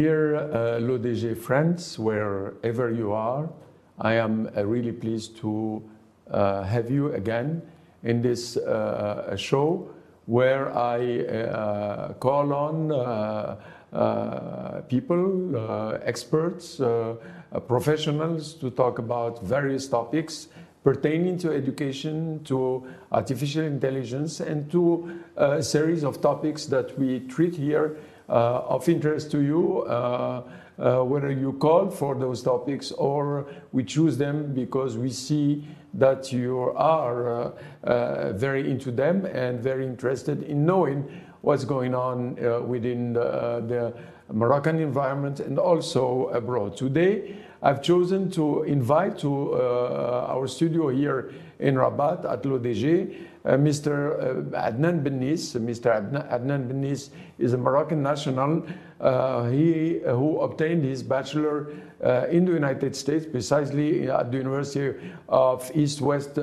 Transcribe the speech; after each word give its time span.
Dear 0.00 0.34
uh, 0.34 1.34
friends, 1.34 1.98
wherever 1.98 2.90
you 2.90 3.12
are, 3.12 3.50
I 3.98 4.14
am 4.14 4.48
uh, 4.56 4.64
really 4.64 4.92
pleased 4.92 5.36
to 5.42 5.82
uh, 6.30 6.62
have 6.62 6.90
you 6.90 7.12
again 7.12 7.60
in 8.02 8.22
this 8.22 8.56
uh, 8.56 9.36
show 9.36 9.90
where 10.24 10.74
I 10.74 11.20
uh, 11.20 12.12
call 12.14 12.54
on 12.54 12.90
uh, 12.90 13.56
uh, 13.92 14.80
people, 14.88 15.54
uh, 15.54 15.98
experts, 16.02 16.80
uh, 16.80 17.16
uh, 17.52 17.60
professionals 17.60 18.54
to 18.54 18.70
talk 18.70 19.00
about 19.00 19.44
various 19.44 19.86
topics 19.86 20.48
pertaining 20.82 21.36
to 21.40 21.52
education, 21.52 22.42
to 22.44 22.86
artificial 23.12 23.64
intelligence, 23.64 24.40
and 24.40 24.70
to 24.70 25.20
a 25.36 25.62
series 25.62 26.04
of 26.04 26.22
topics 26.22 26.64
that 26.64 26.98
we 26.98 27.20
treat 27.28 27.54
here 27.54 27.98
uh, 27.98 28.09
of 28.30 28.88
interest 28.88 29.30
to 29.32 29.40
you. 29.40 29.82
Uh, 29.82 30.42
uh, 30.80 31.04
whether 31.04 31.30
you 31.30 31.52
call 31.54 31.90
for 31.90 32.14
those 32.14 32.42
topics 32.42 32.90
or 32.92 33.46
we 33.72 33.84
choose 33.84 34.16
them 34.16 34.54
because 34.54 34.96
we 34.96 35.10
see 35.10 35.62
that 35.92 36.32
you 36.32 36.72
are 36.74 37.28
uh, 37.28 37.50
uh, 37.84 38.32
very 38.32 38.70
into 38.70 38.90
them 38.90 39.26
and 39.26 39.60
very 39.60 39.84
interested 39.84 40.42
in 40.44 40.64
knowing 40.64 41.04
what's 41.42 41.64
going 41.64 41.94
on 41.94 42.38
uh, 42.42 42.60
within 42.60 43.12
the, 43.12 43.62
the 43.68 43.94
Moroccan 44.32 44.78
environment 44.78 45.40
and 45.40 45.58
also 45.58 46.28
abroad. 46.28 46.76
Today, 46.76 47.36
I've 47.62 47.82
chosen 47.82 48.30
to 48.30 48.62
invite 48.62 49.18
to 49.18 49.54
uh, 49.54 50.26
our 50.28 50.46
studio 50.46 50.88
here 50.88 51.32
in 51.58 51.74
Rabat 51.74 52.24
at 52.24 52.46
l'ODJ 52.46 53.12
uh, 53.12 53.14
Mr. 53.44 54.52
Uh, 54.54 54.70
Adnane 54.70 55.02
Bennis. 55.02 55.56
Mr. 55.56 56.12
Adnane 56.30 56.68
Bennis 56.68 57.10
is 57.38 57.52
a 57.52 57.58
Moroccan 57.58 58.02
national. 58.02 58.66
Uh, 59.00 59.48
he 59.48 60.04
uh, 60.04 60.14
who 60.14 60.40
obtained 60.40 60.84
his 60.84 61.02
bachelor 61.02 61.72
uh, 62.04 62.26
in 62.30 62.44
the 62.44 62.52
United 62.52 62.94
States, 62.94 63.26
precisely 63.26 64.10
at 64.10 64.30
the 64.30 64.38
University 64.38 64.94
of 65.28 65.70
East 65.74 66.00
West 66.00 66.38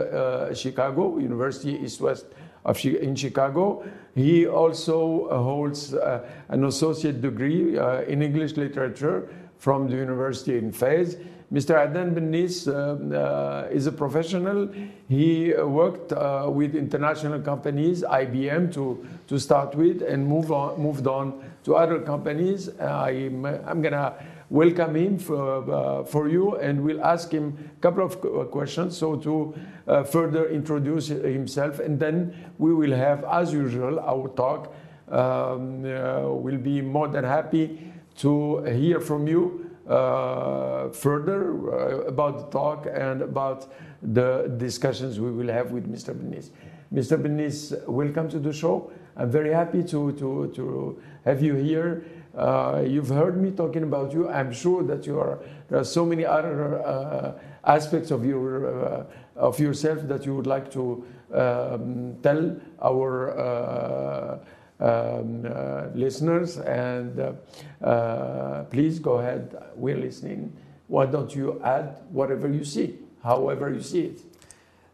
Chicago, 0.53 1.17
University 1.17 1.73
East 1.75 2.01
West 2.01 2.25
of 2.65 2.83
in 2.83 3.15
Chicago. 3.15 3.85
He 4.15 4.47
also 4.47 5.29
holds 5.29 5.93
an 5.93 6.63
associate 6.65 7.21
degree 7.21 7.77
in 8.07 8.21
English 8.21 8.57
literature 8.57 9.29
from 9.57 9.87
the 9.87 9.95
university 9.95 10.57
in 10.57 10.71
Fez. 10.71 11.17
Mr. 11.51 11.75
Adnane 11.75 12.13
Bennis 12.13 12.67
uh, 12.67 13.15
uh, 13.15 13.67
is 13.71 13.87
a 13.87 13.91
professional. 13.91 14.69
He 15.07 15.55
uh, 15.55 15.65
worked 15.65 16.11
uh, 16.11 16.49
with 16.51 16.75
international 16.75 17.39
companies, 17.39 18.03
IBM 18.03 18.73
to, 18.73 19.07
to 19.27 19.39
start 19.39 19.73
with, 19.73 20.01
and 20.01 20.27
move 20.27 20.51
on, 20.51 20.77
moved 20.77 21.07
on 21.07 21.41
to 21.63 21.75
other 21.75 22.01
companies. 22.01 22.67
I'm, 22.81 23.45
I'm 23.45 23.81
going 23.81 23.93
to 23.93 24.13
welcome 24.49 24.95
him 24.95 25.17
for, 25.17 25.73
uh, 25.73 26.03
for 26.03 26.27
you 26.27 26.57
and 26.57 26.81
we'll 26.81 27.03
ask 27.03 27.31
him 27.31 27.57
a 27.77 27.81
couple 27.81 28.03
of 28.03 28.51
questions 28.51 28.97
so 28.97 29.17
to 29.17 29.53
uh, 29.87 30.03
further 30.03 30.47
introduce 30.47 31.07
himself 31.07 31.79
and 31.79 31.99
then 31.99 32.33
we 32.57 32.73
will 32.73 32.93
have 32.93 33.25
as 33.25 33.51
usual 33.51 33.99
our 33.99 34.29
talk 34.29 34.73
um, 35.09 35.81
we'll 35.81 36.57
be 36.57 36.79
more 36.79 37.09
than 37.09 37.25
happy 37.25 37.91
to 38.15 38.63
hear 38.63 39.01
from 39.01 39.27
you 39.27 39.66
uh, 39.87 40.89
further 40.89 41.71
uh, 41.71 42.01
about 42.07 42.37
the 42.39 42.45
talk 42.57 42.87
and 42.91 43.21
about 43.21 43.71
the 44.01 44.53
discussions 44.57 45.19
we 45.19 45.31
will 45.31 45.47
have 45.47 45.71
with 45.71 45.91
Mr. 45.91 46.13
Bennis. 46.13 46.49
Mr. 46.93 47.21
Bennis, 47.21 47.87
welcome 47.87 48.29
to 48.29 48.39
the 48.39 48.53
show. 48.53 48.91
I'm 49.15 49.31
very 49.31 49.51
happy 49.51 49.83
to, 49.83 50.11
to, 50.13 50.51
to 50.55 51.01
have 51.25 51.41
you 51.41 51.55
here. 51.55 52.05
Uh, 52.37 52.83
you've 52.85 53.09
heard 53.09 53.41
me 53.41 53.51
talking 53.51 53.83
about 53.83 54.13
you. 54.13 54.29
I'm 54.29 54.53
sure 54.53 54.83
that 54.83 55.07
you 55.07 55.19
are, 55.19 55.39
there 55.69 55.79
are 55.79 55.83
so 55.83 56.05
many 56.05 56.23
other 56.23 56.85
uh, 56.85 57.39
aspects 57.65 58.11
of, 58.11 58.25
your, 58.25 58.85
uh, 58.85 59.03
of 59.35 59.59
yourself 59.59 60.01
that 60.03 60.25
you 60.25 60.35
would 60.35 60.45
like 60.45 60.71
to 60.71 61.03
um, 61.33 62.15
tell 62.21 62.55
our 62.81 63.37
uh, 63.37 64.39
listeners. 64.79 66.57
And 66.57 67.19
uh, 67.19 67.85
uh, 67.85 68.63
please 68.65 68.99
go 68.99 69.13
ahead. 69.19 69.55
We're 69.75 69.97
listening. 69.97 70.53
Why 70.87 71.05
don't 71.05 71.33
you 71.35 71.61
add 71.63 71.99
whatever 72.11 72.47
you 72.47 72.63
see, 72.63 72.99
however 73.23 73.73
you 73.73 73.81
see 73.81 74.05
it? 74.05 74.21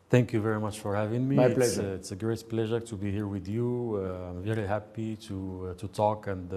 Thank 0.09 0.31
you 0.33 0.41
very 0.41 0.59
much 0.59 0.79
for 0.79 0.95
having 0.95 1.27
me. 1.27 1.35
My 1.35 1.45
it's, 1.45 1.55
pleasure. 1.55 1.81
Uh, 1.81 1.95
it's 1.95 2.11
a 2.11 2.15
great 2.15 2.47
pleasure 2.47 2.79
to 2.79 2.95
be 2.95 3.11
here 3.11 3.27
with 3.27 3.47
you. 3.47 3.99
Uh, 4.03 4.29
I'm 4.29 4.43
very 4.43 4.67
happy 4.67 5.15
to 5.27 5.69
uh, 5.69 5.73
to 5.79 5.87
talk 5.87 6.27
and 6.27 6.51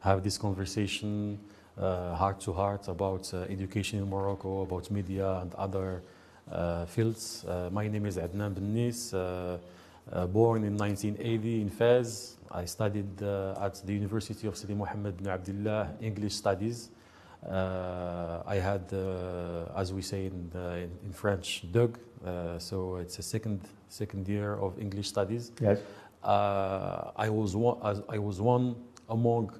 have 0.00 0.22
this 0.22 0.38
conversation 0.38 1.38
heart 1.76 2.40
to 2.40 2.52
heart 2.52 2.88
about 2.88 3.32
education 3.48 4.00
in 4.00 4.10
Morocco, 4.10 4.62
about 4.62 4.90
media 4.90 5.38
and 5.42 5.54
other 5.54 6.02
fields. 6.88 7.44
my 7.70 7.86
name 7.86 8.06
is 8.06 8.16
Adnane 8.16 8.58
Bennis, 10.08 10.26
born 10.32 10.64
in 10.64 10.76
1980 10.76 11.60
in 11.62 11.70
Fez. 11.70 12.36
I 12.50 12.64
studied 12.64 13.22
uh, 13.22 13.54
at 13.60 13.80
the 13.86 13.92
University 13.92 14.46
of 14.46 14.56
Sidi 14.56 14.74
Mohammed 14.74 15.16
bin 15.16 15.28
Abdullah 15.28 15.90
English 16.00 16.34
Studies. 16.34 16.90
Uh, 17.48 18.42
I 18.46 18.56
had, 18.56 18.92
uh, 18.92 19.72
as 19.76 19.92
we 19.92 20.02
say 20.02 20.26
in, 20.26 20.50
the, 20.52 20.88
in 21.04 21.12
French, 21.12 21.64
DEUG, 21.72 21.96
uh, 22.26 22.58
so 22.58 22.96
it's 22.96 23.18
a 23.18 23.22
second 23.22 23.60
second 23.88 24.28
year 24.28 24.54
of 24.54 24.78
English 24.78 25.08
studies. 25.08 25.52
Yes. 25.60 25.78
Uh, 26.22 27.10
I 27.16 27.28
was 27.28 27.56
one, 27.56 28.04
I 28.08 28.18
was 28.18 28.40
one 28.40 28.76
among 29.08 29.52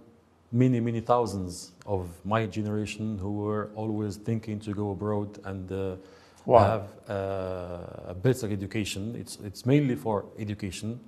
many 0.53 0.81
many 0.81 1.01
thousands 1.01 1.73
of 1.87 2.09
my 2.25 2.47
generation 2.47 3.19
who 3.19 3.33
were 3.33 3.71
always 3.75 4.17
thinking 4.17 4.59
to 4.61 4.75
go 4.75 4.91
abroad 4.91 5.39
and 5.45 5.71
uh, 5.73 5.97
wow. 6.47 6.59
have 6.59 6.89
a 7.09 8.15
better 8.15 8.51
education. 8.51 9.17
It's 9.17 9.39
it's 9.45 9.67
mainly 9.67 9.97
for 9.97 10.27
education. 10.39 11.01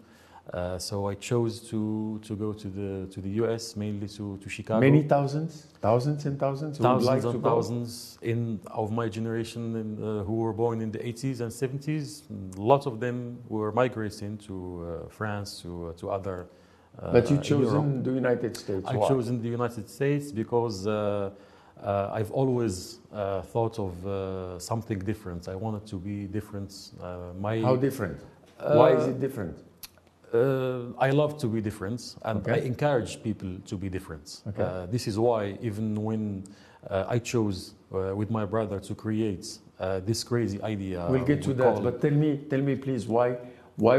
Uh, 0.53 0.77
so 0.77 1.07
I 1.07 1.15
chose 1.15 1.61
to, 1.71 2.21
to 2.25 2.35
go 2.35 2.53
to 2.53 2.69
the 2.69 3.07
to 3.13 3.21
the 3.21 3.31
US 3.43 3.77
mainly 3.77 4.09
to, 4.09 4.39
to 4.39 4.49
Chicago. 4.49 4.81
Many 4.81 5.03
thousands, 5.05 5.69
thousands 5.81 6.27
and 6.27 6.39
thousands. 6.39 6.79
Thousands 6.79 7.07
like 7.07 7.35
and 7.35 7.43
thousands 7.43 8.19
in 8.23 8.61
of 8.67 8.91
my 8.91 9.09
generation 9.09 9.77
in, 9.77 10.03
uh, 10.03 10.25
who 10.25 10.35
were 10.35 10.53
born 10.53 10.81
in 10.81 10.91
the 10.91 10.99
80s 10.99 11.41
and 11.41 11.51
70s. 11.51 12.23
A 12.59 12.61
lot 12.61 12.87
of 12.87 12.99
them 12.99 13.39
were 13.49 13.71
migrating 13.71 14.37
to 14.39 14.55
uh, 15.05 15.09
France 15.09 15.61
to 15.63 15.89
uh, 15.89 15.93
to 16.01 16.11
other. 16.11 16.47
Uh, 16.99 17.13
but 17.13 17.31
you 17.31 17.39
chose 17.39 17.71
the 18.03 18.13
United 18.13 18.57
States. 18.57 18.85
I 18.87 18.97
Why? 18.97 19.09
chosen 19.09 19.41
the 19.41 19.49
United 19.49 19.89
States 19.89 20.33
because. 20.33 20.87
I've 21.85 22.31
always 22.31 22.99
thought 23.53 23.79
of 23.79 24.63
something 24.63 24.99
different. 24.99 25.49
I 25.49 25.55
wanted 25.55 25.87
to 25.87 25.97
be 25.97 26.27
different. 26.27 26.93
my 27.41 27.61
how 27.61 27.77
different? 27.77 28.21
Why 28.59 28.93
is 28.93 29.07
it 29.07 29.21
different? 29.21 29.59
Uh, 30.33 30.93
I 30.99 31.11
love 31.11 31.37
to 31.39 31.47
be 31.47 31.61
different, 31.61 32.17
and 32.25 32.41
okay. 32.41 32.63
I 32.63 32.65
encourage 32.65 33.23
people 33.23 33.59
to 33.67 33.77
be 33.77 33.91
different. 33.91 34.41
Okay. 34.49 34.63
Uh, 34.63 34.87
this 34.87 35.07
is 35.07 35.19
why, 35.19 35.59
even 35.61 35.95
when 36.03 36.45
uh, 36.89 37.05
I 37.07 37.19
chose 37.19 37.75
uh, 37.93 38.17
with 38.17 38.31
my 38.31 38.47
brother 38.47 38.81
to 38.81 38.95
create 38.95 39.59
uh, 39.79 40.01
this 40.01 40.25
crazy 40.25 40.59
idea, 40.63 41.07
we'll 41.11 41.25
get 41.25 41.43
to 41.43 41.53
that. 41.55 41.83
But 41.83 42.01
tell 42.01 42.13
me, 42.13 42.39
tell 42.49 42.63
me, 42.63 42.77
please, 42.77 43.07
why, 43.07 43.37
why, 43.77 43.99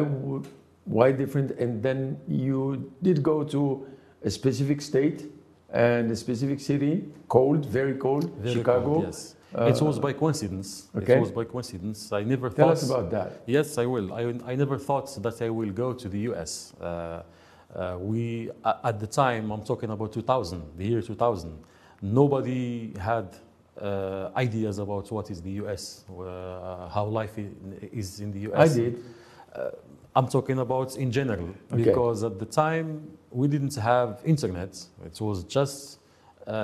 why 0.86 1.12
different? 1.12 1.52
And 1.52 1.84
then 1.84 2.20
you 2.28 2.92
did 3.04 3.22
go 3.22 3.44
to 3.44 3.86
a 4.24 4.30
specific 4.32 4.82
state 4.82 5.30
and 5.74 6.12
a 6.12 6.16
specific 6.16 6.60
city, 6.60 7.04
cold, 7.28 7.66
very 7.66 7.96
cold, 7.96 8.32
very 8.38 8.56
Chicago. 8.56 8.86
Cold, 8.86 9.04
yes. 9.06 9.36
Uh, 9.56 9.66
it 9.66 9.82
was 9.82 10.00
by 10.00 10.14
coincidence. 10.14 10.88
Okay. 10.96 11.18
It 11.18 11.20
was 11.20 11.32
by 11.32 11.44
coincidence. 11.44 12.12
I 12.12 12.24
never 12.24 12.50
Tell 12.50 12.68
thought. 12.68 12.78
us 12.78 12.90
about 12.90 13.12
that. 13.12 13.44
Yes, 13.46 13.78
I 13.78 13.86
will. 13.86 14.14
I, 14.14 14.52
I 14.52 14.56
never 14.56 14.78
thought 14.78 15.16
that 15.22 15.42
I 15.42 15.50
will 15.50 15.72
go 15.72 15.94
to 15.94 16.10
the 16.10 16.20
US. 16.32 16.74
Uh, 16.80 17.24
uh, 17.76 17.98
we, 18.00 18.52
at 18.64 19.00
the 19.00 19.08
time, 19.08 19.52
I'm 19.52 19.64
talking 19.64 19.90
about 19.90 20.14
2000, 20.14 20.78
the 20.78 20.86
year 20.86 21.02
2000, 21.02 21.58
nobody 22.02 22.94
had 23.00 23.36
uh, 23.80 24.30
ideas 24.36 24.78
about 24.78 25.12
what 25.12 25.32
is 25.32 25.42
the 25.42 25.52
US, 25.64 26.06
uh, 26.10 26.88
how 26.90 27.06
life 27.06 27.38
is 27.92 28.20
in 28.20 28.32
the 28.32 28.52
US. 28.52 28.72
I 28.72 28.74
did. 28.76 29.04
Uh, 30.16 30.20
I'm 30.20 30.28
talking 30.28 30.60
about 30.60 30.96
in 30.98 31.12
general, 31.12 31.50
Okay. 31.72 31.84
because 31.84 32.24
at 32.24 32.40
the 32.40 32.46
time 32.46 33.02
we 33.32 33.48
didn't 33.48 33.76
have 33.76 34.22
internet. 34.26 34.86
It 35.06 35.20
was 35.22 35.44
just 35.46 36.00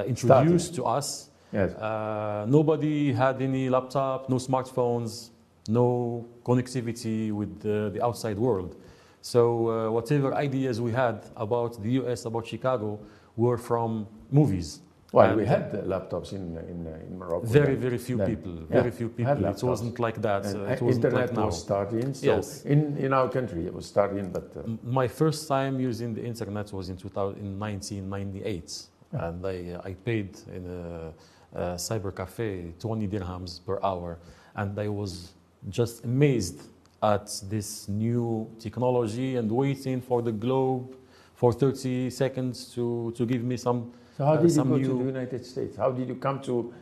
introduced 0.05 0.73
Started. 0.73 0.73
to 0.75 0.85
us 0.85 1.29
Yes. 1.53 1.73
uh, 1.75 2.45
nobody 2.47 3.11
had 3.13 3.41
any 3.41 3.69
laptop, 3.69 4.29
no 4.29 4.35
smartphones, 4.37 5.29
no 5.67 6.25
connectivity 6.43 7.31
with 7.31 7.59
the, 7.61 7.89
the 7.93 8.03
outside 8.05 8.37
world. 8.37 8.75
So 9.21 9.41
uh, 9.69 9.91
whatever 9.91 10.33
ideas 10.35 10.79
we 10.79 10.91
had 10.91 11.21
about 11.35 11.81
the 11.81 11.91
US, 12.01 12.25
about 12.25 12.45
Chicago, 12.45 12.99
were 13.35 13.57
from 13.57 14.05
movies. 14.31 14.81
Well, 15.11 15.29
And 15.29 15.37
we 15.37 15.45
had 15.45 15.71
the 15.71 15.79
laptops 15.79 16.33
in 16.33 16.55
in, 16.73 16.85
in 17.07 17.17
Morocco. 17.17 17.45
very, 17.47 17.75
very 17.75 17.97
few 17.97 18.17
then. 18.17 18.27
people. 18.35 18.53
Yeah, 18.53 18.81
Very 18.81 18.91
few 18.91 19.09
people. 19.09 19.45
It 19.45 19.63
wasn't 19.63 19.99
like 19.99 20.21
that. 20.21 20.45
Uh, 20.45 20.49
it 20.75 20.81
wasn't 20.81 21.05
internet 21.05 21.29
like 21.29 21.33
now. 21.33 21.45
was 21.47 21.59
starting. 21.59 22.13
So 22.13 22.25
Yes. 22.25 22.63
in, 22.65 22.95
in 22.97 23.11
our 23.13 23.27
country, 23.29 23.65
it 23.65 23.73
was 23.73 23.85
starting, 23.87 24.29
but 24.31 24.47
uh, 24.55 24.61
My 24.83 25.07
first 25.07 25.47
time 25.47 25.79
using 25.79 26.13
the 26.13 26.23
internet 26.23 26.71
was 26.71 26.89
in, 26.89 26.97
2000, 26.97 27.37
in 27.39 27.57
1998. 27.59 28.83
and 29.11 29.45
I, 29.45 29.79
I 29.89 29.93
paid 30.05 30.29
in 30.55 30.63
a, 30.67 31.11
a 31.59 31.75
cyber 31.77 32.11
cafe 32.15 32.73
20 32.79 33.07
dirhams 33.07 33.59
per 33.65 33.79
hour, 33.81 34.19
and 34.55 34.77
I 34.79 34.87
was 34.89 35.31
just 35.69 36.03
amazed 36.05 36.61
at 37.01 37.27
this 37.49 37.87
new 37.89 38.47
technology 38.59 39.37
and 39.37 39.49
waiting 39.51 40.01
for 40.01 40.21
the 40.21 40.31
globe 40.31 40.95
for 41.33 41.51
30 41.51 42.09
seconds 42.11 42.71
to, 42.75 43.11
to 43.17 43.25
give 43.25 43.43
me 43.43 43.57
some. 43.57 43.91
So 44.19 44.25
how 44.25 44.35
did 44.35 44.51
you 44.51 44.63
go 44.65 44.75
new- 44.75 44.83
to 44.83 44.93
the 44.97 45.05
United 45.05 45.45
States? 45.45 45.77
How 45.77 45.91
did 45.91 46.09
you 46.09 46.15
come 46.15 46.41
to 46.41 46.73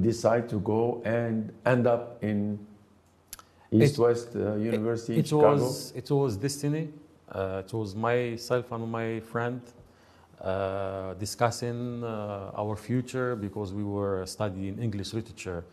decide 0.00 0.48
to 0.48 0.58
go 0.58 1.00
and 1.04 1.52
end 1.64 1.86
up 1.86 2.18
in 2.20 2.58
East 3.70 3.96
West 3.96 4.30
uh, 4.34 4.56
University 4.56 5.14
in 5.14 5.20
it 5.20 5.28
Chicago? 5.28 5.54
was 5.54 5.92
it 5.94 6.10
was 6.10 6.36
destiny. 6.36 6.88
Uh, 7.30 7.62
it 7.64 7.72
was 7.72 7.94
myself 7.94 8.72
and 8.72 8.90
my 8.90 9.20
friend 9.20 9.60
uh, 10.40 11.14
discussing 11.14 12.02
uh, 12.02 12.60
our 12.60 12.74
future 12.74 13.36
because 13.36 13.72
we 13.72 13.84
were 13.84 14.26
studying 14.26 14.80
English 14.82 15.14
literature. 15.14 15.64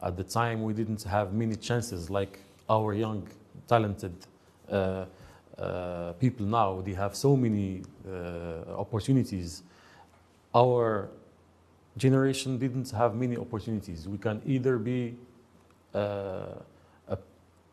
At 0.00 0.16
the 0.16 0.24
time, 0.40 0.62
we 0.62 0.72
didn't 0.72 1.02
have 1.02 1.32
many 1.32 1.56
chances 1.56 2.10
like 2.10 2.38
our 2.70 2.94
young, 2.94 3.26
talented 3.66 4.14
uh, 4.70 5.06
uh, 5.58 6.12
people 6.20 6.46
now. 6.46 6.80
They 6.80 6.94
have 6.94 7.16
so 7.16 7.36
many 7.36 7.82
uh, 8.08 8.78
opportunities. 8.84 9.64
Our 10.56 11.10
generation 11.98 12.58
didn't 12.58 12.90
have 12.90 13.14
many 13.14 13.36
opportunities. 13.36 14.08
We 14.08 14.18
can 14.26 14.40
either 14.46 14.78
be 14.78 15.00
uh, 15.94 15.98
a, 17.14 17.18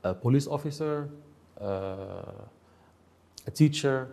a 0.04 0.14
police 0.14 0.48
officer, 0.48 1.10
uh, 1.62 1.66
a 3.48 3.52
teacher, 3.52 4.10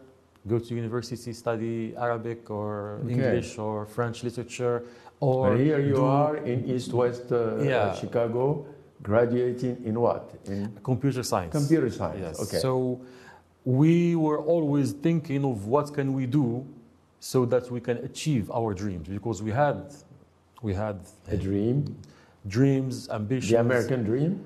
go 0.46 0.58
to 0.58 0.74
university, 0.74 1.32
study 1.32 1.94
Arabic 1.96 2.40
or 2.50 3.00
Okay. 3.04 3.12
English 3.14 3.58
or 3.58 3.86
French 3.86 4.22
literature, 4.28 4.76
or 5.20 5.50
But 5.50 5.60
here 5.60 5.80
you 5.80 6.04
are 6.04 6.36
in 6.50 6.58
East 6.74 6.92
West 6.92 7.26
uh, 7.32 7.38
Yeah. 7.62 7.92
Chicago, 8.02 8.66
graduating 9.02 9.74
in 9.84 9.94
what? 10.00 10.24
In 10.46 10.78
computer 10.90 11.22
science. 11.32 11.52
computer 11.60 11.90
science. 11.90 12.20
Yes. 12.38 12.40
Okay. 12.44 12.60
So 12.66 13.00
we 13.64 14.16
were 14.24 14.40
always 14.54 14.92
thinking 14.92 15.44
of 15.44 15.66
what 15.66 15.86
can 15.92 16.08
we 16.18 16.26
do 16.26 16.64
so 17.20 17.44
that 17.44 17.70
we 17.70 17.80
can 17.80 17.98
achieve 17.98 18.50
our 18.50 18.72
dreams 18.74 19.06
because 19.08 19.42
we 19.42 19.50
had 19.52 19.92
we 20.62 20.74
had 20.74 20.98
a 21.28 21.36
dream, 21.36 21.96
dreams, 22.48 23.08
ambitions. 23.10 23.50
the 23.52 23.60
American 23.60 24.02
dream. 24.04 24.44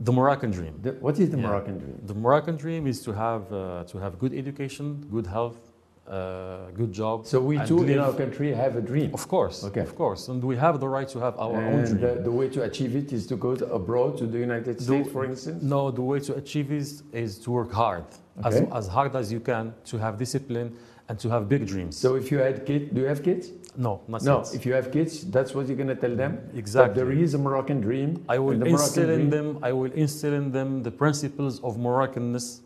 the 0.00 0.12
Moroccan 0.12 0.50
dream. 0.50 0.74
The, 0.82 0.92
what 1.06 1.18
is 1.18 1.30
the 1.30 1.38
Yeah. 1.38 1.46
Moroccan 1.48 1.78
dream? 1.78 1.98
The 2.12 2.14
Moroccan 2.14 2.56
dream 2.56 2.86
is 2.86 2.98
to 3.06 3.12
have 3.12 3.42
uh, 3.52 3.84
to 3.92 3.96
have 4.04 4.12
good 4.22 4.34
education, 4.42 4.86
good 5.16 5.26
health, 5.36 5.58
uh, 6.06 6.70
good 6.80 6.92
job. 6.92 7.16
So 7.26 7.40
we 7.40 7.56
and 7.56 7.66
too 7.68 7.82
in 7.92 7.98
our 8.06 8.12
country 8.12 8.48
have 8.64 8.74
a 8.76 8.84
dream. 8.90 9.10
Of 9.20 9.24
course, 9.34 9.58
Okay. 9.68 9.80
of 9.88 9.94
course, 10.02 10.22
and 10.30 10.38
we 10.50 10.56
have 10.64 10.74
the 10.84 10.88
right 10.96 11.08
to 11.14 11.18
have 11.26 11.34
our 11.44 11.56
own 11.72 11.82
dream. 11.84 12.00
the, 12.04 12.12
the 12.28 12.34
way 12.40 12.48
to 12.56 12.60
achieve 12.68 12.92
it 13.02 13.08
is 13.18 13.22
to 13.30 13.36
go 13.46 13.50
to 13.60 13.64
abroad 13.80 14.12
to 14.20 14.26
the 14.34 14.38
United 14.48 14.74
States, 14.86 15.08
for 15.16 15.24
instance. 15.24 15.62
No, 15.74 15.90
the 16.00 16.02
way 16.10 16.18
to 16.28 16.32
achieve 16.42 16.68
is, 16.80 16.88
is 17.24 17.38
to 17.44 17.48
work 17.58 17.72
hard, 17.72 18.04
as, 18.48 18.54
as 18.80 18.86
hard 18.96 19.12
as 19.16 19.26
you 19.34 19.40
can, 19.50 19.64
to 19.90 19.96
have 20.04 20.12
discipline 20.18 20.68
and 21.08 21.18
to 21.20 21.28
have 21.30 21.48
big 21.48 21.66
dreams. 21.66 21.96
So 21.96 22.16
if 22.16 22.30
you 22.30 22.38
had 22.38 22.66
kids, 22.66 22.92
do 22.92 23.00
you 23.00 23.06
have 23.06 23.22
kids? 23.22 23.50
no, 23.78 24.00
not 24.08 24.22
No. 24.22 24.42
If 24.54 24.64
you 24.64 24.72
have 24.72 24.90
kids, 24.90 25.24
that's 25.30 25.54
what 25.54 25.66
you're 25.68 25.76
going 25.76 25.88
to 25.88 25.94
tell 25.94 26.16
them. 26.16 26.32
But 26.50 26.58
Exactly. 26.58 26.94
there 26.94 27.12
is 27.12 27.34
a 27.34 27.38
Moroccan 27.38 27.80
dream. 27.80 28.24
I 28.28 28.38
will 28.38 28.60
instill 28.66 29.10
in 29.10 29.28
them. 29.30 29.58
I 29.62 29.72
will 29.72 29.92
instill 29.92 30.32
in 30.32 30.50
them 30.50 30.82
the 30.82 30.90
principles 30.90 31.60
of 31.62 31.76
Moroccanness, 31.76 32.60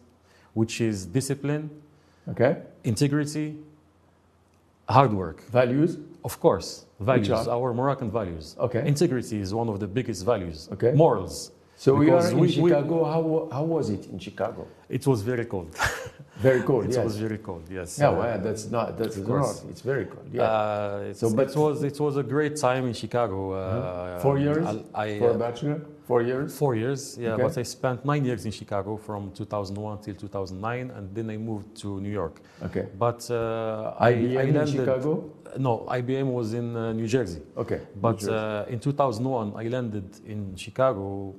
which 0.54 0.80
is 0.80 1.06
discipline, 1.06 1.68
Okay. 2.28 2.52
integrity, 2.84 3.56
hard 4.88 5.12
work. 5.12 5.42
Values. 5.50 5.98
Of 6.24 6.38
course, 6.38 6.84
values. 7.00 7.48
Our 7.48 7.72
Moroccan 7.74 8.10
values. 8.10 8.54
Okay. 8.58 8.86
Integrity 8.86 9.40
is 9.40 9.52
one 9.54 9.68
of 9.68 9.80
the 9.80 9.86
biggest 9.88 10.24
values. 10.24 10.68
Okay. 10.72 10.92
Morals. 10.92 11.50
So 11.76 11.94
we 11.94 12.10
are 12.10 12.24
in 12.30 12.34
we- 12.38 12.46
we- 12.60 12.68
Chicago. 12.70 13.04
how, 13.04 13.48
how 13.50 13.64
was 13.64 13.88
it 13.90 14.06
in 14.12 14.18
Chicago? 14.18 14.66
It 14.88 15.06
was 15.06 15.22
very 15.22 15.46
cold. 15.46 15.74
Very 16.48 16.62
cold. 16.62 16.84
it 16.86 16.92
yes. 16.94 17.04
was 17.04 17.16
very 17.26 17.38
cold. 17.38 17.64
Yes. 17.78 17.98
yeah, 17.98 18.08
Uh, 18.08 18.18
well, 18.20 18.38
that's 18.46 18.64
not 18.76 18.86
that's 18.98 19.16
of 19.18 19.24
course. 19.26 19.62
It's 19.70 19.82
very 19.92 20.06
cold. 20.12 20.26
Yeah. 20.32 20.42
Uh, 20.42 21.00
it's- 21.10 21.18
So, 21.20 21.26
but- 21.38 21.50
it 21.50 21.56
was 21.56 21.76
it 21.90 21.98
was 22.06 22.14
a 22.16 22.22
great 22.34 22.54
time 22.66 22.84
in 22.90 22.94
Chicago. 23.02 23.38
Uh, 23.52 23.56
Uh-huh. 23.56 24.18
Four 24.26 24.36
years 24.46 24.66
I, 24.66 25.04
I, 25.04 25.18
For 25.22 25.30
a 25.30 25.34
uh, 25.34 25.46
bachelor, 25.46 25.76
four 26.10 26.20
years. 26.30 26.48
four 26.62 26.72
years, 26.82 27.00
yeah. 27.18 27.34
Okay. 27.34 27.42
But 27.44 27.52
I 27.62 27.64
spent 27.78 27.98
nine 28.12 28.24
years 28.30 28.42
in 28.48 28.52
Chicago 28.60 28.90
from 29.08 29.22
2001 29.32 29.98
till 30.04 30.14
2009, 30.14 30.90
and 30.96 31.04
then 31.16 31.26
I 31.30 31.36
moved 31.50 31.68
to 31.82 31.88
New 32.00 32.14
York. 32.22 32.36
Okay. 32.68 32.84
But 33.04 33.20
uh, 33.30 33.36
I, 34.08 34.12
IBM 34.12 34.38
I 34.38 34.60
in. 34.62 34.66
Chicago. 34.76 35.10
No, 35.58 35.72
IBM 35.98 36.28
was 36.38 36.48
in 36.60 36.66
uh, 36.76 36.92
New 37.00 37.08
Jersey. 37.16 37.42
Okay. 37.62 37.80
But 38.00 38.18
Jersey. 38.20 38.32
uh, 38.32 38.72
in 38.72 38.78
2001, 38.78 39.52
I 39.64 39.68
landed 39.68 40.08
in 40.32 40.54
Chicago 40.56 41.34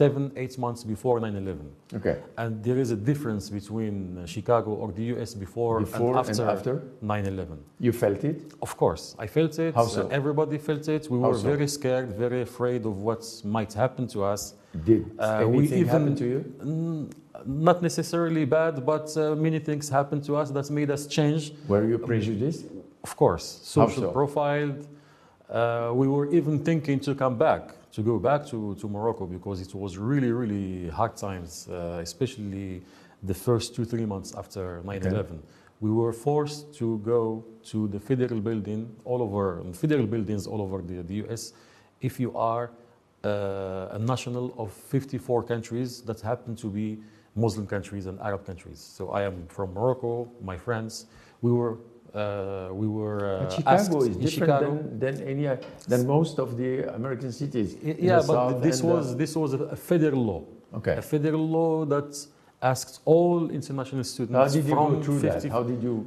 seven, 0.00 0.22
eight 0.42 0.54
months 0.64 0.82
before 0.92 1.16
9/11. 1.20 1.58
okay. 1.98 2.16
And 2.42 2.50
there 2.66 2.78
is 2.84 2.90
a 2.98 3.00
difference 3.10 3.44
between 3.58 3.94
uh, 4.18 4.26
Chicago 4.34 4.70
or 4.82 4.88
the 4.98 5.06
US 5.14 5.30
before, 5.44 5.74
Before 5.80 6.10
and 6.10 6.18
after, 6.22 6.42
and 6.42 6.50
after, 6.56 6.74
9/11. 7.02 7.58
you 7.86 7.92
felt 8.04 8.20
it. 8.30 8.38
Of 8.66 8.72
course, 8.82 9.04
I 9.24 9.26
felt 9.36 9.54
it. 9.66 9.72
How 9.80 9.86
so? 9.86 10.02
uh, 10.02 10.18
Everybody 10.20 10.56
felt 10.68 10.84
it. 10.96 11.02
We 11.12 11.16
How 11.20 11.28
were 11.30 11.38
so? 11.44 11.50
very 11.52 11.68
scared, 11.78 12.08
very 12.24 12.40
afraid 12.50 12.82
of 12.90 12.94
what 13.08 13.22
might 13.56 13.72
happen 13.82 14.04
to 14.14 14.18
us. 14.32 14.42
Did 14.90 15.02
Uh, 15.18 15.24
anything 15.54 15.80
even- 15.84 15.92
happen 15.96 16.14
to 16.22 16.26
you? 16.32 16.40
Mm, 16.44 17.02
not 17.66 17.78
necessarily 17.88 18.44
bad, 18.58 18.74
but 18.92 19.06
uh, 19.16 19.20
many 19.46 19.58
things 19.68 19.84
happened 19.98 20.22
to 20.28 20.32
us 20.40 20.48
that 20.56 20.66
made 20.78 20.90
us 20.96 21.02
change. 21.16 21.42
Were 21.72 21.84
you 21.92 21.98
prejudiced? 22.10 22.64
Of 23.08 23.12
course, 23.22 23.44
social 23.78 24.04
so? 24.06 24.10
profiled. 24.18 24.80
Uh, 25.50 25.90
we 26.00 26.06
were 26.14 26.26
even 26.38 26.54
thinking 26.68 26.98
to 27.06 27.12
come 27.22 27.34
back, 27.46 27.62
to 27.98 28.04
go 28.04 28.16
back 28.16 28.46
to, 28.46 28.76
to 28.76 28.88
Morocco 28.88 29.26
because 29.26 29.60
it 29.60 29.74
was 29.74 29.98
really, 29.98 30.30
really 30.30 30.88
hard 30.88 31.16
times, 31.16 31.68
uh, 31.68 31.98
especially 32.00 32.80
the 33.24 33.34
first 33.34 33.74
two, 33.74 33.84
three 33.84 34.06
months 34.06 34.32
after 34.36 34.80
9 34.84 35.02
11. 35.02 35.42
We 35.80 35.90
were 35.90 36.12
forced 36.12 36.72
to 36.78 36.98
go 36.98 37.44
to 37.70 37.88
the 37.88 37.98
federal 37.98 38.40
building 38.40 38.82
all 39.04 39.20
over, 39.20 39.64
federal 39.72 40.06
buildings 40.06 40.46
all 40.46 40.62
over 40.62 40.80
the, 40.80 41.02
the 41.02 41.16
US 41.24 41.54
if 42.00 42.20
you 42.20 42.30
are 42.36 42.70
uh, 43.24 43.98
a 43.98 43.98
national 43.98 44.54
of 44.56 44.72
54 44.72 45.42
countries 45.42 46.00
that 46.02 46.20
happen 46.20 46.54
to 46.54 46.68
be 46.68 46.98
Muslim 47.34 47.66
countries 47.66 48.06
and 48.06 48.20
Arab 48.20 48.46
countries. 48.46 48.78
So 48.78 49.10
I 49.10 49.22
am 49.22 49.46
from 49.48 49.74
Morocco, 49.74 50.30
my 50.40 50.56
friends. 50.56 51.06
We 51.42 51.50
were 51.50 51.78
uh, 52.14 52.68
we 52.72 52.86
were 52.86 53.46
uh, 53.46 53.50
Chicago 53.50 54.02
is 54.02 54.16
different 54.16 54.30
Chicago. 54.30 54.76
than, 54.98 54.98
than 54.98 55.28
any 55.28 55.58
than 55.86 56.06
most 56.06 56.38
of 56.38 56.56
the 56.56 56.94
American 56.94 57.32
cities. 57.32 57.76
Yeah, 57.82 58.22
but 58.26 58.60
this 58.60 58.82
uh, 58.82 58.86
was 58.86 59.16
this 59.16 59.36
was 59.36 59.54
a 59.54 59.76
federal 59.76 60.24
law, 60.24 60.42
okay. 60.74 60.96
a 60.96 61.02
federal 61.02 61.46
law 61.46 61.84
that 61.84 62.26
asks 62.62 63.00
all 63.04 63.50
international 63.50 64.04
students 64.04 64.36
How 64.36 64.48
did 64.48 64.68
you 64.68 64.74
from 64.74 64.94
go 64.94 65.02
through 65.02 65.20
50 65.20 65.48
that? 65.48 65.52
How 65.52 65.62
did 65.62 65.82
you 65.82 66.06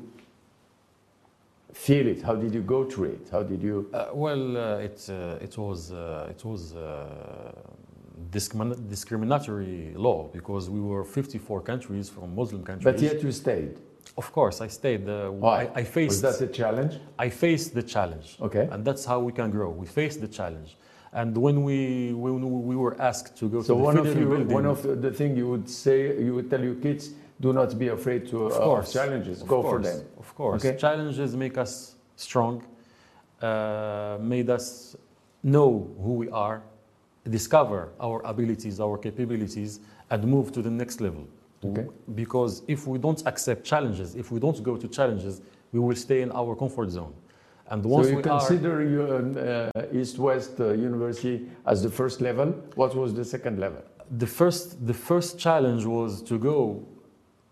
feel 1.73 2.07
it? 2.07 2.21
How 2.21 2.35
did 2.35 2.53
you 2.53 2.61
go 2.61 2.83
through 2.85 3.11
it? 3.17 3.27
How 3.31 3.43
did 3.43 3.61
you? 3.61 3.89
Uh, 3.93 4.07
well, 4.13 4.57
uh, 4.57 4.77
it, 4.77 5.05
uh, 5.09 5.37
it 5.41 5.57
was, 5.57 5.91
uh, 5.91 6.27
it 6.29 6.43
was 6.43 6.75
uh, 6.75 7.51
discrimin- 8.29 8.89
discriminatory 8.89 9.93
law 9.95 10.27
because 10.33 10.69
we 10.69 10.79
were 10.79 11.03
54 11.03 11.61
countries 11.61 12.09
from 12.09 12.35
Muslim 12.35 12.63
countries. 12.63 12.83
But 12.83 13.01
yet 13.01 13.23
you 13.23 13.31
stayed. 13.31 13.79
Of 14.23 14.31
course, 14.37 14.57
I 14.67 14.69
stayed. 14.79 15.03
Uh, 15.09 15.15
Why? 15.45 15.59
I, 15.79 15.81
I 15.81 16.05
Was 16.11 16.21
that 16.27 16.39
a 16.49 16.49
challenge? 16.61 16.93
I 17.25 17.27
faced 17.45 17.69
the 17.79 17.85
challenge, 17.95 18.27
Okay. 18.47 18.65
and 18.71 18.79
that's 18.87 19.03
how 19.11 19.19
we 19.27 19.31
can 19.39 19.49
grow. 19.57 19.69
We 19.83 19.87
faced 20.01 20.19
the 20.25 20.31
challenge, 20.39 20.69
and 21.19 21.31
when 21.45 21.57
we 21.67 21.77
when 22.25 22.41
we 22.69 22.75
were 22.83 22.95
asked 23.09 23.31
to 23.41 23.45
go 23.55 23.59
So 23.61 23.73
to 23.73 23.79
the 23.79 23.85
one 23.89 23.97
of 24.03 24.07
you, 24.19 24.25
building, 24.31 24.55
one 24.59 24.67
of 24.73 24.79
the, 24.87 24.93
the 25.07 25.11
thing 25.19 25.29
you 25.41 25.47
would 25.53 25.67
say, 25.83 25.97
you 26.27 26.33
would 26.37 26.47
tell 26.53 26.63
your 26.69 26.77
kids, 26.85 27.03
do 27.45 27.49
not 27.59 27.69
be 27.83 27.87
afraid 27.97 28.21
to 28.31 28.37
Of 28.47 28.53
uh, 28.53 28.67
course. 28.69 28.89
challenges. 28.99 29.37
Of 29.43 29.47
Go 29.55 29.59
for 29.71 29.79
them. 29.87 29.99
Of 30.23 30.29
course. 30.39 30.57
Okay. 30.65 30.73
Challenges 30.85 31.29
make 31.45 31.55
us 31.65 31.71
strong, 32.27 32.53
uh, 33.41 34.17
made 34.35 34.49
us 34.57 34.95
know 35.55 35.71
who 36.03 36.13
we 36.21 36.27
are, 36.47 36.57
discover 37.37 37.79
our 38.07 38.17
abilities, 38.33 38.75
our 38.85 38.97
capabilities, 39.07 39.71
and 40.11 40.19
move 40.35 40.47
to 40.55 40.61
the 40.67 40.73
next 40.81 40.97
level. 41.07 41.25
Okay. 41.63 41.85
Because 42.15 42.63
if 42.67 42.87
we 42.87 42.97
don't 42.97 43.21
accept 43.25 43.63
challenges, 43.63 44.15
if 44.15 44.31
we 44.31 44.39
don't 44.39 44.61
go 44.63 44.77
to 44.77 44.87
challenges, 44.87 45.41
we 45.71 45.79
will 45.79 45.95
stay 45.95 46.21
in 46.21 46.31
our 46.31 46.55
comfort 46.55 46.89
zone. 46.89 47.13
And 47.69 47.83
So 47.83 47.89
once 47.89 48.09
you 48.09 48.17
we 48.17 48.23
are, 48.23 48.39
consider 48.39 48.75
your 48.97 49.69
uh, 49.77 49.99
East 49.99 50.17
West 50.19 50.59
uh, 50.59 50.71
University 50.73 51.47
as 51.65 51.81
the 51.83 51.89
first 51.89 52.19
level. 52.19 52.47
What 52.75 52.95
was 52.95 53.13
the 53.13 53.23
second 53.25 53.59
level? 53.59 53.81
the 54.17 54.27
first, 54.27 54.85
the 54.85 54.93
first 54.93 55.39
challenge 55.39 55.85
was 55.85 56.21
to 56.23 56.37
go 56.37 56.85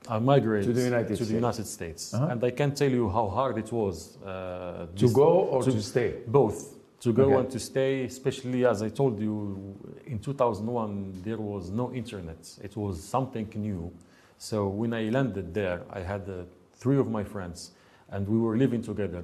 uh, 0.10 0.20
migrate 0.20 0.66
To 0.66 0.74
the 0.74 0.84
United 0.84 1.08
to 1.10 1.16
States. 1.16 1.30
the 1.30 1.36
United 1.36 1.66
States. 1.68 2.14
Uh-huh. 2.14 2.26
And 2.32 2.44
I 2.44 2.52
can't 2.52 2.76
tell 2.76 2.90
you 2.92 3.08
how 3.10 3.30
hard 3.30 3.58
it 3.58 3.72
was. 3.72 4.18
Uh, 4.18 4.88
To 4.98 5.08
go 5.10 5.30
or 5.52 5.64
to- 5.64 5.72
to, 5.72 5.82
stay? 5.82 6.16
Both. 6.28 6.76
To 7.02 7.14
go 7.14 7.24
Okay. 7.24 7.36
and 7.36 7.50
to 7.52 7.60
stay, 7.60 8.04
especially 8.06 8.66
as 8.66 8.82
I 8.82 8.90
told 8.90 9.20
you, 9.22 9.76
in 10.06 10.20
2001, 10.20 11.22
there 11.24 11.38
was 11.38 11.70
no 11.70 11.94
internet. 11.94 12.58
It 12.62 12.76
was 12.76 13.02
something 13.02 13.48
new. 13.56 13.92
So 14.38 14.68
when 14.68 14.94
I 14.94 15.10
landed 15.10 15.54
there, 15.54 15.82
I 15.90 16.02
had 16.02 16.30
uh, 16.30 16.44
three 16.74 16.98
of 16.98 17.10
my 17.10 17.24
friends. 17.24 17.72
and 18.12 18.28
we 18.28 18.38
were 18.40 18.58
living 18.58 18.82
together 18.82 19.24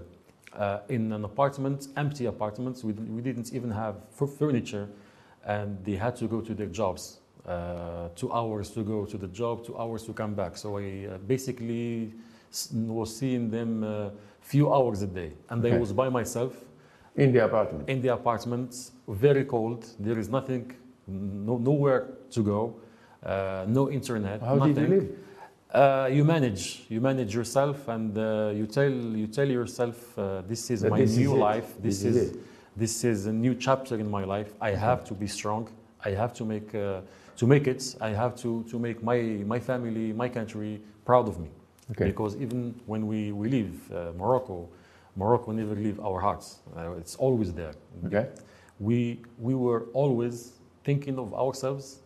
uh, 0.54 0.80
in 0.90 1.12
an 1.12 1.26
apartment, 1.26 1.88
empty 1.98 2.28
apartment. 2.28 2.84
We, 2.84 2.94
we 2.94 3.22
didn't 3.22 3.52
even 3.54 3.72
have 3.72 3.96
f- 4.22 4.30
furniture, 4.38 4.88
and 5.44 5.84
they 5.84 5.96
had 5.96 6.16
to 6.18 6.28
go 6.28 6.40
to 6.42 6.54
their 6.54 6.68
jobs. 6.68 7.20
Uh, 7.48 8.10
two 8.16 8.32
hours 8.32 8.70
to 8.72 8.84
go 8.84 9.06
to 9.06 9.18
the 9.18 9.28
job, 9.28 9.66
two 9.66 9.78
hours 9.78 10.04
to 10.04 10.14
come 10.14 10.34
back. 10.36 10.58
So 10.58 10.78
I 10.78 11.08
uh, 11.08 11.18
basically 11.18 12.14
was 12.74 13.16
seeing 13.16 13.50
them 13.50 13.84
a 13.84 14.12
few 14.42 14.72
hours 14.74 15.02
a 15.02 15.08
day, 15.08 15.34
and 15.50 15.66
I 15.66 15.78
was 15.80 15.92
by 15.94 16.10
myself 16.10 16.54
In 17.18 17.32
the 17.32 17.46
apartment. 17.46 17.90
in 17.90 18.02
the 18.02 18.10
apartment, 18.10 18.92
very 19.08 19.46
cold. 19.46 19.86
There 20.00 20.20
is 20.20 20.28
nothing, 20.30 20.72
no, 21.08 21.58
nowhere 21.58 22.08
to 22.32 22.44
go, 22.44 22.76
uh, 23.24 23.66
no 23.68 23.90
internet. 23.90 24.42
How 24.42 24.56
nothing. 24.56 24.74
did 24.76 24.90
you 24.90 24.96
live? 24.96 25.10
Uh, 25.74 26.10
you 26.12 26.24
manage, 26.24 26.86
you 26.90 27.02
manage 27.02 27.34
yourself, 27.34 27.88
and 27.88 28.18
uh, 28.18 28.52
you 28.54 28.66
tell 28.68 28.92
you 28.92 29.28
tell 29.28 29.48
yourself, 29.48 30.18
uh, 30.18 30.42
this 30.48 30.70
is 30.72 30.82
That 30.82 30.92
my 30.92 31.00
this 31.02 31.16
new 31.18 31.34
it. 31.36 31.40
life. 31.50 31.70
This, 31.82 32.02
This 32.02 32.04
is 32.04 32.16
is 32.16 32.38
this 32.76 33.04
is 33.04 33.26
a 33.28 33.34
new 33.34 33.56
chapter 33.56 33.96
in 33.96 34.10
my 34.10 34.24
life. 34.26 34.54
I 34.62 34.72
have 34.72 35.04
to 35.06 35.14
be 35.14 35.28
strong. 35.28 35.70
I 36.04 36.12
have 36.12 36.34
to 36.34 36.44
make 36.46 36.76
uh, 36.76 37.02
to 37.38 37.48
make 37.48 37.68
it. 37.68 37.96
I 38.02 38.10
have 38.10 38.36
to 38.44 38.64
to 38.72 38.78
make 38.80 39.02
my 39.04 39.20
my 39.54 39.60
family, 39.60 40.14
my 40.14 40.30
country 40.30 40.82
proud 41.06 41.28
of 41.28 41.40
me. 41.40 41.50
Okay. 41.92 42.06
Because 42.12 42.36
even 42.38 42.76
when 42.86 43.08
we 43.08 43.32
we 43.32 43.48
leave 43.50 43.74
uh, 43.92 44.12
Morocco, 44.18 44.68
Morocco 45.16 45.52
never 45.52 45.76
leave 45.76 46.00
our 46.00 46.20
hearts. 46.20 46.60
Uh, 46.76 46.92
it's 46.94 47.16
always 47.16 47.54
there. 47.54 47.74
Okay. 48.06 48.28
We 48.80 49.22
we 49.40 49.56
were 49.56 49.84
always 49.94 50.54
thinking 50.84 51.18
of 51.18 51.34
ourselves 51.34 52.00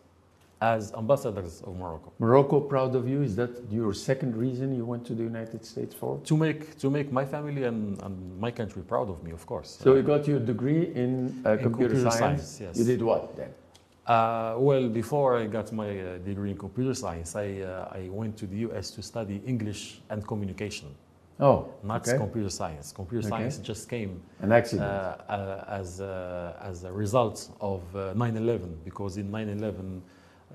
as 0.62 0.94
ambassadors 0.94 1.62
of 1.62 1.76
Morocco. 1.78 2.12
Morocco 2.20 2.60
proud 2.60 2.94
of 2.96 3.08
you. 3.08 3.22
Is 3.24 3.36
that 3.38 3.52
your 3.72 3.94
second 3.94 4.36
reason 4.36 4.76
you 4.76 4.86
went 4.86 5.06
to 5.06 5.14
the 5.16 5.24
United 5.24 5.66
States 5.66 5.96
for? 5.96 6.20
to 6.26 6.36
make 6.38 6.78
to 6.80 6.90
make 6.90 7.12
my 7.12 7.26
family 7.26 7.64
and, 7.64 8.00
and 8.04 8.40
my 8.40 8.52
country 8.52 8.84
proud 8.84 9.10
of 9.10 9.24
me, 9.24 9.32
of 9.32 9.46
course. 9.46 9.78
So 9.82 9.96
you 9.96 10.04
got 10.04 10.28
your 10.28 10.40
degree 10.40 10.84
in, 11.04 11.42
uh, 11.46 11.52
In 11.54 11.60
computer, 11.60 11.94
computer 11.96 12.12
science. 12.12 12.44
science, 12.44 12.62
yes. 12.62 12.78
You 12.78 12.84
did 12.86 13.02
what 13.02 13.36
then? 13.36 13.52
Uh, 14.06 14.56
well, 14.58 14.90
before 14.90 15.38
I 15.38 15.46
got 15.46 15.72
my 15.72 15.90
uh, 16.00 16.18
degree 16.18 16.52
in 16.52 16.58
computer 16.58 16.94
science, 16.94 17.36
I 17.36 17.62
uh, 17.62 18.00
I 18.00 18.10
went 18.10 18.36
to 18.38 18.46
the 18.48 18.58
U.S. 18.68 18.92
to 18.96 19.02
study 19.02 19.42
English 19.46 20.02
and 20.10 20.26
communication, 20.28 20.88
Oh, 21.40 21.68
not 21.84 22.08
okay. 22.08 22.18
computer 22.18 22.50
science. 22.50 22.92
Computer 22.92 23.26
Okay. 23.28 23.30
science 23.38 23.58
just 23.60 23.88
came 23.90 24.22
An 24.42 24.52
uh, 24.52 24.56
accident. 24.56 24.88
uh, 24.90 25.64
as 25.68 26.02
uh, 26.02 26.54
as 26.70 26.84
a 26.84 26.92
result 26.92 27.50
of 27.62 27.82
uh, 27.96 28.14
9/11, 28.14 28.76
because 28.84 29.18
in 29.18 29.32
9/11 29.32 30.02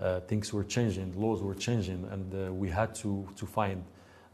uh, 0.00 0.20
things 0.28 0.52
were 0.52 0.64
changing, 0.64 1.12
laws 1.18 1.42
were 1.42 1.54
changing, 1.54 2.04
and 2.12 2.34
uh, 2.34 2.52
we 2.52 2.68
had 2.68 2.94
to 2.96 3.26
to 3.36 3.46
find 3.46 3.82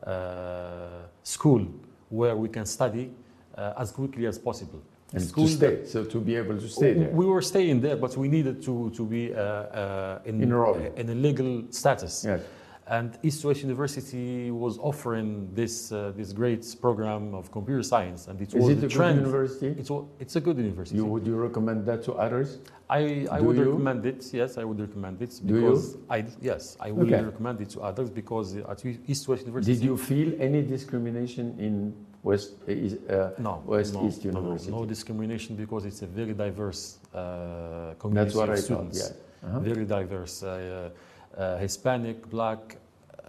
uh, 0.07 1.07
school 1.23 1.66
where 2.09 2.35
we 2.37 2.49
can 2.49 2.66
study 2.66 3.11
uh, 3.57 3.75
as 3.83 3.92
quickly 3.92 4.26
as 4.26 4.38
possible. 4.38 4.80
and 5.12 5.23
school 5.23 5.47
to 5.47 5.52
stay, 5.52 5.85
so 5.85 6.04
to 6.04 6.21
be 6.21 6.37
able 6.37 6.57
to 6.59 6.69
stay 6.69 6.95
there. 6.95 7.11
We 7.11 7.26
were 7.26 7.42
staying 7.42 7.80
there, 7.80 7.97
but 7.97 8.16
we 8.16 8.28
needed 8.28 8.62
to, 8.62 8.90
to 8.90 9.04
be 9.04 9.35
uh, 9.35 9.40
uh, 9.40 10.21
in, 10.25 10.40
Enrolled. 10.42 10.83
in 10.97 11.09
a 11.11 11.14
legal 11.14 11.64
status. 11.71 12.25
Yes. 12.25 12.40
And 12.90 13.16
East 13.23 13.44
West 13.44 13.62
University 13.62 14.50
was 14.50 14.76
offering 14.78 15.49
this, 15.54 15.92
uh, 15.92 16.12
this 16.16 16.32
great 16.32 16.66
program 16.80 17.35
of 17.37 17.52
computer 17.52 17.85
science, 17.85 18.26
and 18.26 18.40
it 18.40 18.49
Is 18.49 18.54
was 18.54 18.68
it 18.70 18.78
a 18.82 18.88
good 18.88 19.14
university? 19.14 19.68
It's, 19.78 19.90
a- 19.90 20.04
it's 20.18 20.35
a 20.35 20.40
good 20.40 20.56
university. 20.59 20.97
You, 20.97 21.04
would 21.04 21.25
you 21.25 21.37
recommend 21.37 21.87
that 21.87 22.02
to 22.06 22.14
others? 22.14 22.59
I, 22.88 23.28
I 23.30 23.38
Do 23.38 23.44
would 23.44 23.56
you? 23.59 23.64
recommend 23.70 24.04
it. 24.06 24.20
Yes, 24.32 24.59
I 24.59 24.64
would 24.64 24.80
recommend 24.80 25.23
it 25.23 25.40
Do 25.47 25.54
you? 25.54 25.61
because 25.61 25.97
I 26.11 26.25
yes 26.42 26.76
I 26.80 26.90
would 26.90 27.06
Okay. 27.12 27.23
recommend 27.25 27.61
it 27.61 27.70
to 27.75 27.80
others 27.82 28.11
because 28.11 28.56
at 28.56 28.85
East 29.12 29.28
West 29.28 29.42
University. 29.47 29.75
Did 29.75 29.85
you 29.85 29.97
feel 29.97 30.30
any 30.47 30.61
discrimination 30.62 31.47
in 31.66 31.94
West 32.25 32.49
uh, 32.68 32.73
uh, 32.73 33.30
No, 33.38 33.62
West 33.66 33.94
no, 33.94 34.09
East 34.09 34.25
no, 34.25 34.40
no, 34.40 34.56
no 34.78 34.85
discrimination 34.85 35.54
because 35.54 35.85
it's 35.85 36.02
a 36.02 36.09
very 36.09 36.35
diverse 36.35 36.99
uh, 37.14 37.94
community 38.00 38.25
That's 38.25 38.35
what 38.35 38.49
of 38.49 38.54
I 38.54 38.56
thought. 38.56 38.64
students. 38.64 38.99
Yeah. 39.00 39.49
Uh-huh. 39.49 39.61
very 39.61 39.87
diverse. 39.87 40.42
Uh, 40.42 40.49
uh, 40.49 40.90
Hispanic, 41.58 42.28
black, 42.30 42.76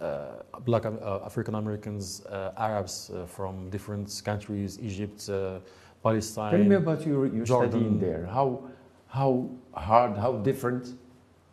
uh, 0.00 0.42
black 0.64 0.84
uh, 0.86 1.20
African 1.24 1.54
Americans, 1.54 2.24
uh, 2.26 2.52
Arabs 2.56 3.10
uh, 3.10 3.26
from 3.26 3.70
different 3.70 4.22
countries, 4.24 4.78
Egypt, 4.80 5.28
uh, 5.28 5.58
Palestine. 6.02 6.52
Tell 6.52 6.64
me 6.64 6.76
about 6.76 7.06
your, 7.06 7.26
your 7.26 7.46
studying 7.46 7.98
there. 7.98 8.26
How, 8.26 8.62
how 9.08 9.48
hard, 9.74 10.16
how 10.16 10.32
different, 10.32 10.94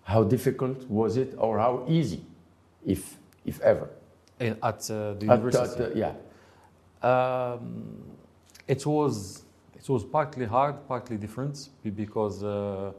how 0.04 0.24
difficult 0.24 0.88
was 0.90 1.18
it, 1.18 1.36
or 1.38 1.60
how 1.60 1.86
easy, 1.88 2.26
if, 2.86 3.18
if 3.46 3.62
ever? 3.62 3.90
in- 4.40 4.58
at 4.64 4.90
uh, 4.90 5.14
the 5.14 5.26
university. 5.26 5.84
at, 5.84 5.92
uh, 5.92 5.96
yeah. 5.96 6.14
Um, 7.02 8.04
it 8.68 8.86
was 8.86 9.44
it 9.76 9.88
was 9.88 10.04
partly 10.04 10.46
hard, 10.46 10.88
partly 10.88 11.18
different 11.18 11.70
because, 11.96 12.44
uh, 12.44 12.92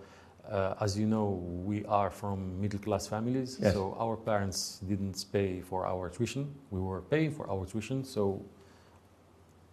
uh, 0.49 0.75
as 0.81 0.99
you 0.99 1.07
know, 1.07 1.43
we 1.65 1.85
are 1.87 2.11
from 2.11 2.61
middle 2.61 2.79
class 2.79 3.07
families. 3.07 3.59
Yes. 3.61 3.75
So 3.75 3.97
our 3.99 4.17
parents 4.17 4.81
didn't 4.89 5.25
pay 5.33 5.61
for 5.61 5.87
our 5.87 6.09
tuition. 6.09 6.55
We 6.71 6.81
were 6.81 7.03
paying 7.03 7.31
for 7.33 7.49
our 7.51 7.67
tuition. 7.67 8.05
So 8.05 8.43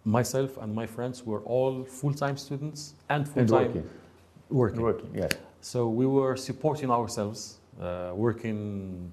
myself 0.04 0.56
and 0.58 0.74
my 0.74 0.86
friends 0.86 1.24
were 1.24 1.40
all 1.42 1.84
full 1.84 2.14
time 2.14 2.36
students 2.36 2.94
and 3.08 3.28
full 3.28 3.46
time 3.46 3.66
working. 3.66 3.90
working. 4.50 4.82
Working, 4.82 5.10
yes. 5.14 5.32
So 5.60 5.88
we 5.88 6.06
were 6.06 6.36
supporting 6.36 6.90
ourselves, 6.90 7.58
uh, 7.80 8.12
working. 8.14 9.10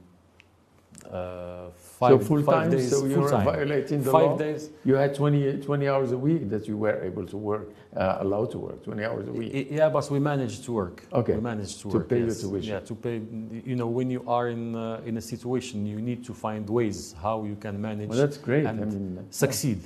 Uh, 1.11 1.69
five, 1.99 2.11
so 2.11 2.19
full 2.19 2.41
five 2.41 2.63
time, 2.63 2.71
days, 2.71 2.89
so 2.89 3.05
you 3.05 3.19
were 3.19 3.29
violating 3.29 4.01
the 4.03 4.11
five 4.11 4.31
law. 4.31 4.37
days. 4.37 4.69
You 4.83 4.95
had 4.95 5.13
20, 5.13 5.61
20 5.61 5.87
hours 5.87 6.11
a 6.11 6.17
week 6.17 6.49
that 6.49 6.67
you 6.67 6.77
were 6.77 6.99
able 7.03 7.25
to 7.27 7.37
work, 7.37 7.69
uh, 7.95 8.17
allowed 8.21 8.51
to 8.51 8.57
work, 8.59 8.83
20 8.83 9.03
hours 9.03 9.27
a 9.27 9.31
week. 9.31 9.51
I- 9.53 9.75
Yeah, 9.75 9.89
but 9.89 10.09
we 10.09 10.19
managed 10.19 10.63
to 10.65 10.71
work. 10.71 11.05
Okay. 11.13 11.35
We 11.35 11.41
managed 11.41 11.77
to, 11.81 11.89
To 11.91 11.97
work. 11.97 12.09
To 12.09 12.15
pay 12.15 12.21
your 12.21 12.33
tuition. 12.33 12.73
Yeah, 12.73 12.79
to 12.79 12.95
pay. 12.95 13.21
You 13.65 13.75
know, 13.75 13.87
when 13.87 14.09
you 14.09 14.23
are 14.27 14.49
in 14.49 14.75
uh, 14.75 15.01
in 15.05 15.17
a 15.17 15.21
situation, 15.21 15.85
you 15.85 16.01
need 16.01 16.23
to 16.25 16.33
find 16.33 16.67
ways 16.69 17.13
how 17.21 17.43
you 17.43 17.55
can 17.55 17.79
manage 17.79 18.09
Well, 18.09 18.17
that's 18.19 18.37
great. 18.37 18.65
I 18.65 18.69
and 18.69 18.79
mean, 18.93 19.17
uh, 19.19 19.21
succeed. 19.29 19.79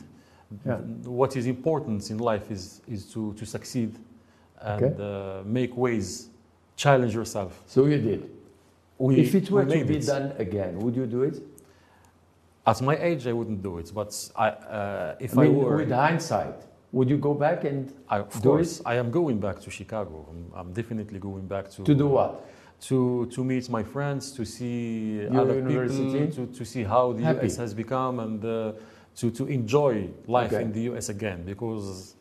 Yeah. 0.65 0.77
What 1.05 1.35
is 1.35 1.45
important 1.47 2.09
in 2.11 2.17
life 2.19 2.49
is 2.51 2.81
is 2.87 3.05
to 3.13 3.33
to 3.33 3.45
succeed 3.45 3.91
and 4.61 4.83
Okay. 4.83 4.95
uh, 5.03 5.43
make 5.45 5.75
ways, 5.75 6.29
challenge 6.75 7.13
yourself. 7.13 7.51
So 7.67 7.85
you 7.85 7.97
did. 8.09 8.21
We, 8.99 9.21
if 9.21 9.33
it 9.33 9.49
were 9.49 9.63
we 9.63 9.79
to 9.79 9.85
be 9.85 9.97
it. 9.97 10.05
done 10.05 10.33
again, 10.37 10.77
would 10.79 10.95
you 10.95 11.05
do 11.07 11.23
it? 11.23 11.41
at 12.67 12.81
my 12.81 12.95
age, 12.97 13.25
I 13.25 13.33
wouldn't 13.33 13.63
do 13.63 13.79
it. 13.79 13.91
But 13.93 14.11
I, 14.35 14.47
uh, 14.49 15.15
if 15.19 15.35
I 15.37 15.41
I, 15.41 15.45
mean, 15.45 15.55
were, 15.57 15.77
with 15.77 15.91
hindsight, 15.91 16.55
would 16.91 17.09
you 17.09 17.17
go 17.17 17.33
back 17.33 17.63
and 17.63 17.91
I, 18.09 18.19
of 18.19 18.41
course, 18.43 18.81
I 18.85 18.95
am 18.95 19.09
going 19.09 19.39
back 19.39 19.59
to 19.61 19.71
Chicago. 19.71 20.27
I'm, 20.29 20.51
I'm 20.59 20.73
definitely 20.73 21.19
going 21.19 21.47
back 21.47 21.69
to 21.71 21.83
to 21.83 21.95
do 21.95 22.07
what? 22.07 22.45
to 22.81 23.25
to 23.27 23.43
meet 23.43 23.69
my 23.69 23.83
friends, 23.83 24.31
to 24.33 24.45
see 24.45 25.21
Your 25.31 25.41
other 25.41 25.55
university? 25.55 26.27
people, 26.27 26.45
to, 26.47 26.53
to 26.59 26.65
see 26.65 26.83
how 26.83 27.13
the 27.13 27.23
Happy. 27.23 27.47
US 27.47 27.55
has 27.57 27.73
become, 27.73 28.19
and 28.19 28.43
uh, 28.45 28.73
to 29.15 29.31
to 29.31 29.47
enjoy 29.47 30.09
life 30.27 30.53
Okay. 30.53 30.63
in 30.63 30.71
the 30.73 30.81
US 30.91 31.09
again. 31.09 31.43
Because 31.45 32.15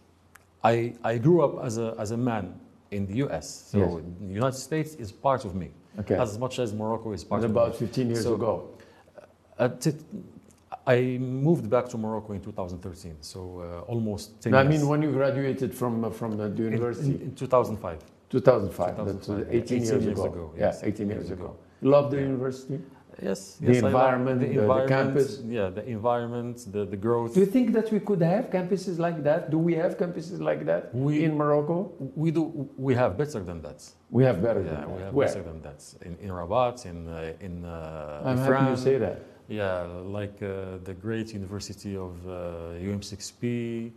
I 0.64 0.94
I 1.04 1.18
grew 1.18 1.42
up 1.47 1.64
as 1.64 1.76
a 1.78 1.94
as 1.99 2.11
a 2.12 2.16
man 2.16 2.54
in 2.90 3.06
the 3.06 3.16
US, 3.26 3.47
so 3.73 3.78
Yes. 3.78 3.92
the 4.28 4.35
United 4.42 4.58
States 4.68 4.94
is 4.94 5.12
part 5.12 5.44
of 5.44 5.54
me 5.54 5.68
Okay. 6.00 6.14
as 6.17 6.38
much 6.38 6.59
as 6.59 6.73
Morocco 6.73 7.12
is 7.12 7.25
part 7.25 7.40
What 7.43 7.47
of 7.47 7.50
about 7.57 7.73
me. 7.73 7.87
15 7.87 8.07
years 8.11 8.23
So- 8.23 8.35
ago? 8.35 8.69
Uh, 9.59 9.69
I 10.87 11.19
moved 11.19 11.69
back 11.69 11.87
to 11.90 11.99
Morocco 11.99 12.33
in 12.33 12.40
2013, 12.40 13.17
so 13.21 13.61
uh, 13.61 13.90
almost 13.93 14.40
10 14.40 14.52
No, 14.52 14.59
I 14.59 14.64
mean, 14.64 14.87
when 14.88 15.02
you 15.02 15.11
graduated 15.12 15.75
from, 15.75 16.05
uh, 16.05 16.11
from 16.11 16.37
the 16.38 16.49
university, 16.62 17.14
in, 17.17 17.21
in 17.23 17.35
2005. 17.35 17.99
2005, 18.31 18.97
that's 18.97 19.26
2005, 19.26 19.47
uh, 19.49 19.50
18, 19.57 19.83
years, 19.83 19.90
ago. 20.19 20.52
yes, 20.57 20.81
yeah, 20.83 20.88
18 20.88 21.09
years 21.11 21.25
18 21.25 21.33
ago. 21.38 21.45
ago. 21.45 21.57
Love 21.83 22.11
the 22.11 22.17
Yeah. 22.19 22.23
university? 22.25 22.81
Yes, 23.22 23.56
The 23.56 23.72
yes, 23.72 23.82
environment, 23.82 24.40
the- 24.40 24.46
the 24.46 24.60
environment, 24.60 24.88
campus. 24.88 25.42
Yeah, 25.44 25.70
the 25.70 25.84
environment, 25.88 26.56
the, 26.70 26.84
the 26.84 26.96
growth. 26.96 27.34
Do 27.34 27.40
you 27.40 27.46
think 27.46 27.72
that 27.72 27.90
we 27.90 27.98
could 28.00 28.22
have 28.22 28.48
campuses 28.50 28.98
like 28.98 29.25
that? 29.25 29.50
Do 29.50 29.58
we 29.58 29.75
have 29.75 29.96
campuses 29.98 30.40
like 30.40 30.64
that 30.66 30.94
We- 30.94 31.25
in 31.25 31.37
Morocco? 31.37 31.92
we 32.14 32.30
do. 32.30 32.68
We 32.76 32.94
have 32.94 33.18
better 33.18 33.40
than 33.40 33.60
that. 33.62 33.80
We 34.10 34.22
have 34.25 34.40
better 34.40 34.62
Yeah, 34.62 34.70
than 34.70 34.80
that. 34.80 34.90
we 34.96 35.02
have 35.02 35.14
Where? 35.14 35.26
better 35.28 35.42
than 35.42 35.60
that. 35.62 35.80
In, 36.06 36.16
in 36.26 36.30
Rabat, 36.32 36.87
in 36.87 37.08
uh, 37.08 37.32
in 37.46 37.64
uh, 37.64 38.22
I'm 38.25 38.38
Ifrane. 38.38 38.58
happy 38.60 38.70
you 38.70 38.76
say 38.76 38.98
that. 38.98 39.16
Yeah, 39.48 39.82
like 40.20 40.37
uh, 40.42 40.78
the 40.84 40.94
great 40.94 41.32
University 41.34 41.96
of 41.96 42.12
uh, 42.28 42.78
UM6P, 42.87 43.90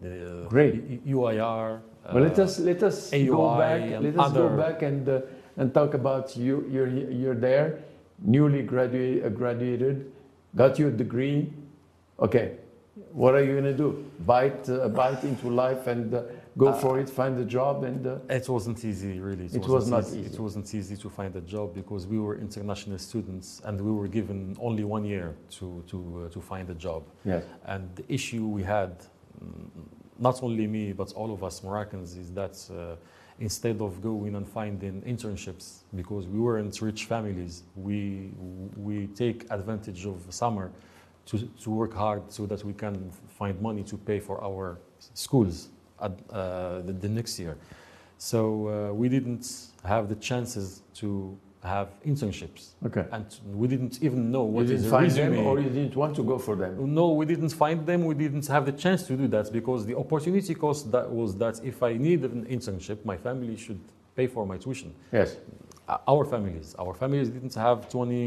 the 0.00 0.46
Great. 0.48 0.74
U- 1.04 1.18
UIR. 1.20 1.80
Well, 2.12 2.22
let 2.22 2.38
uh, 2.38 2.42
us 2.42 2.58
let 2.58 2.82
us 2.82 3.10
go 3.10 3.56
back. 3.58 3.80
and 3.82 4.04
Let 4.04 4.18
us 4.18 4.32
go 4.32 4.48
back 4.56 4.82
and 4.82 5.08
uh, 5.08 5.20
and 5.58 5.72
talk 5.72 5.94
about 5.94 6.36
you. 6.36 6.66
You're 6.70 6.88
you're 7.22 7.34
there, 7.48 7.68
newly 8.22 8.62
graduated, 8.62 9.24
uh, 9.24 9.28
graduated, 9.30 10.12
got 10.56 10.78
your 10.78 10.90
degree. 10.90 11.52
Okay, 12.20 12.52
what 13.12 13.34
are 13.34 13.42
you 13.42 13.54
gonna 13.54 13.72
do? 13.72 14.04
Bite 14.26 14.68
uh, 14.68 14.88
bite 14.88 15.22
into 15.24 15.50
life 15.50 15.86
and 15.86 16.14
uh, 16.14 16.22
go 16.56 16.68
Uh, 16.68 16.72
for 16.74 17.00
it, 17.00 17.10
find 17.10 17.36
a 17.38 17.44
job, 17.44 17.82
and 17.84 18.06
uh, 18.06 18.18
It 18.28 18.48
wasn't 18.48 18.84
easy, 18.84 19.18
really. 19.18 19.46
It 19.46 19.66
wasn't 19.66 19.72
was 19.74 19.88
not 19.90 20.04
easy. 20.06 20.20
It 20.32 20.38
wasn't 20.38 20.72
easy 20.74 20.96
to 20.96 21.08
find 21.10 21.34
a 21.36 21.40
job 21.40 21.74
because 21.74 22.06
we 22.06 22.18
were 22.20 22.36
international 22.38 22.98
students 22.98 23.60
and 23.64 23.80
we 23.80 23.90
were 23.90 24.06
given 24.08 24.56
only 24.60 24.84
one 24.84 25.04
year 25.04 25.34
to, 25.58 25.82
to, 25.88 25.96
uh, 26.26 26.28
to 26.30 26.40
find 26.40 26.70
a 26.70 26.74
job. 26.74 27.02
yes, 27.24 27.42
And 27.66 27.82
the 27.96 28.04
issue 28.12 28.46
we 28.46 28.62
had, 28.62 28.92
mm, 29.42 29.68
not 30.18 30.42
only 30.44 30.66
me, 30.68 30.92
but 30.92 31.12
all 31.14 31.32
of 31.32 31.42
us 31.42 31.62
Moroccans, 31.64 32.14
is 32.16 32.30
that 32.32 32.56
uh, 32.70 32.94
instead 33.40 33.80
of 33.80 34.00
going 34.00 34.34
and 34.36 34.48
finding 34.48 35.02
internships, 35.02 35.78
because 35.94 36.26
we 36.26 36.38
weren't 36.38 36.80
rich 36.80 37.04
families, 37.06 37.64
we, 37.74 38.30
we 38.76 39.08
take 39.08 39.46
advantage 39.50 40.06
of 40.06 40.22
summer 40.30 40.70
to, 41.26 41.38
to 41.62 41.70
work 41.70 41.94
hard 41.94 42.22
so 42.30 42.46
that 42.46 42.64
we 42.64 42.72
can 42.72 43.10
find 43.28 43.60
money 43.60 43.82
to 43.82 43.96
pay 43.96 44.20
for 44.20 44.42
our 44.42 44.78
schools 45.14 45.68
at, 46.00 46.12
uh, 46.30 46.80
the, 46.82 46.92
the 46.92 47.08
next 47.08 47.38
year. 47.38 47.56
So 48.18 48.68
uh, 48.68 48.94
we 48.94 49.08
didn't 49.08 49.50
have 49.84 50.08
the 50.08 50.14
chances 50.16 50.82
to 50.94 51.36
have 51.64 51.88
internships. 52.04 52.62
okay. 52.86 53.04
And 53.10 53.26
we 53.60 53.66
didn't 53.68 54.02
even 54.02 54.30
know 54.30 54.44
what 54.44 54.66
you 54.66 54.74
is 54.74 54.82
didn't 54.82 54.90
find 54.90 55.04
resume. 55.04 55.36
them, 55.36 55.46
or 55.46 55.58
you 55.58 55.70
didn't 55.70 55.96
want 55.96 56.14
to 56.16 56.22
go 56.22 56.38
for 56.38 56.54
them. 56.56 56.94
No, 56.94 57.10
we 57.10 57.24
didn't 57.26 57.50
find 57.50 57.86
them. 57.86 58.04
We 58.04 58.14
didn't 58.14 58.46
have 58.48 58.66
the 58.66 58.72
chance 58.72 59.06
to 59.08 59.16
do 59.16 59.26
that 59.28 59.52
because 59.52 59.86
the 59.86 59.96
opportunity 59.96 60.54
cost 60.54 60.92
that 60.92 61.10
was 61.10 61.34
that 61.36 61.64
if 61.64 61.82
I 61.82 61.94
needed 61.94 62.32
an 62.32 62.44
internship, 62.46 62.98
my 63.04 63.16
family 63.16 63.56
should 63.56 63.80
pay 64.14 64.26
for 64.26 64.42
my 64.46 64.58
tuition. 64.64 64.90
Yes, 65.12 65.30
Uh, 65.86 65.98
Our 66.12 66.24
families, 66.34 66.68
our 66.82 66.94
families 67.02 67.28
didn't 67.36 67.54
have 67.66 67.78
twenty 67.94 68.26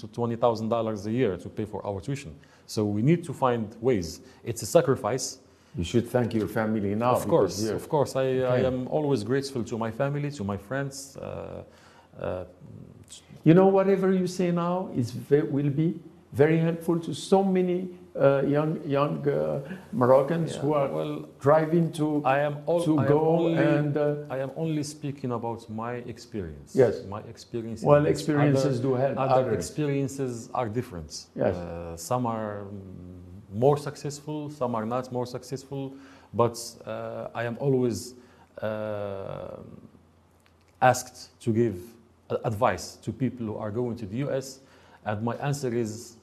to 0.00 0.04
twenty 0.18 0.36
thousand 0.44 0.68
dollars 0.76 1.00
a 1.06 1.12
year 1.20 1.32
to 1.44 1.48
pay 1.58 1.66
for 1.72 1.80
our 1.88 2.00
tuition. 2.06 2.32
So 2.74 2.80
we 2.96 3.02
need 3.10 3.20
to 3.28 3.32
find 3.44 3.64
ways. 3.88 4.08
It's 4.50 4.62
a 4.62 4.66
sacrifice, 4.78 5.26
you 5.80 5.84
should 5.90 6.06
thank 6.16 6.28
your 6.40 6.48
family 6.58 6.94
now. 7.04 7.12
of 7.20 7.24
course. 7.34 7.56
Of 7.80 7.86
course, 7.94 8.12
I, 8.24 8.26
I 8.56 8.58
am 8.70 8.78
always 8.96 9.20
grateful 9.30 9.62
to 9.70 9.74
my 9.84 9.90
family, 10.00 10.28
to 10.38 10.42
my 10.52 10.58
friends. 10.68 10.96
Uh, 11.16 11.62
uh, 12.20 12.44
You 13.44 13.54
know, 13.54 13.68
whatever 13.68 14.12
you 14.12 14.26
say 14.26 14.50
now 14.50 14.90
is 14.94 15.14
will 15.30 15.70
be 15.70 15.88
very 16.32 16.58
helpful 16.58 16.98
to 17.00 17.14
so 17.14 17.42
many 17.42 17.88
uh, 18.14 18.42
young 18.42 18.80
young 18.84 19.26
uh, 19.28 19.60
Moroccans 19.92 20.54
yeah. 20.54 20.60
who 20.60 20.74
are 20.74 20.88
well, 20.88 21.24
driving 21.40 21.92
to 21.92 22.22
I 22.24 22.40
am 22.40 22.56
all, 22.66 22.82
to 22.84 22.98
I 22.98 23.06
go 23.06 23.20
only, 23.28 23.56
and 23.56 23.96
uh, 23.96 24.34
I 24.34 24.38
am 24.38 24.50
only 24.56 24.82
speaking 24.82 25.32
about 25.32 25.68
my 25.70 25.94
experience. 26.12 26.74
Yes. 26.74 26.94
My 27.08 27.20
experience. 27.30 27.82
well, 27.82 28.00
Other- 28.00 28.10
experiences 28.10 28.80
do 28.80 28.94
help 28.94 29.16
Other 29.16 29.34
others. 29.34 29.54
experiences 29.54 30.50
are 30.52 30.68
different. 30.68 31.26
Yes. 31.36 31.54
Uh, 31.56 31.96
some 31.96 32.26
are 32.26 32.66
more 33.52 33.76
successful, 33.78 34.50
some 34.50 34.74
are 34.74 34.84
not 34.84 35.10
more 35.12 35.26
successful, 35.26 35.94
but 36.34 36.58
uh, 36.86 37.28
I 37.40 37.44
am 37.44 37.56
always 37.60 38.14
uh, 38.60 39.56
asked 40.82 41.40
to 41.40 41.52
give 41.52 41.76
advice 42.44 42.96
to 42.96 43.12
people 43.12 43.46
who 43.46 43.56
are 43.56 43.70
going 43.70 43.96
to 43.96 44.06
the 44.06 44.18
US, 44.28 44.60
and 45.04 45.22
my 45.22 45.36
answer 45.36 45.74
is 45.74 46.16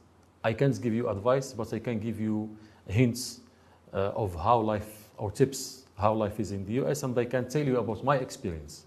I 0.44 0.54
can't 0.54 0.80
give 0.82 0.94
you 0.94 1.10
advice, 1.10 1.54
but 1.54 1.74
I 1.74 1.80
can 1.80 2.00
give 2.00 2.20
you 2.20 2.56
hints 2.88 3.40
uh, 3.94 4.12
of 4.16 4.36
how 4.36 4.60
life 4.60 5.10
or 5.18 5.32
tips 5.32 5.84
how 5.98 6.14
life 6.14 6.40
is 6.40 6.52
in 6.52 6.66
the 6.66 6.74
US, 6.86 7.04
and 7.04 7.18
I 7.18 7.26
can 7.26 7.48
tell 7.48 7.64
you 7.64 7.78
about 7.78 8.04
my 8.04 8.18
experience 8.18 8.85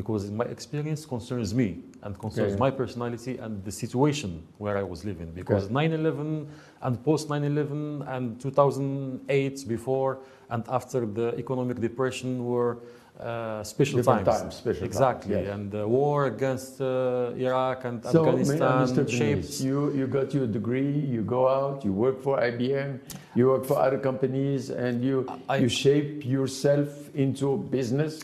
because 0.00 0.22
my 0.40 0.46
experience 0.56 1.02
concerns 1.14 1.48
me 1.60 1.68
and 2.04 2.12
concerns 2.24 2.52
Okay. 2.52 2.64
my 2.66 2.70
personality 2.82 3.34
and 3.44 3.52
the 3.68 3.74
situation 3.82 4.30
where 4.62 4.76
I 4.82 4.84
was 4.92 4.98
living. 5.10 5.30
Because 5.40 5.64
Okay. 5.64 5.74
9 5.74 5.92
11 5.92 6.46
and 6.86 6.92
post 7.08 7.24
9 7.34 7.44
11 7.44 8.02
and 8.14 8.24
2008, 8.40 9.66
before 9.76 10.12
and 10.52 10.62
after 10.78 11.00
the 11.18 11.28
economic 11.44 11.76
depression, 11.88 12.30
were 12.52 12.72
uh, 12.78 13.64
special 13.74 13.96
Different 13.98 14.24
times. 14.24 14.40
times, 14.42 14.54
special 14.64 14.80
times, 14.86 14.90
exactly. 14.94 15.34
yes. 15.34 15.52
And 15.54 15.64
the 15.76 15.84
war 15.98 16.18
against 16.34 16.72
uh, 16.80 17.46
Iraq 17.48 17.78
and 17.88 17.96
So, 18.04 18.08
Afghanistan 18.20 18.74
Mr. 18.86 19.02
shaped. 19.20 19.48
Bennis, 19.48 19.64
you, 19.68 19.78
you 19.98 20.06
got 20.18 20.28
your 20.36 20.46
degree, 20.58 20.92
you 21.14 21.22
go 21.36 21.42
out, 21.58 21.76
you 21.86 21.92
work 22.04 22.16
for 22.26 22.34
IBM, 22.50 22.90
you 23.38 23.44
work 23.52 23.64
for 23.70 23.76
other 23.86 23.98
companies, 24.10 24.62
and 24.84 24.94
you, 25.08 25.16
I- 25.48 25.56
you 25.62 25.68
shape 25.84 26.24
yourself 26.36 26.88
into 27.24 27.46
business. 27.78 28.14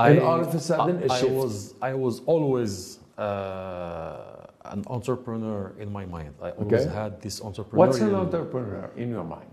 I, 0.00 0.10
And 0.10 0.20
all 0.28 0.40
of 0.40 0.54
a 0.54 0.60
sudden, 0.70 0.96
a 1.02 1.06
I, 1.12 1.16
I 1.16 1.20
shift. 1.20 1.32
was 1.42 1.54
I 1.90 1.92
was 2.04 2.14
always 2.32 2.72
uh, 3.18 4.72
an 4.74 4.82
entrepreneur 4.96 5.62
in 5.82 5.88
my 5.98 6.04
mind. 6.16 6.32
I 6.42 6.50
always 6.60 6.86
Okay. 6.86 6.94
had 7.00 7.12
this 7.24 7.36
entrepreneur. 7.48 7.80
What's 7.86 8.00
an 8.08 8.14
entrepreneur 8.24 8.84
in 9.02 9.08
your 9.16 9.24
mind? 9.36 9.50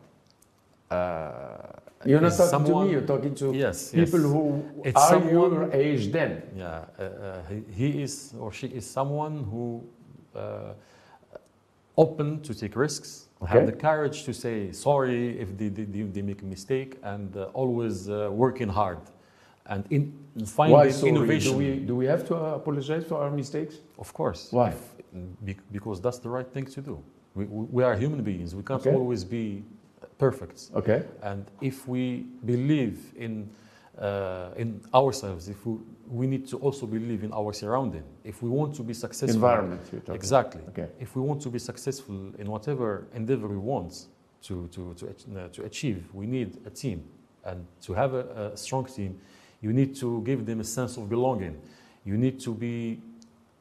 Uh, 0.89 2.07
You're 2.09 2.21
not 2.27 2.31
talking 2.37 2.49
someone- 2.55 2.83
to 2.83 2.87
me, 2.87 2.91
you're 2.93 3.07
talking 3.13 3.35
to 3.41 3.47
yes, 3.53 3.77
people 3.91 4.21
yes. 4.21 4.31
who 4.33 4.43
It's 4.89 5.01
are 5.01 5.09
someone- 5.13 5.33
your 5.53 5.55
age 5.85 6.03
then. 6.17 6.31
Yeah, 6.55 6.67
uh, 6.67 7.03
uh, 7.03 7.41
he, 7.49 7.57
he 7.79 7.89
is 8.05 8.13
or 8.43 8.49
she 8.59 8.67
is 8.79 8.85
someone 8.99 9.35
who 9.51 9.65
uh, 10.35 10.73
open 12.03 12.27
to 12.47 12.51
take 12.61 12.75
risks, 12.85 13.09
Okay. 13.41 13.51
have 13.53 13.65
the 13.71 13.77
courage 13.87 14.17
to 14.27 14.33
say 14.43 14.71
sorry 14.71 15.19
if 15.43 15.49
they, 15.59 15.69
they, 15.77 15.85
they 15.93 16.03
they 16.15 16.23
make 16.31 16.41
a 16.41 16.49
mistake, 16.55 16.91
and 17.13 17.29
uh, 17.35 17.43
always 17.61 17.95
uh, 18.09 18.15
working 18.43 18.69
hard, 18.79 18.99
and 19.67 19.83
in 19.89 20.13
finding 20.45 20.77
Why 20.77 20.89
sorry? 20.89 21.11
innovation. 21.11 21.51
Do 21.51 21.57
we, 21.57 21.75
do 21.79 21.95
we 21.95 22.05
have 22.05 22.25
to 22.27 22.35
apologize 22.35 23.03
for 23.05 23.21
our 23.21 23.31
mistakes? 23.31 23.75
Of 23.99 24.13
course. 24.13 24.51
Why? 24.51 24.69
If- 24.69 24.93
because 25.71 25.99
that's 26.01 26.19
the 26.19 26.29
right 26.29 26.47
thing 26.47 26.65
to 26.65 26.81
do. 26.81 27.03
We, 27.33 27.45
we 27.45 27.83
are 27.83 27.95
human 27.95 28.23
beings. 28.23 28.53
We 28.55 28.63
can't 28.63 28.81
Okay. 28.85 28.95
always 28.95 29.23
be 29.23 29.63
perfect. 30.17 30.69
Okay. 30.75 31.03
And 31.23 31.45
if 31.61 31.87
we 31.87 32.25
believe 32.45 33.13
in, 33.15 33.49
uh, 33.97 34.49
in 34.57 34.81
ourselves, 34.93 35.49
if 35.49 35.65
we, 35.65 35.77
we 36.07 36.27
need 36.27 36.47
to 36.49 36.57
also 36.57 36.85
believe 36.85 37.23
in 37.23 37.31
our 37.33 37.51
surrounding. 37.53 38.03
If 38.23 38.41
we 38.43 38.49
want 38.49 38.75
to 38.75 38.83
be 38.83 38.93
successful, 38.93 39.35
Environment 39.35 39.81
exactly. 40.09 40.61
Okay. 40.69 40.87
If 40.99 41.15
we 41.15 41.21
want 41.21 41.41
to 41.41 41.49
be 41.49 41.59
successful 41.59 42.31
in 42.37 42.47
whatever 42.49 43.07
endeavor 43.13 43.47
we 43.47 43.57
want 43.57 44.07
to, 44.43 44.67
to, 44.67 44.93
to, 44.95 45.07
uh, 45.07 45.47
to 45.49 45.63
achieve, 45.65 46.05
we 46.13 46.25
need 46.27 46.59
a 46.65 46.69
team. 46.69 47.03
And 47.43 47.65
to 47.81 47.93
have 47.93 48.13
a, 48.13 48.51
a 48.53 48.57
strong 48.57 48.85
team, 48.85 49.19
you 49.61 49.73
need 49.73 49.95
to 49.97 50.21
give 50.21 50.45
them 50.45 50.59
a 50.59 50.63
sense 50.63 50.97
of 50.97 51.09
belonging. 51.09 51.59
You 52.05 52.17
need 52.17 52.39
to 52.41 52.53
be 52.53 52.99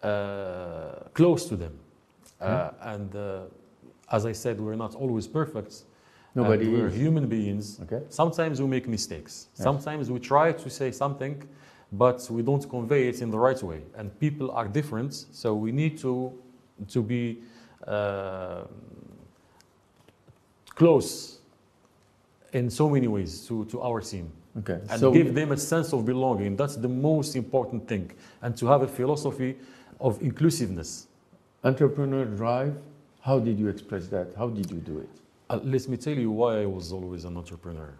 uh, 0.03 1.09
close 1.15 1.47
to 1.47 1.57
them. 1.57 1.79
Uh, 2.41 2.71
and 2.83 3.17
uh, 3.17 3.41
as 4.11 4.27
I 4.27 4.33
said, 4.33 4.61
we're 4.61 4.77
not 4.77 4.95
always 4.95 5.27
perfect. 5.27 5.85
Nobody 6.35 6.69
we're 6.69 6.89
is. 6.89 6.95
human 6.95 7.27
beings. 7.27 7.81
Okay. 7.83 8.05
Sometimes 8.11 8.61
we 8.61 8.69
make 8.69 8.87
mistakes. 8.87 9.49
Yes. 9.55 9.65
Sometimes 9.65 10.11
we 10.11 10.21
try 10.21 10.53
to 10.53 10.71
say 10.71 10.93
something, 10.93 11.43
but 11.93 12.27
we 12.31 12.43
don't 12.43 12.69
convey 12.69 13.09
it 13.09 13.23
in 13.23 13.31
the 13.31 13.39
right 13.39 13.63
way. 13.63 13.81
And 13.97 14.17
people 14.21 14.51
are 14.51 14.69
different, 14.69 15.15
so 15.15 15.55
we 15.55 15.73
need 15.73 15.99
to 15.99 16.33
to 16.89 17.03
be 17.03 17.39
uh, 17.87 18.65
close 20.75 21.39
in 22.53 22.69
so 22.69 22.91
many 22.91 23.09
ways 23.09 23.47
to, 23.49 23.65
to 23.65 23.81
our 23.81 24.03
team 24.03 24.31
Okay. 24.59 24.79
and 24.91 25.01
so 25.01 25.11
give 25.13 25.35
them 25.35 25.53
a 25.53 25.57
sense 25.57 25.93
of 25.93 26.05
belonging. 26.07 26.57
That's 26.57 26.77
the 26.77 26.89
most 26.89 27.37
important 27.37 27.87
thing. 27.89 28.11
And 28.43 28.57
to 28.57 28.67
have 28.67 28.83
a 28.83 28.89
philosophy 28.89 29.57
of 30.01 30.21
inclusiveness. 30.23 31.09
entrepreneur 31.65 32.25
drive. 32.25 32.75
How 33.21 33.39
did 33.41 33.59
you 33.59 33.69
express 33.69 34.07
that? 34.09 34.29
How 34.37 34.49
did 34.49 34.71
you 34.71 34.79
do 34.79 34.99
it? 34.99 35.09
Uh, 35.51 35.59
let 35.63 35.89
me 35.89 35.97
tell 35.97 36.15
you 36.15 36.31
why 36.31 36.63
I 36.63 36.67
was 36.67 36.93
always 36.93 37.25
an 37.25 37.37
entrepreneur 37.37 37.93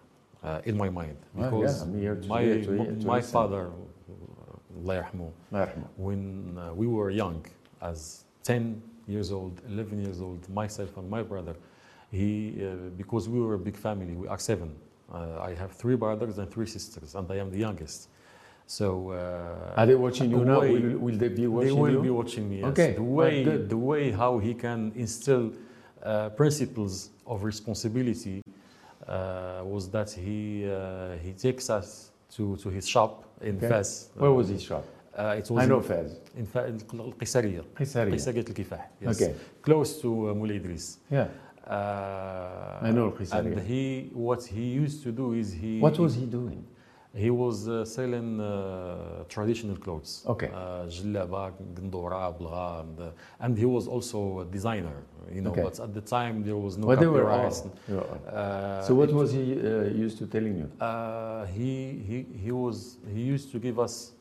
uh, 0.43 0.61
in 0.69 0.77
my 0.77 0.89
mind. 0.89 1.17
Yeah, 1.37 1.49
Because 1.49 1.81
I'm 1.81 1.99
here 1.99 2.15
to 2.15 2.27
my, 2.27 2.43
to 2.43 2.95
to 3.01 3.05
my 3.05 3.21
father, 3.21 3.71
Allah 4.77 4.95
yarhamu, 5.03 5.31
Allah 5.51 5.67
yarhamah. 5.67 5.87
when 5.97 6.57
uh, 6.57 6.73
we 6.73 6.87
were 6.87 7.09
young, 7.09 7.45
as 7.81 8.23
10 8.43 8.81
years 9.07 9.31
old, 9.31 9.61
11 9.69 10.03
years 10.03 10.21
old, 10.21 10.47
myself 10.49 10.95
and 10.97 11.09
my 11.09 11.23
brother, 11.23 11.55
he, 12.11 12.53
uh, 12.65 12.75
because 12.97 13.27
we 13.27 13.39
were 13.41 13.55
a 13.55 13.59
big 13.59 13.75
family, 13.75 14.13
we 14.13 14.27
are 14.27 14.39
seven. 14.39 14.73
Uh, 15.13 15.39
I 15.39 15.53
have 15.55 15.71
three 15.71 15.95
brothers 15.95 16.37
and 16.37 16.51
three 16.51 16.65
sisters, 16.65 17.15
and 17.15 17.29
I 17.31 17.35
am 17.35 17.49
the 17.49 17.59
youngest. 17.59 18.09
So 18.65 19.11
uh, 19.11 19.79
are 19.79 19.85
they 19.85 19.95
watching 19.95 20.29
you 20.29 20.39
the 20.39 20.45
now? 20.45 20.59
Will, 20.59 20.97
will, 20.97 21.17
they 21.17 21.29
be 21.29 21.47
watching 21.47 21.69
you? 21.69 21.75
They 21.75 21.81
will 21.81 21.91
you? 21.93 22.01
be 22.01 22.09
watching 22.09 22.49
me. 22.49 22.59
Yes. 22.59 22.65
Okay, 22.67 22.93
the 22.93 23.03
way 23.03 23.43
Good. 23.43 23.69
the 23.69 23.77
way 23.77 24.11
how 24.11 24.39
he 24.39 24.53
can 24.53 24.91
instill 24.95 25.53
uh, 26.03 26.29
principles 26.29 27.11
of 27.25 27.43
responsibility 27.43 28.41
uh, 29.07 29.61
was 29.63 29.89
that 29.91 30.11
he 30.11 30.69
uh, 30.69 31.15
he 31.23 31.31
takes 31.31 31.69
us 31.69 32.11
to, 32.35 32.57
to 32.57 32.69
his 32.69 32.85
shop 32.85 33.23
in 33.41 33.55
okay. 33.55 33.69
Fez. 33.69 34.09
Where 34.15 34.31
was 34.33 34.49
his 34.49 34.61
shop? 34.61 34.83
Uh, 35.17 35.35
it 35.37 35.49
was 35.49 35.63
I 35.63 35.65
know 35.65 35.77
in, 35.77 35.83
Fez. 35.83 36.19
In 36.35 36.45
Qisariya. 36.45 37.63
Qisariya. 37.73 38.13
Qisariya 38.13 38.47
al-Kifah. 38.49 38.81
Yes. 39.01 39.21
Okay. 39.21 39.35
Close 39.61 40.01
to 40.01 40.29
uh, 40.29 40.45
Idris. 40.45 40.97
Yeah. 41.09 41.27
Uh, 41.67 42.91
know, 42.91 43.13
And 43.33 43.59
he, 43.59 44.09
what 44.13 44.43
he 44.45 44.63
used 44.63 45.03
to 45.03 45.11
do 45.11 45.33
is 45.33 45.51
he. 45.51 45.79
What 45.79 45.99
was 45.99 46.15
he 46.15 46.25
doing? 46.25 46.65
He 47.13 47.29
was 47.29 47.67
uh, 47.67 47.83
selling 47.83 48.39
uh, 48.39 49.23
traditional 49.27 49.75
clothes. 49.75 50.23
Okay. 50.27 50.49
Uh, 50.53 50.85
Jellaba, 50.85 51.51
gendora, 51.73 52.31
Blra, 52.37 52.85
uh, 52.99 53.09
and, 53.39 53.57
he 53.57 53.65
was 53.65 53.87
also 53.87 54.41
a 54.41 54.45
designer, 54.45 55.03
you 55.31 55.41
know, 55.41 55.49
okay. 55.49 55.63
but 55.63 55.79
at 55.79 55.93
the 55.95 56.01
time 56.01 56.43
there 56.43 56.55
was 56.55 56.77
no 56.77 56.85
but 56.85 56.99
they 56.99 57.07
were 57.07 57.27
all, 57.29 57.47
uh, 57.47 58.83
So 58.83 58.93
what 58.93 59.11
was 59.11 59.31
he 59.31 59.41
used 59.41 60.19
to 60.19 60.27
telling 60.27 60.57
you? 60.57 60.69
he, 61.55 62.03
he, 62.07 62.25
he, 62.43 62.51
was, 62.51 62.97
he 63.11 63.21
used 63.21 63.51
to 63.51 63.57
give 63.57 63.79
us 63.79 64.11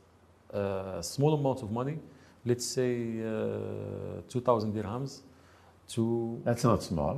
a 0.50 1.02
small 1.02 1.34
amount 1.34 1.62
of 1.62 1.70
money, 1.70 1.98
let's 2.46 2.64
say 2.64 3.20
2,000 4.28 4.72
dirhams 4.72 5.20
to 5.93 6.41
That's 6.45 6.63
not 6.63 6.81
small. 6.83 7.15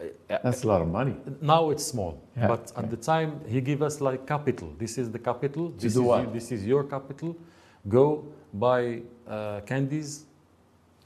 uh, 0.00 0.04
That's 0.44 0.62
a 0.64 0.68
lot 0.72 0.80
of 0.82 0.88
money. 0.88 1.16
now 1.40 1.70
it's 1.72 1.84
small, 1.94 2.12
Yeah, 2.36 2.46
but 2.52 2.62
at 2.76 2.84
yeah. 2.84 2.90
the 2.94 3.00
time 3.12 3.30
he 3.54 3.60
gave 3.60 3.80
us 3.88 4.00
like 4.00 4.20
capital. 4.26 4.68
This 4.78 4.98
is 4.98 5.06
the 5.10 5.18
capital. 5.30 5.64
this 5.70 5.94
do 5.94 6.00
is 6.02 6.06
what? 6.08 6.20
you- 6.24 6.32
this 6.38 6.48
is 6.52 6.60
your 6.72 6.84
capital. 6.94 7.30
Go 7.88 8.24
buy 8.54 9.02
uh, 9.28 9.60
candies. 9.66 10.24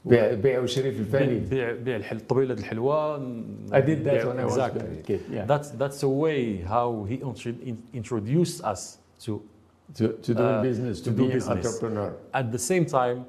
بيع 0.05 0.33
بيع 0.33 0.59
وشري 0.59 0.91
في 0.91 0.99
الفاني. 0.99 1.39
بيع 1.39 1.71
بيع 1.71 1.95
الحل 1.95 2.19
طبيلة 2.19 2.53
الحلوى. 2.53 3.17
I 3.71 3.81
did 3.81 4.03
that 4.05 4.25
when 4.27 4.39
I 4.39 4.43
was 4.45 4.51
exactly. 4.57 4.99
a 4.99 5.01
kid. 5.03 5.21
Yeah. 5.31 5.45
That's 5.45 5.69
that's 5.81 6.03
a 6.03 6.09
way 6.09 6.57
how 6.73 7.05
he 7.09 7.15
intro- 7.15 7.61
in- 7.69 7.83
introduced 7.93 8.63
us 8.63 8.97
to. 9.25 9.41
to, 9.97 10.07
to 10.25 10.33
do 10.33 10.43
uh, 10.43 10.61
business, 10.61 10.99
to, 11.01 11.03
to 11.05 11.11
do 11.11 11.17
be 11.17 11.23
an 11.25 11.33
business. 11.37 11.65
entrepreneur. 11.65 12.09
At 12.33 12.51
the 12.51 12.59
same 12.71 12.85
time, 12.85 13.19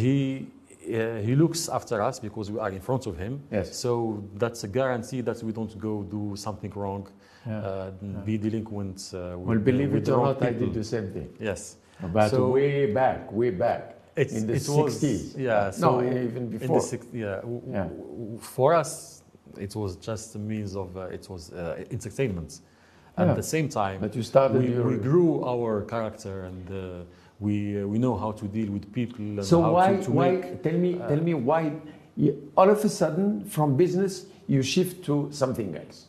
he 0.00 0.48
uh, 0.87 1.17
he 1.21 1.35
looks 1.35 1.69
after 1.69 2.01
us 2.01 2.19
because 2.19 2.51
we 2.51 2.59
are 2.59 2.69
in 2.69 2.79
front 2.81 3.05
of 3.07 3.17
him. 3.17 3.41
Yes. 3.51 3.75
So 3.77 4.23
that's 4.35 4.63
a 4.63 4.67
guarantee 4.67 5.21
that 5.21 5.41
we 5.43 5.51
don't 5.51 5.77
go 5.79 6.03
do 6.03 6.35
something 6.35 6.71
wrong, 6.75 7.07
Yeah. 7.47 7.59
uh, 7.59 7.91
be 8.25 8.37
delinquent. 8.37 9.11
Uh, 9.13 9.37
with, 9.37 9.47
well, 9.47 9.59
believe 9.59 9.93
it 9.95 10.09
or 10.09 10.25
not, 10.27 10.41
I 10.43 10.51
did 10.51 10.73
the 10.73 10.83
same 10.83 11.11
thing. 11.11 11.29
Yes. 11.39 11.77
But 12.13 12.29
So- 12.29 12.49
way 12.49 12.93
back, 12.93 13.31
way 13.31 13.51
back. 13.51 13.91
It's, 14.17 14.33
in 14.33 14.47
the 14.47 14.53
it 14.53 14.61
60s. 14.61 14.83
was, 14.83 15.35
yeah. 15.37 15.65
no, 15.65 15.71
So 15.71 16.01
even 16.01 16.37
in 16.37 16.49
before. 16.49 16.79
the 16.79 16.85
six, 16.85 17.05
yeah, 17.13 17.35
w- 17.41 17.59
w- 17.59 17.73
Yeah. 17.73 18.39
For 18.39 18.73
us, 18.73 19.23
it 19.57 19.75
was 19.75 19.97
just 19.97 20.35
a 20.35 20.39
means 20.39 20.75
of 20.75 20.95
uh, 20.95 21.01
it 21.17 21.27
was 21.29 21.51
uh, 21.51 21.83
entertainment. 21.91 22.61
Yeah. 23.17 23.29
At 23.29 23.35
the 23.35 23.43
same 23.43 23.67
time, 23.69 23.99
but 24.01 24.13
you 24.15 24.23
started 24.23 24.61
we, 24.61 24.73
your. 24.73 24.87
we 24.87 24.97
grew 24.97 25.43
our 25.45 25.81
character 25.83 26.43
and 26.43 26.69
uh, 26.69 27.03
we 27.39 27.81
uh, 27.81 27.87
we 27.87 27.97
know 27.99 28.15
how 28.17 28.31
to 28.31 28.45
deal 28.47 28.71
with 28.71 28.91
people 28.93 29.19
and 29.19 29.45
so 29.45 29.61
how 29.61 29.73
why, 29.73 29.95
to, 29.95 30.03
to 30.03 30.11
why? 30.11 30.31
make 30.31 30.63
tell 30.63 30.73
me, 30.73 30.93
tell 30.95 31.21
me 31.21 31.33
why. 31.33 31.71
You, 32.17 32.51
all 32.55 32.69
of 32.69 32.83
a 32.85 32.89
sudden, 32.89 33.43
from 33.45 33.75
business, 33.75 34.25
you 34.47 34.63
shift 34.63 35.03
to 35.05 35.27
something 35.31 35.75
else. 35.75 36.05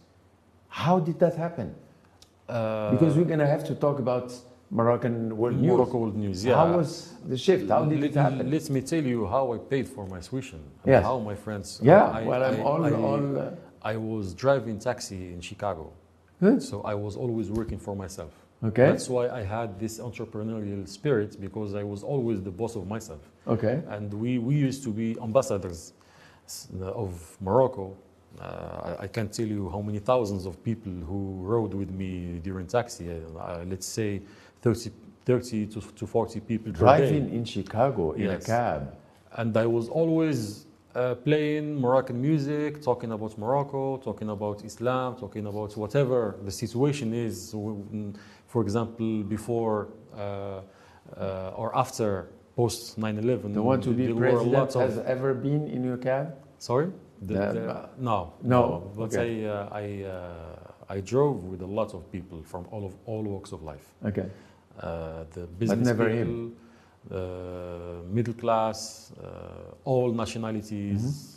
How 0.69 1.01
did 1.01 1.19
that 1.19 1.35
happen? 1.35 1.75
uh, 2.49 2.93
Because 2.93 3.17
we're 3.17 3.25
gonna 3.25 3.47
have 3.47 3.65
to 3.65 3.75
talk 3.75 3.99
about 3.99 4.33
Moroccan 4.71 5.37
world 5.37 5.57
news. 5.61 5.73
Morocco 5.73 5.99
World 5.99 6.17
News. 6.17 6.45
Yeah. 6.45 6.55
How 6.57 6.77
was 6.77 7.15
the 7.27 7.37
shift? 7.37 7.69
How 7.71 7.85
did 7.85 8.01
let, 8.01 8.11
it 8.11 8.15
happen? 8.17 8.51
Let 8.51 8.71
me 8.71 8.81
tell 8.83 9.03
you 9.03 9.27
how 9.27 9.53
I 9.53 9.59
paid 9.59 9.89
for 9.89 10.07
my 10.07 10.21
tuition. 10.21 10.61
Yes. 10.85 11.03
How 11.05 11.19
my 11.19 11.35
friends. 11.35 11.81
yeah. 11.83 12.05
I, 12.05 12.23
well, 12.23 12.43
I'm 12.45 12.61
I, 12.61 12.63
all, 12.63 12.85
I, 12.85 12.91
all. 12.93 13.39
Uh, 13.39 13.51
I 13.83 13.97
was 13.97 14.35
driving 14.35 14.79
taxi 14.79 15.33
in 15.33 15.41
Chicago, 15.41 15.93
good. 16.41 16.61
so 16.63 16.83
I 16.83 16.95
was 16.95 17.17
always 17.17 17.51
working 17.51 17.79
for 17.79 17.95
myself. 17.95 18.33
Okay. 18.65 18.87
That's 18.87 19.09
why 19.09 19.29
I 19.29 19.43
had 19.43 19.79
this 19.79 19.99
entrepreneurial 19.99 20.89
spirit 20.89 21.41
because 21.41 21.75
I 21.75 21.83
was 21.83 22.03
always 22.03 22.43
the 22.43 22.51
boss 22.51 22.75
of 22.77 22.87
myself. 22.87 23.21
okay. 23.47 23.83
And 23.89 24.13
we, 24.15 24.39
we 24.39 24.55
used 24.55 24.83
to 24.85 24.91
be 24.91 25.17
ambassadors 25.23 25.93
of 26.81 27.37
Morocco. 27.41 27.97
Uh, 28.41 28.97
I, 28.99 29.05
I 29.05 29.07
can't 29.09 29.33
tell 29.33 29.47
you 29.47 29.69
how 29.71 29.81
many 29.81 29.99
thousands 29.99 30.47
of 30.47 30.63
people 30.63 30.93
who 30.93 31.39
rode 31.43 31.75
with 31.75 31.91
me 31.91 32.41
during 32.43 32.67
taxi. 32.67 33.09
Uh, 33.11 33.39
uh, 33.39 33.65
let's 33.67 33.87
say 33.87 34.23
30, 34.63 34.91
30 35.25 35.67
to, 35.67 35.81
to 35.81 36.07
40 36.07 36.41
people 36.41 36.73
per 36.73 36.73
day. 36.73 36.79
Driving 36.79 37.35
in 37.35 37.45
Chicago 37.45 38.13
in 38.13 38.31
a 38.31 38.39
cab. 38.39 38.97
And 39.33 39.57
I 39.57 39.67
was 39.67 39.89
always 39.89 40.67
uh, 40.95 41.15
playing 41.15 41.79
Moroccan 41.79 42.21
music, 42.21 42.81
talking 42.83 43.13
about 43.13 43.37
Morocco, 43.37 43.99
talking 43.99 44.31
about 44.31 44.65
Islam, 44.65 45.15
talking 45.17 45.47
about 45.47 45.77
whatever 45.77 46.37
the 46.43 46.51
situation 46.51 47.13
is. 47.13 47.55
Mm, 48.57 48.63
For 48.63 48.63
example, 48.63 49.23
before 49.29 49.89
uh, 50.17 50.61
uh, 51.17 51.53
or 51.61 51.71
after 51.77 52.29
post 52.57 52.97
9 52.99 53.19
11, 53.19 53.53
The 53.53 53.63
one 53.63 53.81
to 53.83 53.91
be 53.91 54.07
there 54.07 54.15
were 54.15 54.29
a 54.29 54.33
president 54.33 54.73
has 54.75 54.97
of. 54.99 55.07
ever 55.07 55.35
been 55.35 55.67
in 55.69 55.85
your 55.85 55.99
cab? 55.99 56.27
Sorry? 56.59 56.89
The- 57.21 57.35
The- 57.35 57.53
the- 57.53 57.89
no. 57.99 58.33
No, 58.43 58.91
But 58.97 59.13
okay. 59.15 59.45
I, 59.45 59.49
uh, 59.49 59.83
I, 59.83 59.85
uh, 60.05 60.97
I 60.97 61.01
drove 61.03 61.45
with 61.51 61.63
a 61.63 61.67
lot 61.67 61.95
of 61.95 62.03
people 62.13 62.43
from 62.43 62.65
all, 62.73 62.85
of, 62.85 62.93
all 63.07 63.23
walks 63.23 63.53
of 63.53 63.63
life. 63.63 63.87
Okay. 64.05 64.27
Uh, 64.81 65.25
the 65.35 65.47
business 65.59 65.87
never 65.87 66.05
people, 66.09 66.17
him. 66.17 66.57
uh, 67.11 68.03
middle 68.17 68.35
class, 68.35 69.13
uh, 69.23 69.91
all 69.91 70.13
nationalities 70.13 71.36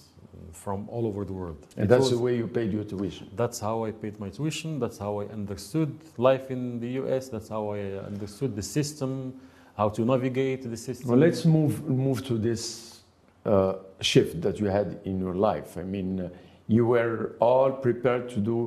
from 0.51 0.87
all 0.89 1.05
over 1.05 1.25
the 1.25 1.33
world. 1.33 1.57
And 1.77 1.85
It 1.85 1.87
that's 1.89 2.01
was- 2.09 2.11
the 2.11 2.19
way 2.19 2.35
you 2.37 2.47
paid 2.47 2.71
your 2.71 2.83
tuition. 2.83 3.27
that's 3.35 3.59
how 3.59 3.85
I 3.85 3.91
paid 3.91 4.19
my 4.19 4.29
tuition. 4.29 4.79
That's 4.79 4.97
how 4.97 5.19
I 5.21 5.25
understood 5.25 5.89
life 6.17 6.51
in 6.51 6.79
the 6.79 6.89
US. 7.01 7.29
That's 7.29 7.49
how 7.49 7.69
I 7.73 7.79
understood 8.11 8.55
the 8.55 8.61
system, 8.63 9.33
how 9.75 9.89
to 9.89 10.01
navigate 10.05 10.61
the 10.69 10.77
system. 10.77 11.09
Well, 11.09 11.19
let's 11.19 11.45
move 11.45 11.87
move 11.87 12.23
to 12.25 12.37
this 12.37 13.03
uh, 13.45 13.73
shift 14.01 14.41
that 14.41 14.59
you 14.59 14.67
had 14.67 14.99
in 15.05 15.19
your 15.19 15.35
life. 15.35 15.77
I 15.77 15.83
mean, 15.83 16.19
uh, 16.19 16.29
you 16.67 16.85
were 16.85 17.35
all 17.39 17.71
prepared 17.71 18.29
to 18.29 18.39
do 18.39 18.57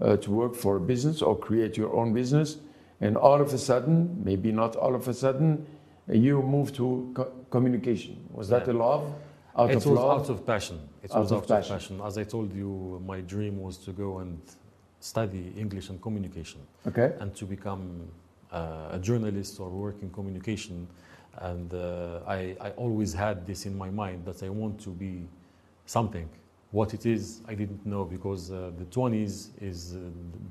uh, 0.00 0.16
to 0.16 0.30
work 0.32 0.54
for 0.54 0.76
a 0.76 0.80
business 0.80 1.22
or 1.22 1.36
create 1.38 1.76
your 1.76 1.94
own 1.94 2.12
business, 2.12 2.58
and 3.00 3.16
all 3.16 3.40
of 3.40 3.52
a 3.54 3.58
sudden, 3.58 4.20
maybe 4.24 4.50
not 4.52 4.76
all 4.76 4.94
of 4.94 5.06
a 5.08 5.14
sudden, 5.14 5.64
you 6.10 6.42
moved 6.42 6.74
to 6.74 7.10
co- 7.14 7.30
communication. 7.50 8.16
Was 8.32 8.48
that 8.48 8.66
Yeah. 8.66 8.72
a 8.74 8.76
love? 8.86 9.02
Out 9.56 9.70
it 9.70 9.76
of 9.76 9.86
was 9.86 9.98
love? 9.98 10.20
out 10.22 10.28
of 10.30 10.46
passion. 10.46 10.80
It 11.02 11.10
Out 11.14 11.20
was 11.22 11.32
of 11.32 11.42
out 11.42 11.48
passion. 11.48 11.74
of 11.74 11.80
passion. 11.80 12.00
As 12.04 12.18
I 12.18 12.24
told 12.24 12.52
you, 12.54 13.00
my 13.06 13.20
dream 13.20 13.60
was 13.60 13.76
to 13.78 13.92
go 13.92 14.18
and 14.18 14.40
study 15.00 15.52
English 15.56 15.90
and 15.90 16.00
communication. 16.00 16.60
okay. 16.86 17.12
and 17.20 17.34
to 17.36 17.44
become 17.44 18.08
uh, 18.52 18.88
a 18.92 18.98
journalist 18.98 19.60
or 19.60 19.68
work 19.68 19.96
in 20.02 20.10
communication. 20.10 20.86
And 21.38 21.72
uh, 21.74 22.20
I, 22.26 22.56
I 22.60 22.70
always 22.76 23.12
had 23.12 23.46
this 23.46 23.66
in 23.66 23.76
my 23.76 23.90
mind 23.90 24.24
that 24.24 24.42
I 24.42 24.48
want 24.48 24.80
to 24.80 24.90
be 24.90 25.26
something. 25.86 26.28
What 26.70 26.94
it 26.94 27.06
is, 27.06 27.40
I 27.46 27.54
didn't 27.54 27.84
know 27.86 28.04
because 28.04 28.50
uh, 28.50 28.70
the 28.78 28.84
20s 28.86 29.50
is 29.60 29.94
uh, 29.94 29.98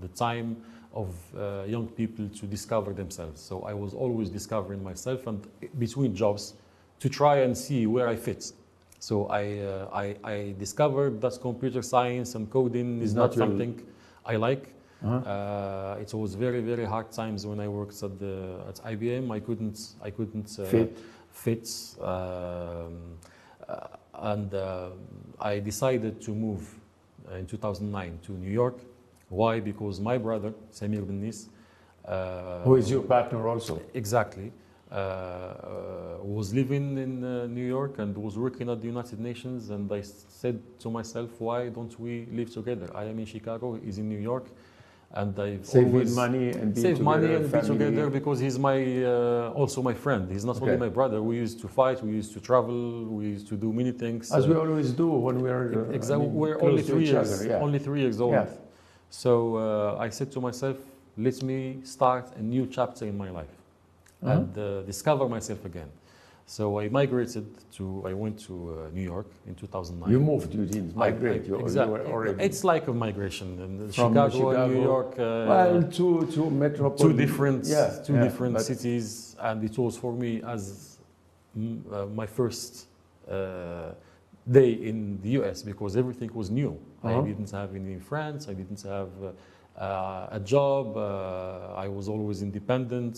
the 0.01 0.07
time 0.09 0.57
of 0.93 1.09
uh, 1.37 1.63
young 1.67 1.87
people 1.87 2.29
to 2.29 2.45
discover 2.45 2.93
themselves. 2.93 3.41
So 3.41 3.63
I 3.63 3.73
was 3.73 3.93
always 3.93 4.29
discovering 4.29 4.81
myself 4.83 5.27
and 5.27 5.45
between 5.79 6.15
jobs 6.15 6.53
to 6.99 7.09
try 7.09 7.37
and 7.45 7.57
see 7.57 7.87
where 7.87 8.07
I 8.07 8.15
fit. 8.15 8.53
So 9.03 9.25
I, 9.25 9.59
uh, 9.59 9.89
I, 9.91 10.15
I 10.23 10.55
discovered 10.57 11.19
that 11.19 11.37
computer 11.41 11.81
science 11.81 12.35
and 12.35 12.49
coding 12.49 13.01
is 13.01 13.13
not 13.13 13.21
not 13.23 13.33
something 13.33 13.73
I 14.25 14.37
like. 14.37 14.65
Uh-huh. 15.03 15.17
Uh, 15.17 16.03
it 16.03 16.13
was 16.13 16.35
very 16.35 16.61
very 16.61 16.85
hard 16.85 17.11
times 17.11 17.45
when 17.45 17.59
I 17.59 17.67
worked 17.67 18.01
at 18.07 18.13
the 18.23 18.35
at 18.69 18.75
IBM. 18.93 19.25
I 19.37 19.39
couldn't 19.47 19.77
I 20.07 20.09
couldn't 20.17 20.49
uh, 20.57 20.63
Fit. 20.73 20.97
fit, 21.43 21.67
um, 21.99 23.17
uh, 23.67 24.31
and 24.31 24.53
uh, 24.53 24.91
I 25.51 25.59
decided 25.59 26.21
to 26.21 26.31
move 26.45 26.63
uh, 27.29 27.41
in 27.41 27.45
2009 27.45 28.19
to 28.25 28.31
New 28.31 28.53
York. 28.61 28.77
Why? 29.27 29.59
Because 29.59 29.99
my 29.99 30.17
brother 30.17 30.53
Samir 30.71 31.03
Bennis, 31.09 31.49
uh, 32.05 32.63
Who 32.63 32.75
is 32.77 32.89
your 32.89 33.01
partner 33.01 33.49
also? 33.49 33.81
exactly 33.93 34.53
uh, 34.93 34.95
uh, 34.95 36.17
was 36.21 36.53
living 36.53 36.99
in 36.99 37.23
uh, 37.23 37.47
New 37.47 37.65
York 37.65 37.97
and 37.97 38.15
was 38.15 38.37
working 38.37 38.69
at 38.69 38.79
the 38.79 38.85
United 38.85 39.19
Nations. 39.19 39.71
And 39.71 39.91
I 39.91 40.01
said 40.01 40.61
to 40.81 40.91
myself, 40.91 41.29
why 41.39 41.69
don't 41.69 41.99
we 41.99 42.27
live 42.31 42.53
together? 42.53 42.91
I 42.93 43.05
am 43.05 43.17
in 43.17 43.25
Chicago, 43.25 43.79
he's 43.83 43.97
in 43.97 44.07
New 44.07 44.19
York, 44.19 44.45
and 45.13 45.39
I've 45.39 45.67
always 45.73 46.15
money 46.15 46.51
and 46.51 46.75
be 46.75 46.81
save 46.81 46.97
together, 46.97 47.03
money 47.03 47.33
and 47.33 47.51
be 47.51 47.61
together 47.61 48.09
because 48.11 48.39
he's 48.39 48.59
my 48.59 49.03
uh, 49.03 49.51
also 49.55 49.81
my 49.81 49.95
friend. 49.95 50.31
He's 50.31 50.45
not 50.45 50.61
only 50.61 50.77
my 50.77 50.89
brother. 50.89 51.23
We 51.23 51.37
used 51.37 51.59
to 51.61 51.67
fight, 51.67 52.03
we 52.03 52.11
used 52.11 52.33
to 52.33 52.39
travel, 52.39 53.05
we 53.05 53.25
used 53.29 53.47
to 53.47 53.55
do 53.55 53.73
many 53.73 53.93
things. 53.93 54.31
As 54.31 54.45
uh, 54.45 54.49
we 54.49 54.55
always 54.55 54.91
do 54.91 55.07
when 55.07 55.41
we 55.41 55.49
are 55.49 55.89
uh, 55.91 56.13
I 56.13 56.17
mean, 56.17 56.35
We're 56.35 56.57
close 56.57 56.69
only 56.69 56.83
three 56.83 57.05
years, 57.05 57.41
other, 57.41 57.49
yeah. 57.49 57.65
only 57.65 57.79
three 57.79 58.01
years 58.01 58.21
old. 58.21 58.33
Yeah. 58.33 58.45
So 59.09 59.55
uh, 59.55 60.05
I 60.05 60.09
said 60.09 60.31
to 60.33 60.39
myself, 60.39 60.77
let 61.17 61.41
me 61.41 61.79
start 61.83 62.25
a 62.35 62.43
new 62.43 62.67
chapter 62.67 63.05
in 63.05 63.17
my 63.17 63.31
life 63.31 63.62
Uh-huh. 64.23 64.31
and 64.31 64.57
uh, 64.57 64.81
discover 64.83 65.27
myself 65.27 65.65
again. 65.65 65.89
So 66.45 66.79
I 66.79 66.89
migrated 66.89 67.45
to, 67.77 68.03
I 68.05 68.13
went 68.13 68.37
to 68.47 68.53
uh, 68.53 68.89
New 68.93 69.01
York 69.01 69.27
in 69.47 69.55
2009. 69.55 70.11
You 70.11 70.19
moved, 70.19 70.53
you 70.53 70.65
didn't 70.65 70.91
I- 70.95 70.99
migrate. 71.11 71.43
I- 71.43 71.47
you, 71.47 71.57
you 71.57 71.61
exactly. 71.63 71.93
were 71.93 72.05
already. 72.07 72.43
It's 72.43 72.63
like 72.65 72.87
a 72.87 72.93
migration. 72.93 73.47
And 73.61 73.93
From 73.95 74.11
Chicago, 74.13 74.23
and 74.23 74.33
Chicago- 74.33 74.67
New 74.73 74.83
York. 74.83 75.11
Uh, 75.13 75.45
well, 75.53 75.83
two 75.83 76.27
two 76.35 76.49
metropolis. 76.49 77.01
two 77.01 77.13
different 77.13 77.65
yeah, 77.65 77.99
two 78.05 78.13
yeah, 78.15 78.23
different 78.25 78.53
but 78.55 78.63
cities 78.63 79.35
and 79.39 79.63
it 79.63 79.77
was 79.77 79.97
for 79.97 80.11
me 80.13 80.41
as 80.55 80.97
mm, 81.57 81.79
uh, 81.91 82.05
my 82.07 82.25
first 82.25 82.87
uh, 83.29 83.91
day 84.59 84.71
in 84.89 85.19
the 85.23 85.29
US 85.41 85.63
because 85.63 85.95
everything 86.03 86.29
was 86.33 86.49
new 86.61 86.73
Uh-huh. 87.03 87.19
I 87.19 87.21
didn't 87.29 87.51
have 87.59 87.69
any 87.81 87.97
friends 88.11 88.41
I 88.51 88.53
didn't 88.61 88.81
have 88.95 89.11
uh, 89.23 89.31
uh, 89.85 90.37
a 90.39 90.41
job. 90.53 90.85
Uh, 90.97 91.85
I 91.85 91.87
was 91.97 92.05
always 92.15 92.37
independent. 92.49 93.15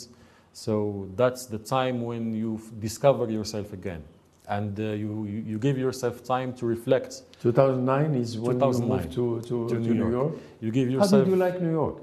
So 0.56 1.10
that's 1.18 1.46
the 1.48 1.58
time 1.58 2.02
when 2.10 2.34
you 2.34 2.52
f- 2.56 2.72
discover 2.80 3.30
yourself 3.30 3.74
again. 3.74 4.02
And 4.48 4.80
uh, 4.80 4.84
you, 5.04 5.26
you 5.52 5.58
give 5.60 5.78
yourself 5.78 6.24
time 6.24 6.54
to 6.60 6.66
reflect. 6.66 7.24
2009 7.42 8.16
is 8.16 8.38
when 8.40 8.56
2009. 8.60 8.90
you 8.90 8.96
moved 8.96 9.12
to, 9.16 9.42
to, 9.50 9.70
To 9.70 9.76
to 9.76 9.82
New 9.82 9.96
York. 9.96 10.12
York. 10.20 10.34
You 10.62 10.72
give 10.72 10.90
yourself. 10.90 11.12
How 11.12 11.18
did 11.20 11.28
you 11.28 11.36
like 11.36 11.62
New 11.62 11.72
York? 11.72 11.98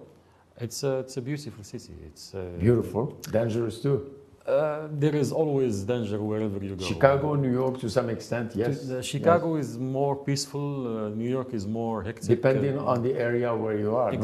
It's 0.61 0.83
a, 0.83 0.99
it's 0.99 1.17
a 1.17 1.23
beautiful 1.23 1.65
city. 1.65 1.95
It's 2.09 2.35
uh, 2.35 2.41
Beautiful, 2.59 3.05
dangerous 3.31 3.81
too. 3.81 3.99
Uh, 4.47 4.89
there 5.05 5.15
is 5.15 5.33
always 5.33 5.85
danger 5.85 6.19
wherever 6.21 6.59
you 6.69 6.75
go. 6.75 6.85
Chicago, 6.85 7.35
New 7.37 7.53
York, 7.63 7.79
to 7.81 7.89
some 7.89 8.11
extent, 8.11 8.53
yes. 8.55 8.87
The- 8.87 9.03
Chicago 9.03 9.57
is 9.57 9.79
more 9.79 10.15
peaceful. 10.17 10.69
Uh, 10.87 11.09
New 11.21 11.31
York 11.39 11.55
is 11.55 11.65
more 11.67 12.03
hectic. 12.03 12.29
Depending 12.37 12.77
uh, 12.79 12.93
on 12.93 13.03
the 13.03 13.15
area 13.29 13.55
where 13.55 13.79
you 13.79 13.97
are. 13.97 14.11
no? 14.13 14.19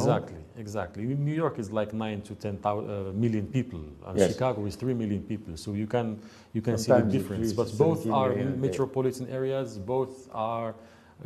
Exactly. 0.59 1.05
New 1.05 1.35
York 1.35 1.59
is 1.59 1.71
like 1.71 1.93
nine 1.95 2.21
to 2.23 2.35
ten 2.35 2.59
uh, 2.65 2.75
million 3.15 3.47
people, 3.47 3.81
and 4.07 4.19
Yes. 4.19 4.33
Chicago 4.33 4.67
is 4.67 4.75
three 4.77 4.95
million 4.95 5.23
people. 5.23 5.57
So 5.57 5.73
you 5.73 5.87
can 5.87 6.19
you 6.53 6.61
can 6.63 6.77
see 6.79 6.93
the 6.93 7.03
difference. 7.03 7.53
But 7.53 7.69
both 7.79 8.07
are 8.11 8.31
million 8.31 8.49
a 8.49 8.53
day. 8.53 8.59
metropolitan 8.67 9.27
areas. 9.29 9.79
Both 9.79 10.29
are 10.35 10.75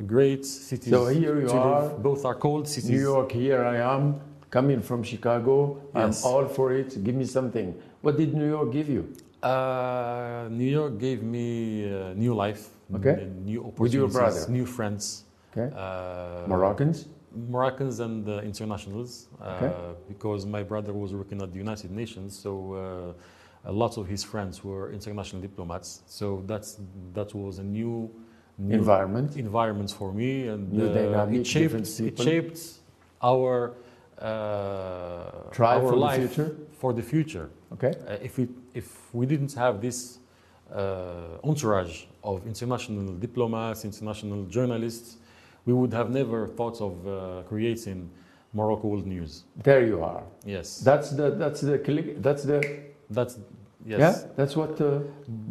great 0.07 0.45
cities. 0.45 0.91
So 0.93 1.07
here 1.07 1.41
you 1.41 1.49
to 1.49 1.55
live. 1.55 1.93
are, 1.93 1.99
Both 2.11 2.25
are 2.29 2.35
cold 2.35 2.69
cities. 2.69 2.91
New 2.91 3.01
York, 3.13 3.33
here 3.33 3.65
I 3.65 3.77
am, 3.95 4.21
coming 4.51 4.81
from 4.83 5.03
Chicago. 5.03 5.55
Yes. 5.95 6.25
I'm 6.25 6.31
all 6.31 6.47
for 6.47 6.73
it. 6.73 7.03
Give 7.03 7.15
me 7.15 7.25
something. 7.25 7.75
What 8.03 8.17
did 8.17 8.35
New 8.35 8.49
York 8.57 8.71
give 8.73 8.89
you? 8.89 9.03
Uh, 9.43 10.47
New 10.51 10.71
York 10.81 10.99
gave 10.99 11.23
me 11.23 11.47
uh, 11.93 12.13
new 12.15 12.33
life, 12.45 12.63
Okay. 12.95 13.27
new 13.45 13.61
opportunities, 13.61 13.81
With 13.81 13.95
your 13.95 14.09
brother? 14.09 14.43
new 14.49 14.67
friends. 14.67 15.25
Okay. 15.51 15.69
Uh, 15.75 16.47
Moroccans? 16.49 17.07
Moroccans 17.35 18.01
and 18.01 18.29
uh, 18.29 18.41
internationals, 18.43 19.29
uh, 19.41 19.45
Okay. 19.45 19.73
because 20.09 20.47
my 20.47 20.63
brother 20.63 20.93
was 20.93 21.13
working 21.15 21.41
at 21.43 21.53
the 21.53 21.59
United 21.59 21.91
Nations, 21.91 22.39
so 22.39 22.75
uh, 22.75 23.71
a 23.71 23.73
lot 23.73 23.97
of 23.99 24.07
his 24.09 24.23
friends 24.25 24.65
were 24.65 24.91
international 24.93 25.41
diplomats. 25.43 26.03
So 26.07 26.43
that's 26.47 26.79
that 27.15 27.35
was 27.35 27.59
a 27.59 27.63
new, 27.65 28.11
new 28.59 28.75
Environment? 28.77 29.37
environment 29.37 29.91
for 29.91 30.13
me, 30.13 30.49
and 30.49 30.81
uh, 30.81 31.27
it 31.31 31.47
shaped 31.47 32.01
it 32.01 32.19
shaped 32.19 32.61
our 33.23 33.75
uh, 34.19 35.51
Try 35.51 35.77
our 35.77 35.81
for 35.91 35.99
the 35.99 36.11
future? 36.29 36.57
for 36.81 36.93
the 36.93 37.03
future. 37.03 37.51
Okay. 37.73 37.93
Uh, 38.07 38.17
if 38.29 38.39
we 38.39 38.49
if 38.75 39.15
we 39.15 39.27
didn't 39.27 39.53
have 39.55 39.81
this 39.81 40.19
uh, 40.75 41.39
entourage 41.45 42.05
of 42.23 42.47
international 42.47 43.15
diplomats, 43.15 43.85
international 43.85 44.45
journalists, 44.47 45.17
we 45.67 45.73
would 45.73 45.93
have 45.93 46.11
never 46.11 46.47
thought 46.49 46.81
of 46.81 47.07
uh, 47.07 47.43
creating 47.49 48.11
Morocco 48.53 48.89
World 48.89 49.07
News. 49.07 49.45
There 49.63 49.85
you 49.87 50.03
are. 50.03 50.23
Yes, 50.45 50.79
That's 50.81 51.11
the, 51.11 51.31
that's 51.31 51.61
the, 51.61 51.79
click- 51.79 52.21
that's 52.23 52.43
the, 52.43 52.59
that's 53.09 53.39
yes. 53.87 53.99
yeah, 54.01 54.29
that's 54.37 54.57
what, 54.57 54.79
uh, 54.81 54.99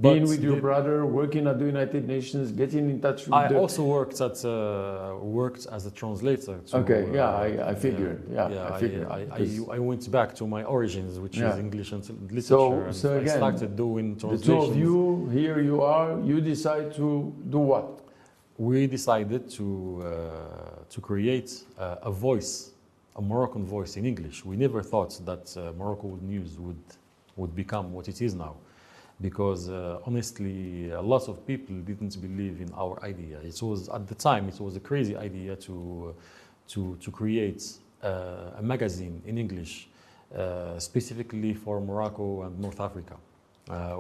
being 0.02 0.24
with 0.24 0.44
your 0.44 0.56
the- 0.56 0.62
brother, 0.62 1.06
working 1.06 1.48
at 1.48 1.58
the 1.58 1.66
United 1.66 2.08
Nations, 2.08 2.52
getting 2.52 2.90
in 2.90 3.02
touch 3.02 3.26
with 3.26 3.34
I 3.34 3.48
the, 3.48 3.58
also 3.58 3.84
worked 3.84 4.22
at 4.22 4.44
uh, 4.46 5.16
worked 5.20 5.66
as 5.72 5.86
a 5.88 5.92
translator. 5.92 6.60
To, 6.68 6.78
Okay, 6.78 7.10
yeah, 7.14 7.28
uh, 7.30 7.38
I- 7.66 7.70
I 7.72 7.76
figured. 7.76 8.24
Yeah, 8.32 8.70
I 8.74 8.80
figured, 8.80 9.08
I, 9.08 9.20
I, 9.32 9.76
I 9.78 9.80
went 9.80 10.10
back 10.12 10.36
to 10.36 10.46
my 10.46 10.64
origins, 10.64 11.18
which 11.20 11.38
Yeah. 11.38 11.54
is 11.54 11.58
English 11.60 11.92
and 11.94 12.04
literature. 12.32 12.86
and 12.86 12.96
so 12.96 13.14
I 13.14 13.22
again, 13.22 13.38
started 13.38 13.76
doing 13.76 14.14
the 14.16 14.22
two 14.22 14.28
translations. 14.28 14.70
of 14.70 14.78
you, 14.78 15.30
here 15.34 15.60
you 15.62 15.82
are, 15.82 16.20
you 16.20 16.40
decide 16.42 16.94
to 16.96 17.34
do 17.50 17.58
what? 17.58 18.01
We 18.62 18.86
decided 18.86 19.50
to 19.50 19.68
uh, 20.06 20.84
to 20.88 21.02
create 21.02 21.64
uh, 21.80 21.96
a 22.04 22.12
voice, 22.12 22.74
a 23.16 23.22
Moroccan 23.22 23.66
voice 23.66 23.98
in 23.98 24.06
English. 24.06 24.46
We 24.46 24.56
never 24.56 24.84
thought 24.84 25.20
that 25.26 25.46
uh, 25.58 25.74
Morocco 25.80 26.20
News 26.22 26.60
would 26.60 26.84
would 27.38 27.56
become 27.56 27.92
what 27.92 28.08
it 28.08 28.22
is 28.22 28.36
now, 28.36 28.58
because 29.20 29.68
uh, 29.68 30.06
honestly, 30.06 30.92
a 30.92 31.02
lot 31.02 31.28
of 31.28 31.36
people 31.48 31.76
didn't 31.78 32.22
believe 32.22 32.62
in 32.62 32.72
our 32.74 33.04
idea. 33.04 33.40
It 33.40 33.60
was 33.64 33.90
at 33.90 34.06
the 34.08 34.14
time 34.14 34.48
it 34.48 34.60
was 34.60 34.76
a 34.76 34.80
crazy 34.80 35.16
idea 35.18 35.56
to 35.56 36.14
to 36.68 36.98
to 37.04 37.10
create 37.10 37.64
uh, 38.04 38.60
a 38.62 38.62
magazine 38.62 39.24
in 39.26 39.40
English 39.40 39.90
uh, 40.38 40.78
specifically 40.78 41.56
for 41.56 41.82
Morocco 41.82 42.44
and 42.44 42.60
North 42.60 42.80
Africa. 42.80 43.16
Uh, 43.70 43.96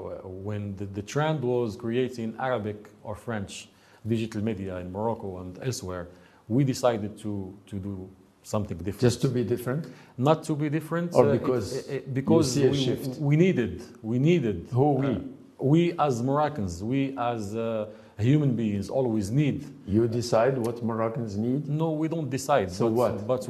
when 0.46 0.76
the, 0.76 0.86
the 0.86 1.02
trend 1.02 1.42
was 1.42 1.76
creating 1.76 2.36
Arabic 2.40 2.90
or 3.04 3.16
French 3.16 3.71
digital 4.08 4.42
media 4.44 4.78
in 4.78 4.92
Morocco 4.92 5.38
and 5.40 5.60
elsewhere, 5.64 6.10
we 6.48 6.64
decided 6.64 7.18
to, 7.20 7.56
to 7.68 7.76
do 7.78 8.10
something 8.44 8.78
different. 8.78 9.00
Just 9.00 9.22
to 9.22 9.28
be 9.28 9.44
different? 9.44 9.88
not 10.18 10.44
to 10.44 10.56
be 10.56 10.70
different, 10.70 11.14
Or 11.14 11.30
uh, 11.30 11.32
because 11.34 11.78
it- 11.78 11.90
it- 11.96 12.14
because 12.14 12.52
see 12.54 12.66
a 12.68 12.72
we, 12.72 12.78
shift? 12.78 13.20
we 13.20 13.36
needed 13.36 13.82
we 14.02 14.18
needed 14.20 14.68
Who 14.72 14.94
we? 14.94 15.08
uh, 15.08 15.20
we 15.60 15.94
as 16.00 16.22
Moroccans, 16.24 16.84
we 16.84 17.16
as 17.18 17.56
uh, 17.56 17.88
human 18.18 18.56
beings 18.56 18.90
always 18.90 19.30
need. 19.32 19.66
You 19.88 20.08
decide 20.08 20.58
what 20.58 20.84
Moroccans 20.84 21.38
need? 21.38 21.68
No, 21.70 21.92
we 21.92 22.08
don't 22.08 22.30
decide. 22.30 22.72
So 22.72 22.86
but, 22.90 22.96
what? 22.96 23.28
But 23.28 23.48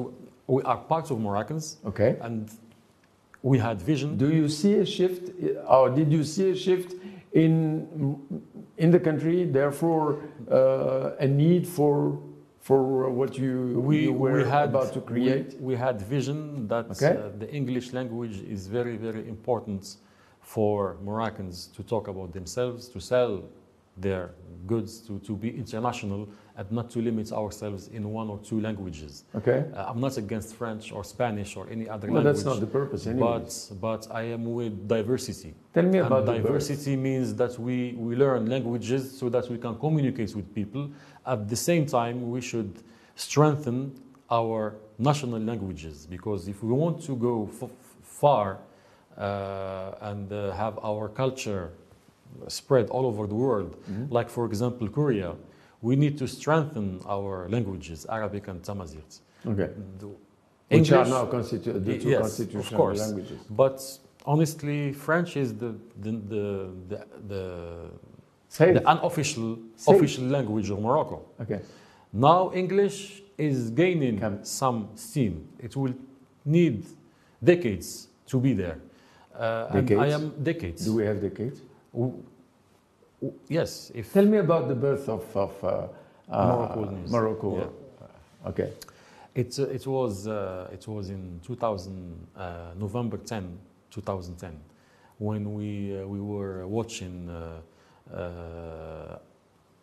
we 0.48 0.62
are 0.64 0.78
part 0.78 1.10
of 1.12 1.20
Moroccans, 1.20 1.78
Okay. 1.86 2.18
and 2.22 2.50
we 3.42 3.58
had 3.58 3.82
vision. 3.82 4.18
Do 4.18 4.30
you 4.34 4.48
see 4.50 4.74
a 4.76 4.86
shift, 4.86 5.32
or 5.68 5.90
did 5.90 6.12
you 6.12 6.24
see 6.26 6.50
a 6.52 6.56
shift 6.56 6.96
in 7.34 7.52
in 8.84 8.90
the 8.92 9.00
country? 9.00 9.38
Therefore, 9.46 10.06
uh, 10.52 11.26
a 11.26 11.28
need 11.28 11.64
for 11.78 11.98
for 12.70 13.10
what 13.20 13.32
you, 13.44 13.82
we, 13.90 13.98
you 14.04 14.14
were 14.14 14.38
we 14.44 14.50
had 14.58 14.70
about 14.70 14.94
to 14.94 15.00
we- 15.00 15.06
create. 15.12 15.48
We, 15.70 15.74
had 15.86 15.96
vision 16.18 16.68
that 16.68 16.86
Okay. 16.94 17.14
uh, 17.18 17.30
the 17.44 17.50
English 17.60 17.88
language 17.98 18.38
is 18.56 18.62
very 18.78 18.96
very 19.08 19.24
important 19.36 19.84
for 20.56 20.78
Moroccans 21.08 21.58
to 21.76 21.82
talk 21.94 22.06
about 22.14 22.30
themselves, 22.38 22.82
to 22.94 23.00
sell 23.00 23.34
their 24.06 24.26
goods, 24.72 24.92
to, 25.08 25.14
to 25.28 25.34
be 25.44 25.50
international, 25.64 26.22
and 26.62 26.72
not 26.72 26.90
to 26.92 27.00
limit 27.02 27.32
ourselves 27.32 27.88
in 27.98 28.04
one 28.20 28.28
or 28.34 28.38
two 28.50 28.60
languages. 28.68 29.24
Okay. 29.40 29.60
Uh, 29.76 29.86
I'm 29.90 30.00
not 30.00 30.16
against 30.18 30.50
French 30.62 30.92
or 30.96 31.04
Spanish 31.04 31.52
or 31.58 31.64
any 31.76 31.86
other 31.90 32.08
Well, 32.08 32.16
language. 32.18 32.36
that's 32.36 32.46
not 32.52 32.60
the 32.60 32.72
purpose, 32.80 33.02
anyway. 33.08 33.28
But 33.28 33.50
but 33.88 34.02
I 34.12 34.24
am 34.36 34.44
with 34.60 34.74
diversity. 34.98 35.52
Tell 35.74 35.88
me 35.94 35.98
And 36.00 36.08
about 36.08 36.26
diversity 36.38 36.96
means 37.10 37.28
that 37.42 37.54
we, 37.66 37.76
we 38.06 38.12
learn 38.24 38.42
languages 38.56 39.02
so 39.20 39.26
that 39.36 39.46
we 39.52 39.58
can 39.66 39.76
communicate 39.86 40.32
with 40.36 40.48
people. 40.60 40.84
At 41.34 41.40
the 41.54 41.56
same 41.70 41.86
time, 42.00 42.18
we 42.36 42.42
should 42.42 42.72
strengthen 43.16 43.78
our 44.40 44.62
national 45.12 45.40
languages 45.52 45.96
because 46.16 46.42
if 46.54 46.58
we 46.64 46.72
want 46.84 46.98
to 47.10 47.14
go 47.16 47.50
f- 47.62 47.70
far 48.04 48.48
uh, 49.18 50.10
and 50.10 50.32
uh, 50.32 50.52
have 50.64 50.76
our 50.90 51.10
culture 51.10 51.66
spread 52.48 52.86
all 52.96 53.06
over 53.12 53.24
the 53.28 53.36
world, 53.46 53.72
Mhm. 53.90 54.06
like 54.18 54.30
for 54.36 54.44
example 54.52 54.88
Korea, 55.00 55.30
we 55.82 55.96
need 55.96 56.18
to 56.18 56.28
strengthen 56.28 57.00
our 57.08 57.48
languages, 57.50 58.06
Arabic 58.10 58.48
and 58.48 58.62
Tamazight. 58.62 59.20
Okay. 59.46 59.70
The 60.00 60.08
Which 60.78 60.92
are 60.92 61.06
now 61.06 61.26
constitu- 61.26 61.84
the 61.84 61.98
two 61.98 62.10
Yes, 62.10 62.20
of 62.20 62.22
constitutional 62.22 62.78
course. 62.82 63.00
languages. 63.00 63.40
but 63.50 63.78
honestly, 64.26 64.94
French 64.94 65.36
is 65.38 65.54
the 65.64 65.72
the 66.04 66.12
the 66.34 66.44
the, 66.90 67.06
the, 67.28 67.44
Say 68.48 68.74
the 68.74 68.84
unofficial 68.88 69.54
it. 69.54 69.88
official 69.96 70.26
language 70.26 70.70
of 70.70 70.80
Morocco. 70.80 71.18
Okay. 71.44 71.62
Now 72.14 72.52
English 72.54 73.24
is 73.38 73.70
gaining 73.72 74.20
Come. 74.20 74.44
some 74.44 74.90
steam. 74.96 75.48
It 75.60 75.76
will 75.76 75.94
need 76.46 76.86
decades 77.44 78.08
to 78.28 78.40
be 78.40 78.54
there. 78.54 78.78
Uh, 79.34 79.68
and 79.78 79.92
I 80.06 80.08
am 80.18 80.24
decades. 80.44 80.86
Do 80.86 80.94
we 80.96 81.04
have 81.06 81.20
decades? 81.22 81.62
Yes, 83.48 83.92
if 83.94 84.14
Tell 84.14 84.26
me 84.26 84.38
about 84.40 84.68
the 84.68 84.76
birth 84.76 85.08
of, 85.08 85.24
of 85.36 85.64
uh, 85.64 85.68
uh, 86.32 86.46
Morocco 86.48 86.86
news. 86.90 87.12
Morocco. 87.12 87.58
Yeah. 87.58 88.50
Okay. 88.50 88.70
It, 89.36 89.58
uh, 89.60 89.64
it 89.68 89.86
was 89.88 90.28
uh, 90.28 90.68
it 90.74 90.88
was 90.88 91.10
in 91.10 91.40
2000 91.44 92.28
uh, 92.36 92.72
November 92.78 93.18
10 93.18 93.58
2010 93.92 94.60
when 95.20 95.54
we 95.54 95.98
uh, 95.98 96.06
we 96.08 96.20
were 96.20 96.68
watching 96.68 97.30
uh, 97.30 97.62
uh, 98.16 99.18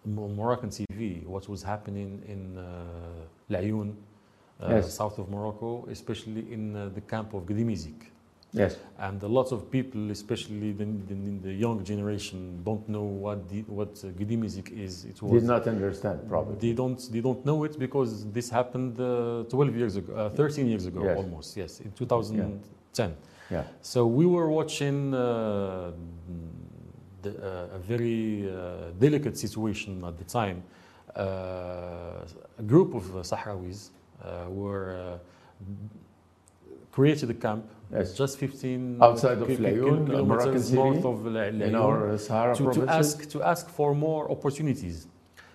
Moroccan 0.05 0.68
TV 0.70 1.24
what 1.24 1.48
was 1.48 1.62
happening 1.62 2.22
in 2.27 2.59
uh, 2.59 2.64
Laayoune, 3.51 3.94
uh, 4.61 4.68
Yes. 4.77 4.94
south 4.94 5.18
of 5.18 5.31
Morocco 5.31 5.87
especially 5.90 6.53
in 6.53 6.74
uh, 6.77 6.88
the 6.94 7.01
camp 7.01 7.33
of 7.35 7.44
Gdeim 7.46 7.70
Izik 7.72 8.11
Yes. 8.53 8.77
and 8.99 9.23
a 9.23 9.29
lot 9.29 9.53
of 9.53 9.71
people 9.71 10.11
especially 10.11 10.73
the, 10.73 10.87
the, 10.87 11.15
the 11.43 11.53
young 11.53 11.85
generation 11.85 12.63
don't 12.65 12.89
know 12.89 13.03
what 13.03 13.47
the, 13.51 13.61
what 13.69 13.91
uh, 14.03 14.07
Gdeim 14.19 14.43
Izik 14.45 14.71
is 14.73 15.05
it 15.05 15.21
was 15.21 15.33
Did 15.43 15.45
not 15.45 15.67
understand, 15.69 16.27
probably. 16.29 16.57
they 16.57 16.73
don't 16.75 16.99
they 17.13 17.21
don't 17.21 17.45
know 17.45 17.65
it 17.65 17.79
because 17.79 18.25
this 18.33 18.49
happened 18.49 18.99
uh, 18.99 19.45
12 19.51 19.77
years 19.77 19.97
ago, 19.97 20.15
uh, 20.15 20.31
13 20.31 20.67
years 20.67 20.87
ago 20.87 21.05
Yes. 21.05 21.17
almost. 21.19 21.57
Yes, 21.59 21.81
in 21.81 21.93
2010. 21.93 23.15
Yeah. 23.51 23.65
So 23.83 24.07
we 24.07 24.25
were 24.27 24.49
watching 24.51 25.15
uh, 25.15 25.93
the, 27.23 27.31
uh, 27.31 27.77
a 27.77 27.79
very 27.79 28.51
uh, 28.51 28.91
delicate 28.99 29.37
situation 29.37 30.03
at 30.05 30.17
the 30.17 30.25
time. 30.25 30.63
Uh, 31.15 32.25
a 32.59 32.63
group 32.63 32.95
of 32.95 33.05
uh, 33.15 33.21
Sahrawis 33.21 33.91
uh, 34.23 34.47
were 34.49 34.97
uh, 34.97 35.19
created 36.93 37.31
a 37.31 37.35
camp 37.35 37.65
Yes. 37.92 38.12
just 38.14 38.38
15 38.38 38.98
Outside 39.03 39.38
of 39.38 39.48
Laayoune, 39.48 40.07
kilometers 40.07 40.27
Moroccan 40.29 40.62
city, 40.62 40.77
north 40.77 41.05
of 41.05 41.24
La- 41.27 41.42
in 41.68 41.74
our 41.74 42.18
Sahara 42.18 42.55
to, 42.57 42.72
to 42.72 42.87
ask 42.88 43.29
to 43.31 43.42
ask 43.42 43.68
for 43.70 43.94
more 43.94 44.31
opportunities. 44.31 45.07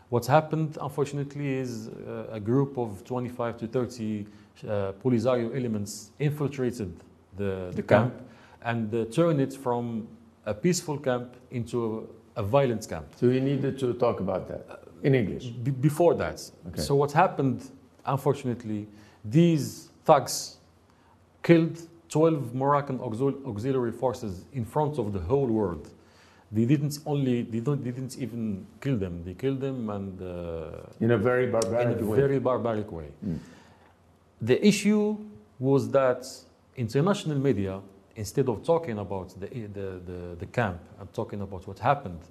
What's 0.10 0.28
happened, 0.28 0.78
unfortunately, 0.82 1.48
is 1.66 1.90
uh, 1.90 2.28
a 2.32 2.40
group 2.40 2.78
of 2.78 3.04
25 3.04 3.58
to 3.58 3.68
30 3.68 4.26
uh, 4.68 4.92
Polisario 5.04 5.56
elements 5.56 6.12
infiltrated 6.20 6.92
the, 7.36 7.70
the, 7.72 7.76
The 7.76 7.84
camp, 7.84 8.14
camp. 8.18 8.22
and 8.64 8.94
uh, 8.94 9.06
turned 9.06 9.40
it 9.42 9.54
from 9.54 10.08
a 10.46 10.54
peaceful 10.54 10.98
camp 11.00 11.36
into 11.52 12.08
a, 12.36 12.42
a 12.42 12.44
violent 12.44 12.88
camp. 12.88 13.06
So 13.20 13.26
you 13.28 13.42
needed 13.42 13.80
to 13.80 13.94
talk 13.94 14.20
about 14.20 14.48
that 14.50 14.84
in 15.04 15.16
English. 15.16 15.46
B- 15.66 15.72
before 15.72 16.14
that, 16.16 16.40
Okay. 16.68 16.82
so 16.82 16.94
what 16.96 17.12
happened, 17.12 17.60
unfortunately, 18.06 18.88
these 19.26 19.90
thugs 20.06 20.58
killed 21.42 21.78
12 22.14 22.54
Moroccan 22.54 23.00
auxiliary 23.02 23.92
forces 23.92 24.46
in 24.54 24.66
front 24.66 25.00
of 25.00 25.14
the 25.14 25.20
whole 25.20 25.48
world. 25.48 25.90
They 26.52 26.66
didn't 26.66 27.00
only, 27.08 27.42
they, 27.42 27.60
don't, 27.60 27.84
they 27.84 27.90
didn't 27.90 28.20
even 28.20 28.68
kill 28.80 28.98
them. 28.98 29.24
They 29.26 29.34
killed 29.34 29.60
them 29.60 29.90
and 29.90 30.22
uh, 30.22 31.06
In 31.06 31.10
a 31.10 31.18
very 31.18 31.46
in 31.46 31.52
barbaric 31.52 32.02
a 32.02 32.06
way. 32.06 32.16
very 32.16 32.40
barbaric 32.40 32.92
way. 32.92 33.08
Mm. 33.26 33.40
The 34.44 34.58
issue 34.68 35.18
was 35.58 35.90
that 35.90 36.24
international 36.78 37.40
media, 37.40 37.82
instead 38.16 38.48
of 38.48 38.64
talking 38.64 39.00
about 39.00 39.30
the, 39.40 39.48
the, 39.48 39.86
the, 40.10 40.20
the 40.38 40.46
camp 40.46 40.82
and 41.00 41.12
talking 41.16 41.42
about 41.42 41.68
what 41.68 41.80
happened 41.80 42.22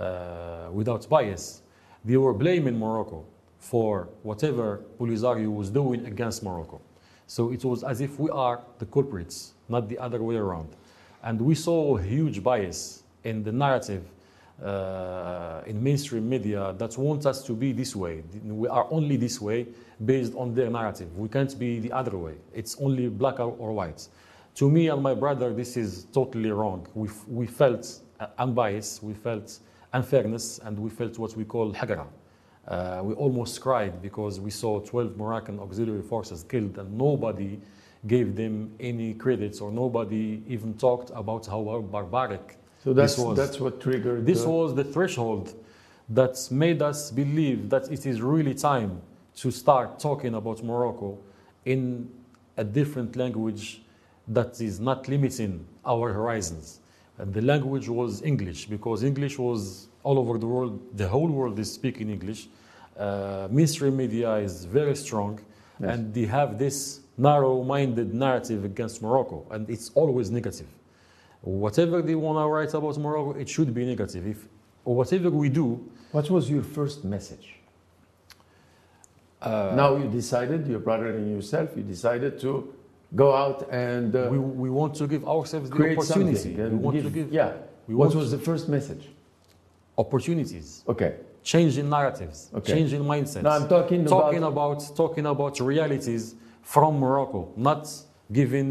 uh, 0.00 0.68
without 0.72 1.08
bias, 1.08 1.62
they 2.04 2.16
were 2.16 2.34
blaming 2.34 2.76
Morocco 2.76 3.24
for 3.60 4.08
whatever 4.24 4.80
Polisario 4.98 5.54
was 5.54 5.70
doing 5.70 6.06
against 6.06 6.42
Morocco. 6.42 6.80
So 7.26 7.52
it 7.52 7.64
was 7.64 7.84
as 7.84 8.00
if 8.00 8.18
we 8.18 8.30
are 8.30 8.60
the 8.78 8.86
culprits, 8.86 9.54
not 9.68 9.88
the 9.88 9.98
other 9.98 10.22
way 10.22 10.36
around. 10.36 10.68
And 11.22 11.40
we 11.40 11.54
saw 11.54 11.96
a 11.96 12.02
huge 12.02 12.42
bias 12.42 13.02
in 13.24 13.42
the 13.42 13.52
narrative 13.52 14.04
uh, 14.62 15.62
in 15.66 15.82
mainstream 15.82 16.28
media 16.28 16.74
that 16.78 16.96
wants 16.96 17.26
us 17.26 17.42
to 17.44 17.52
be 17.52 17.72
this 17.72 17.96
way. 17.96 18.22
We 18.44 18.68
are 18.68 18.86
only 18.90 19.16
this 19.16 19.40
way 19.40 19.66
based 20.04 20.34
on 20.34 20.54
their 20.54 20.70
narrative. 20.70 21.16
We 21.16 21.28
can't 21.28 21.56
be 21.58 21.80
the 21.80 21.92
other 21.92 22.16
way. 22.16 22.34
It's 22.54 22.76
only 22.80 23.08
black 23.08 23.40
or 23.40 23.72
white. 23.72 24.06
To 24.56 24.70
me 24.70 24.88
and 24.88 25.02
my 25.02 25.14
brother, 25.14 25.52
this 25.52 25.76
is 25.76 26.06
totally 26.12 26.50
wrong. 26.50 26.86
We, 26.94 27.08
we 27.26 27.46
felt 27.46 28.00
uh, 28.20 28.26
unbiased, 28.38 29.02
we 29.02 29.14
felt 29.14 29.58
unfairness, 29.94 30.60
and 30.62 30.78
we 30.78 30.90
felt 30.90 31.18
what 31.18 31.36
we 31.36 31.44
call 31.44 31.72
hagra. 31.72 32.06
Uh, 32.68 33.00
we 33.02 33.14
almost 33.14 33.60
cried 33.60 34.00
because 34.00 34.38
we 34.38 34.50
saw 34.50 34.78
12 34.80 35.16
Moroccan 35.16 35.58
auxiliary 35.58 36.02
forces 36.02 36.44
killed 36.44 36.78
and 36.78 36.96
nobody 36.96 37.58
gave 38.06 38.36
them 38.36 38.70
any 38.78 39.14
credits 39.14 39.60
or 39.60 39.72
nobody 39.72 40.42
even 40.46 40.74
talked 40.74 41.10
about 41.14 41.44
how 41.46 41.80
barbaric 41.90 42.58
So 42.84 42.92
that's, 42.92 43.16
this 43.16 43.24
was. 43.24 43.36
that's 43.36 43.58
what 43.60 43.80
triggered 43.80 44.24
This 44.26 44.42
the- 44.42 44.48
was 44.50 44.74
the 44.76 44.84
threshold 44.84 45.54
that 46.08 46.36
made 46.50 46.82
us 46.82 47.10
believe 47.10 47.68
that 47.70 47.90
it 47.90 48.06
is 48.06 48.20
really 48.22 48.54
time 48.54 49.00
to 49.36 49.50
start 49.50 49.98
talking 49.98 50.34
about 50.34 50.62
Morocco 50.62 51.18
in 51.64 52.08
a 52.56 52.64
different 52.64 53.16
language 53.16 53.82
that 54.28 54.60
is 54.60 54.78
not 54.78 55.08
limiting 55.08 55.66
our 55.84 56.12
horizons. 56.12 56.80
And 57.18 57.32
the 57.34 57.42
language 57.42 57.88
was 57.88 58.22
English 58.22 58.66
because 58.66 59.02
English 59.02 59.38
was 59.38 59.88
all 60.04 60.18
over 60.18 60.38
the 60.38 60.46
world, 60.46 60.80
the 60.96 61.08
whole 61.08 61.28
world 61.28 61.58
is 61.58 61.72
speaking 61.72 62.10
English. 62.10 62.48
Uh, 62.98 63.48
mainstream 63.50 63.96
media 63.96 64.34
is 64.36 64.64
very 64.64 64.94
strong 64.96 65.38
Yes. 65.80 65.90
and 65.90 66.14
they 66.14 66.26
have 66.26 66.58
this 66.58 67.00
narrow 67.16 67.62
minded 67.64 68.12
narrative 68.14 68.64
against 68.64 69.02
Morocco, 69.02 69.44
and 69.50 69.68
it's 69.70 69.90
always 69.94 70.30
negative. 70.30 70.68
Whatever 71.40 72.02
they 72.02 72.14
want 72.14 72.36
to 72.38 72.46
write 72.46 72.72
about 72.74 72.96
Morocco, 72.98 73.32
it 73.38 73.48
should 73.48 73.72
be 73.74 73.84
negative. 73.84 74.26
If 74.26 74.46
whatever 74.84 75.30
we 75.30 75.48
do, 75.48 75.80
What 76.12 76.28
was 76.30 76.48
your 76.50 76.62
first 76.62 77.04
message? 77.04 77.56
uh, 79.40 79.72
now 79.74 79.96
you 79.96 80.08
decided, 80.08 80.66
your 80.68 80.78
brother 80.78 81.08
and 81.16 81.30
yourself, 81.34 81.70
you 81.76 81.82
decided 81.82 82.38
to 82.40 82.72
go 83.16 83.34
out 83.34 83.68
and 83.70 84.14
uh, 84.14 84.28
we, 84.30 84.38
we 84.38 84.70
want 84.70 84.94
to 84.96 85.06
give 85.06 85.26
ourselves 85.26 85.68
the 85.70 85.76
opportunity. 85.92 86.50
We 86.54 86.68
want 86.76 86.94
give- 86.96 87.04
to 87.04 87.10
give 87.10 87.32
yeah. 87.32 87.52
we 87.88 87.94
what 87.94 88.14
was 88.14 88.30
the 88.30 88.38
first 88.38 88.68
message? 88.68 89.08
Opportunities, 89.98 90.84
Okay. 90.88 91.12
changing 91.42 91.88
narratives, 91.88 92.50
Okay. 92.54 92.72
changing 92.74 93.02
mindsets. 93.02 93.42
Now 93.42 93.56
I'm 93.58 93.68
talking, 93.68 94.04
talking 94.04 94.42
about, 94.42 94.82
about 94.82 94.96
talking 94.96 95.26
about 95.26 95.60
realities 95.60 96.34
from 96.62 96.98
Morocco, 96.98 97.48
not 97.56 97.88
giving 98.32 98.68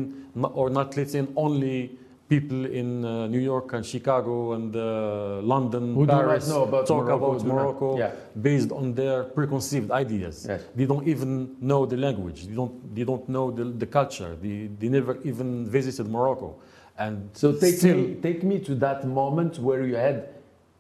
or 0.54 0.70
not 0.70 0.96
letting 0.98 1.28
only 1.36 1.98
people 2.30 2.66
in 2.66 3.04
uh, 3.04 3.28
New 3.28 3.40
York 3.40 3.74
and 3.74 3.86
Chicago 3.86 4.54
and 4.54 4.74
uh, 4.74 5.42
London, 5.44 5.94
who 5.94 6.08
Paris 6.08 6.48
know 6.48 6.64
about 6.64 6.88
talk 6.88 7.04
Morocco. 7.04 7.32
about 7.36 7.46
Morocco 7.46 7.98
Yeah. 7.98 8.12
based 8.42 8.72
on 8.72 8.94
their 8.96 9.26
preconceived 9.26 9.92
ideas. 9.92 10.46
Yes. 10.48 10.62
They 10.74 10.86
don't 10.86 11.06
even 11.14 11.58
know 11.60 11.86
the 11.86 11.98
language. 11.98 12.48
They 12.48 12.56
don't. 12.56 12.96
They 12.96 13.04
don't 13.04 13.28
know 13.28 13.52
the, 13.52 13.66
the 13.66 13.86
culture. 13.86 14.32
They, 14.42 14.70
they 14.80 14.88
never 14.88 15.18
even 15.30 15.68
visited 15.68 16.08
Morocco. 16.10 16.56
And 16.98 17.30
So 17.34 17.52
take 17.52 17.76
still, 17.76 17.98
me, 17.98 18.16
take 18.22 18.44
me 18.44 18.60
to 18.60 18.76
that 18.76 19.06
moment 19.06 19.60
where 19.60 19.84
you 19.86 19.96
had 19.98 20.18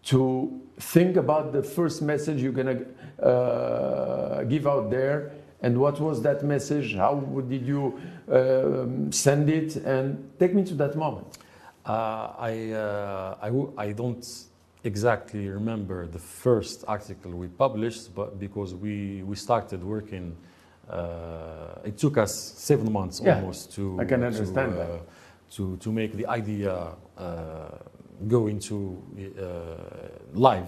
to 0.03 0.59
think 0.79 1.15
about 1.17 1.51
the 1.53 1.63
first 1.63 2.01
message 2.01 2.41
you're 2.41 2.51
gonna 2.51 2.81
uh, 3.21 4.43
give 4.43 4.67
out 4.67 4.89
there, 4.89 5.31
and 5.61 5.77
what 5.79 5.99
was 5.99 6.21
that 6.23 6.43
message? 6.43 6.95
How 6.95 7.15
did 7.47 7.65
you 7.67 7.99
um, 8.31 9.11
send 9.11 9.49
it? 9.49 9.75
And 9.77 10.31
take 10.39 10.53
me 10.55 10.63
to 10.65 10.73
that 10.75 10.95
moment. 10.95 11.27
Uh, 11.85 12.33
I, 12.37 12.71
uh, 12.71 13.35
I, 13.41 13.47
w- 13.47 13.73
I 13.77 13.91
don't 13.91 14.25
exactly 14.83 15.47
remember 15.47 16.07
the 16.07 16.19
first 16.19 16.83
article 16.87 17.31
we 17.31 17.47
published, 17.47 18.13
but 18.15 18.39
because 18.39 18.73
we, 18.73 19.21
we 19.23 19.35
started 19.35 19.83
working, 19.83 20.35
uh, 20.89 21.75
it 21.85 21.97
took 21.97 22.17
us 22.17 22.33
seven 22.57 22.91
months 22.91 23.21
Yeah, 23.23 23.35
almost 23.35 23.71
to, 23.75 23.97
I 23.99 24.05
can 24.05 24.21
to, 24.21 24.27
understand 24.27 24.73
uh, 24.73 24.77
that. 24.77 25.01
to, 25.51 25.77
to 25.77 25.91
make 25.91 26.13
the 26.13 26.25
idea 26.27 26.87
uh, 27.17 27.69
go 28.27 28.47
into 28.47 29.01
uh, 29.39 30.19
live. 30.33 30.67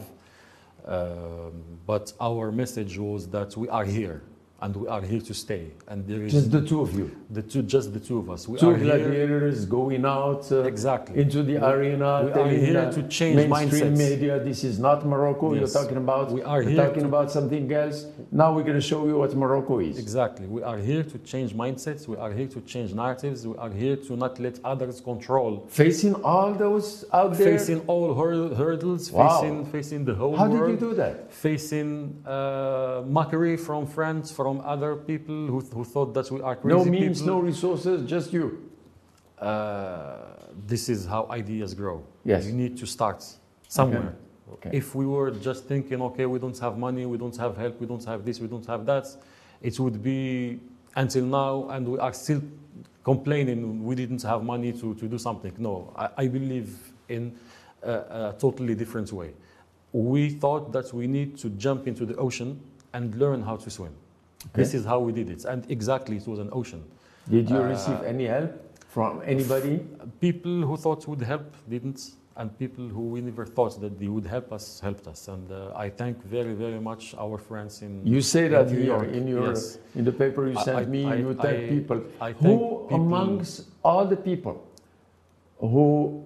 Um, 0.85 1.63
but 1.85 2.11
our 2.19 2.51
message 2.51 2.97
was 2.97 3.27
that 3.29 3.55
we 3.55 3.69
are 3.69 3.85
here 3.85 4.21
and 4.63 4.73
we 4.81 4.87
are 4.87 5.01
here 5.01 5.19
to 5.29 5.33
stay. 5.33 5.63
And 5.89 6.07
there 6.07 6.21
is 6.23 6.31
Just 6.37 6.51
the 6.57 6.61
two 6.71 6.79
of 6.85 6.91
you, 6.99 7.07
the 7.37 7.41
two, 7.51 7.61
just 7.75 7.87
the 7.93 7.99
two 7.99 8.17
of 8.21 8.29
us. 8.33 8.47
We 8.47 8.57
two 8.57 8.69
are 8.69 8.77
here 8.77 8.85
gladiators 8.97 9.65
going 9.65 10.03
out 10.05 10.43
uh, 10.51 10.61
exactly. 10.73 11.19
into 11.23 11.39
the 11.49 11.55
We- 11.63 11.71
arena, 11.73 12.09
we 12.25 12.31
are 12.41 12.47
here 12.67 12.85
to 12.97 13.01
change 13.17 13.35
mainstream 13.35 13.93
mindsets. 13.93 13.97
media. 14.09 14.33
This 14.49 14.63
is 14.63 14.75
not 14.87 15.05
Morocco. 15.13 15.45
Yes. 15.53 15.59
You're 15.59 15.75
talking 15.83 15.97
about. 16.05 16.25
We 16.37 16.41
are 16.53 16.61
here 16.61 16.77
talking 16.83 17.03
to- 17.07 17.11
about 17.13 17.27
something 17.37 17.65
else. 17.83 17.97
Now 18.31 18.47
we're 18.55 18.67
going 18.69 18.81
to 18.83 18.87
show 18.93 19.01
you 19.09 19.15
what 19.21 19.31
Morocco 19.43 19.75
is. 19.89 19.95
Exactly. 20.05 20.45
We 20.57 20.61
are 20.71 20.77
here 20.89 21.03
to 21.13 21.17
change 21.31 21.49
mindsets. 21.63 22.01
We 22.07 22.15
are 22.25 22.31
here 22.39 22.47
to 22.55 22.59
change 22.73 22.89
narratives. 23.03 23.39
We 23.51 23.55
are 23.57 23.73
here 23.83 23.97
to 24.07 24.11
not 24.23 24.33
let 24.45 24.55
others 24.63 25.01
control. 25.11 25.51
Facing 25.83 26.15
all 26.31 26.53
those 26.65 26.87
out 27.19 27.31
there. 27.37 27.57
Facing 27.57 27.79
all 27.91 28.13
hur- 28.21 28.53
hurdles, 28.61 29.11
Wow. 29.11 29.27
facing, 29.41 29.65
facing 29.75 30.01
the 30.09 30.15
whole 30.21 30.35
How 30.37 30.47
world. 30.47 30.67
did 30.71 30.81
you 30.81 30.87
do 30.87 30.91
that? 31.01 31.15
Facing 31.33 31.89
uh, 32.25 33.01
mockery 33.19 33.57
from 33.67 33.81
friends, 33.97 34.31
from 34.31 34.52
other 34.61 34.95
people 34.95 35.47
who, 35.47 35.59
who 35.61 35.83
thought 35.83 36.13
that 36.13 36.29
we 36.31 36.41
are 36.41 36.55
crazy 36.55 36.77
No 36.77 36.85
means, 36.85 37.21
people. 37.21 37.35
no 37.35 37.39
resources, 37.41 38.09
just 38.09 38.33
you. 38.33 38.69
Uh, 39.39 40.17
this 40.67 40.89
is 40.89 41.05
how 41.05 41.27
ideas 41.29 41.73
grow. 41.73 42.03
Yes. 42.23 42.45
You 42.45 42.53
need 42.53 42.77
to 42.77 42.85
start 42.85 43.25
somewhere. 43.67 44.15
Okay. 44.53 44.69
If 44.73 44.93
we 44.95 45.05
were 45.05 45.31
just 45.31 45.65
thinking, 45.65 46.01
okay, 46.01 46.25
we 46.25 46.39
don't 46.39 46.57
have 46.59 46.77
money, 46.77 47.05
we 47.05 47.17
don't 47.17 47.35
have 47.37 47.57
help, 47.57 47.79
we 47.79 47.87
don't 47.87 48.03
have 48.05 48.23
this, 48.23 48.39
we 48.39 48.47
don't 48.47 48.65
have 48.67 48.85
that, 48.85 49.07
it 49.61 49.79
would 49.79 50.01
be 50.03 50.59
until 50.95 51.25
now, 51.25 51.69
and 51.69 51.87
we 51.87 51.97
are 51.99 52.13
still 52.13 52.41
complaining 53.03 53.83
we 53.83 53.95
didn't 53.95 54.21
have 54.23 54.43
money 54.43 54.71
to, 54.71 54.93
to 54.95 55.07
do 55.07 55.17
something. 55.17 55.53
No, 55.57 55.91
I, 55.95 56.09
I 56.17 56.27
believe 56.27 56.77
in 57.09 57.35
a, 57.81 57.91
a 57.91 58.35
totally 58.39 58.75
different 58.75 59.11
way. 59.11 59.31
We 59.91 60.29
thought 60.29 60.71
that 60.71 60.93
we 60.93 61.07
need 61.07 61.37
to 61.39 61.49
jump 61.49 61.87
into 61.87 62.05
the 62.05 62.15
ocean 62.15 62.59
and 62.93 63.13
learn 63.15 63.41
how 63.41 63.57
to 63.57 63.69
swim. 63.69 63.93
This 64.53 64.73
is 64.73 64.83
how 64.85 64.99
we 64.99 65.11
did 65.13 65.29
it. 65.29 65.45
And 65.45 65.69
exactly, 65.71 66.17
it 66.17 66.27
was 66.27 66.39
an 66.39 66.49
ocean. 66.51 66.83
Did 67.29 67.49
you 67.49 67.57
Uh, 67.57 67.69
receive 67.69 68.01
any 68.03 68.25
help 68.25 68.51
from 68.89 69.21
anybody? 69.25 69.79
People 70.19 70.61
who 70.67 70.75
thought 70.77 71.07
would 71.07 71.21
help 71.21 71.45
didn't, 71.69 72.01
and 72.35 72.49
people 72.59 72.85
who 72.95 73.03
we 73.13 73.21
never 73.21 73.45
thought 73.45 73.79
that 73.79 73.97
they 73.99 74.07
would 74.09 74.25
help 74.35 74.51
us 74.51 74.79
helped 74.81 75.07
us. 75.07 75.27
And 75.29 75.49
uh, 75.51 75.71
I 75.85 75.89
thank 75.89 76.15
very, 76.23 76.53
very 76.53 76.79
much 76.79 77.15
our 77.17 77.37
friends 77.37 77.81
in. 77.81 78.01
You 78.05 78.21
say 78.21 78.47
that 78.49 78.67
New 78.69 78.77
here 78.77 78.85
York, 78.87 79.07
in 79.19 79.27
your 79.27 79.47
yes. 79.49 79.79
in 79.95 80.03
the 80.03 80.11
paper 80.11 80.47
you 80.49 80.55
sent 80.59 80.77
I- 80.79 80.85
me. 80.95 81.05
I- 81.05 81.15
you 81.23 81.33
thank 81.45 81.59
I- 81.63 81.69
people. 81.75 81.99
I 82.19 82.33
thank 82.33 82.59
Who 82.59 82.87
people- 82.89 82.95
amongst 83.05 83.69
all 83.83 84.05
the 84.05 84.17
people 84.29 84.55
who 85.59 86.23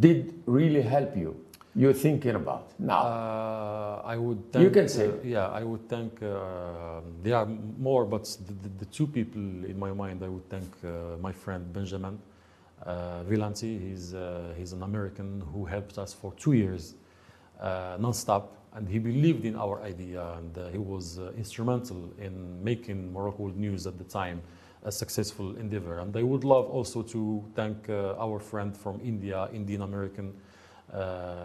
did 0.00 0.34
really 0.46 0.82
help 0.82 1.16
you 1.16 1.36
you're 1.78 1.94
thinking 1.94 2.34
about 2.34 2.66
now? 2.78 3.02
Uh, 3.02 4.02
I 4.04 4.16
would 4.16 4.52
thank, 4.52 4.64
You 4.64 4.70
can 4.70 4.88
say. 4.88 5.06
uh, 5.08 5.12
yeah, 5.24 5.48
I 5.60 5.62
would 5.62 5.88
thank. 5.88 6.22
Uh, 6.22 7.00
there 7.22 7.36
are 7.36 7.46
more, 7.78 8.04
but 8.04 8.24
the, 8.46 8.54
the, 8.64 8.68
the 8.80 8.84
two 8.86 9.06
people 9.06 9.40
in 9.64 9.78
my 9.78 9.92
mind, 9.92 10.22
I 10.24 10.28
would 10.28 10.48
thank 10.50 10.68
uh, 10.84 11.16
my 11.20 11.32
friend 11.32 11.72
Benjamin 11.72 12.18
uh, 12.84 13.22
Villanti. 13.28 13.78
He's 13.78 14.14
uh, 14.14 14.54
he's 14.58 14.72
an 14.72 14.82
American 14.82 15.42
who 15.52 15.64
helped 15.64 15.98
us 15.98 16.12
for 16.12 16.32
two 16.34 16.52
years, 16.52 16.94
uh, 17.60 17.96
non-stop, 18.00 18.44
and 18.74 18.88
he 18.88 18.98
believed 18.98 19.44
in 19.44 19.56
our 19.56 19.80
idea, 19.82 20.22
and 20.38 20.58
uh, 20.58 20.68
he 20.68 20.78
was 20.78 21.18
uh, 21.18 21.32
instrumental 21.36 22.10
in 22.18 22.62
making 22.64 23.12
Morocco 23.12 23.48
News 23.56 23.86
at 23.86 23.98
the 23.98 24.04
time 24.04 24.42
a 24.84 24.92
successful 24.92 25.56
endeavor. 25.56 25.98
And 25.98 26.16
I 26.16 26.22
would 26.22 26.44
love 26.44 26.66
also 26.70 27.02
to 27.02 27.44
thank 27.54 27.88
uh, 27.88 28.14
our 28.18 28.38
friend 28.40 28.76
from 28.76 29.00
India, 29.02 29.48
Indian 29.52 29.82
American 29.82 30.28
uh, 30.28 30.47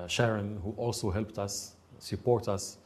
Sharon, 0.08 0.60
who 0.64 0.74
also 0.78 1.12
helped 1.12 1.38
us, 1.38 1.74
support 2.00 2.48
us 2.48 2.78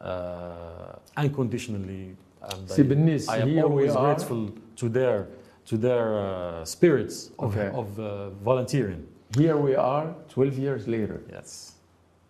uh, 0.00 0.96
unconditionally. 1.16 2.16
And 2.42 2.70
See, 2.70 2.82
Bennis, 2.82 3.28
I, 3.28 3.36
I 3.36 3.38
am 3.40 3.64
always 3.64 3.92
grateful 3.94 4.52
to 4.76 4.88
their 4.88 5.26
to 5.66 5.78
their 5.78 6.18
uh, 6.18 6.64
spirits 6.64 7.30
of, 7.38 7.56
Okay. 7.56 7.70
of 7.74 7.98
uh, 7.98 8.28
volunteering. 8.44 9.06
Here 9.34 9.56
we 9.56 9.74
are, 9.74 10.14
12 10.28 10.58
years 10.58 10.86
later. 10.86 11.22
Yes, 11.32 11.72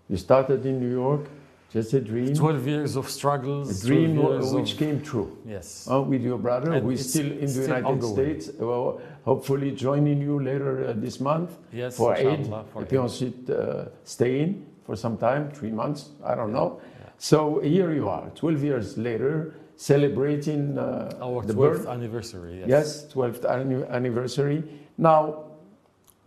You 0.09 0.16
started 0.16 0.64
in 0.64 0.79
New 0.79 0.91
York, 0.91 1.27
just 1.75 1.93
a 1.93 2.01
dream. 2.01 2.33
12 2.35 2.66
years 2.68 2.95
of 2.97 3.11
struggles, 3.11 3.83
a 3.85 3.87
dream 3.87 4.16
which 4.55 4.72
of- 4.72 4.79
came 4.79 5.01
true. 5.03 5.29
yes. 5.45 5.89
Uh, 5.91 6.01
with 6.01 6.22
your 6.22 6.39
brother, 6.39 6.72
And 6.72 6.83
who 6.85 6.91
is 6.93 7.11
still 7.11 7.27
in 7.27 7.47
the 7.47 7.62
United 7.62 7.85
ongoing. 7.85 8.14
States, 8.14 8.51
well, 8.61 9.01
hopefully 9.25 9.72
joining 9.72 10.20
you 10.22 10.39
later 10.41 10.72
uh, 10.87 10.93
this 11.05 11.18
month 11.20 11.51
Yes, 11.72 11.97
for 11.97 12.14
aid. 12.14 12.47
for 12.72 12.83
Et 12.83 12.89
puis 12.89 12.99
ensuite 12.99 13.51
uh, 13.51 13.87
stay 14.05 14.41
in 14.43 14.64
for 14.87 14.95
some 14.97 15.16
time, 15.16 15.51
three 15.51 15.72
months, 15.72 16.11
I 16.25 16.35
don't 16.37 16.53
know. 16.53 16.79
Yeah. 17.01 17.11
So 17.18 17.59
here 17.61 17.93
you 17.93 18.09
are, 18.09 18.31
12 18.37 18.62
years 18.62 18.97
later, 18.97 19.55
celebrating 19.77 20.79
uh, 20.79 21.11
Our 21.20 21.43
the 21.43 21.55
12th 21.55 21.57
birth. 21.57 21.87
anniversary. 21.89 22.61
Yes. 22.61 22.68
Yes, 22.68 23.07
12th 23.12 23.45
anni- 23.51 23.85
anniversary. 23.91 24.62
Now, 24.97 25.18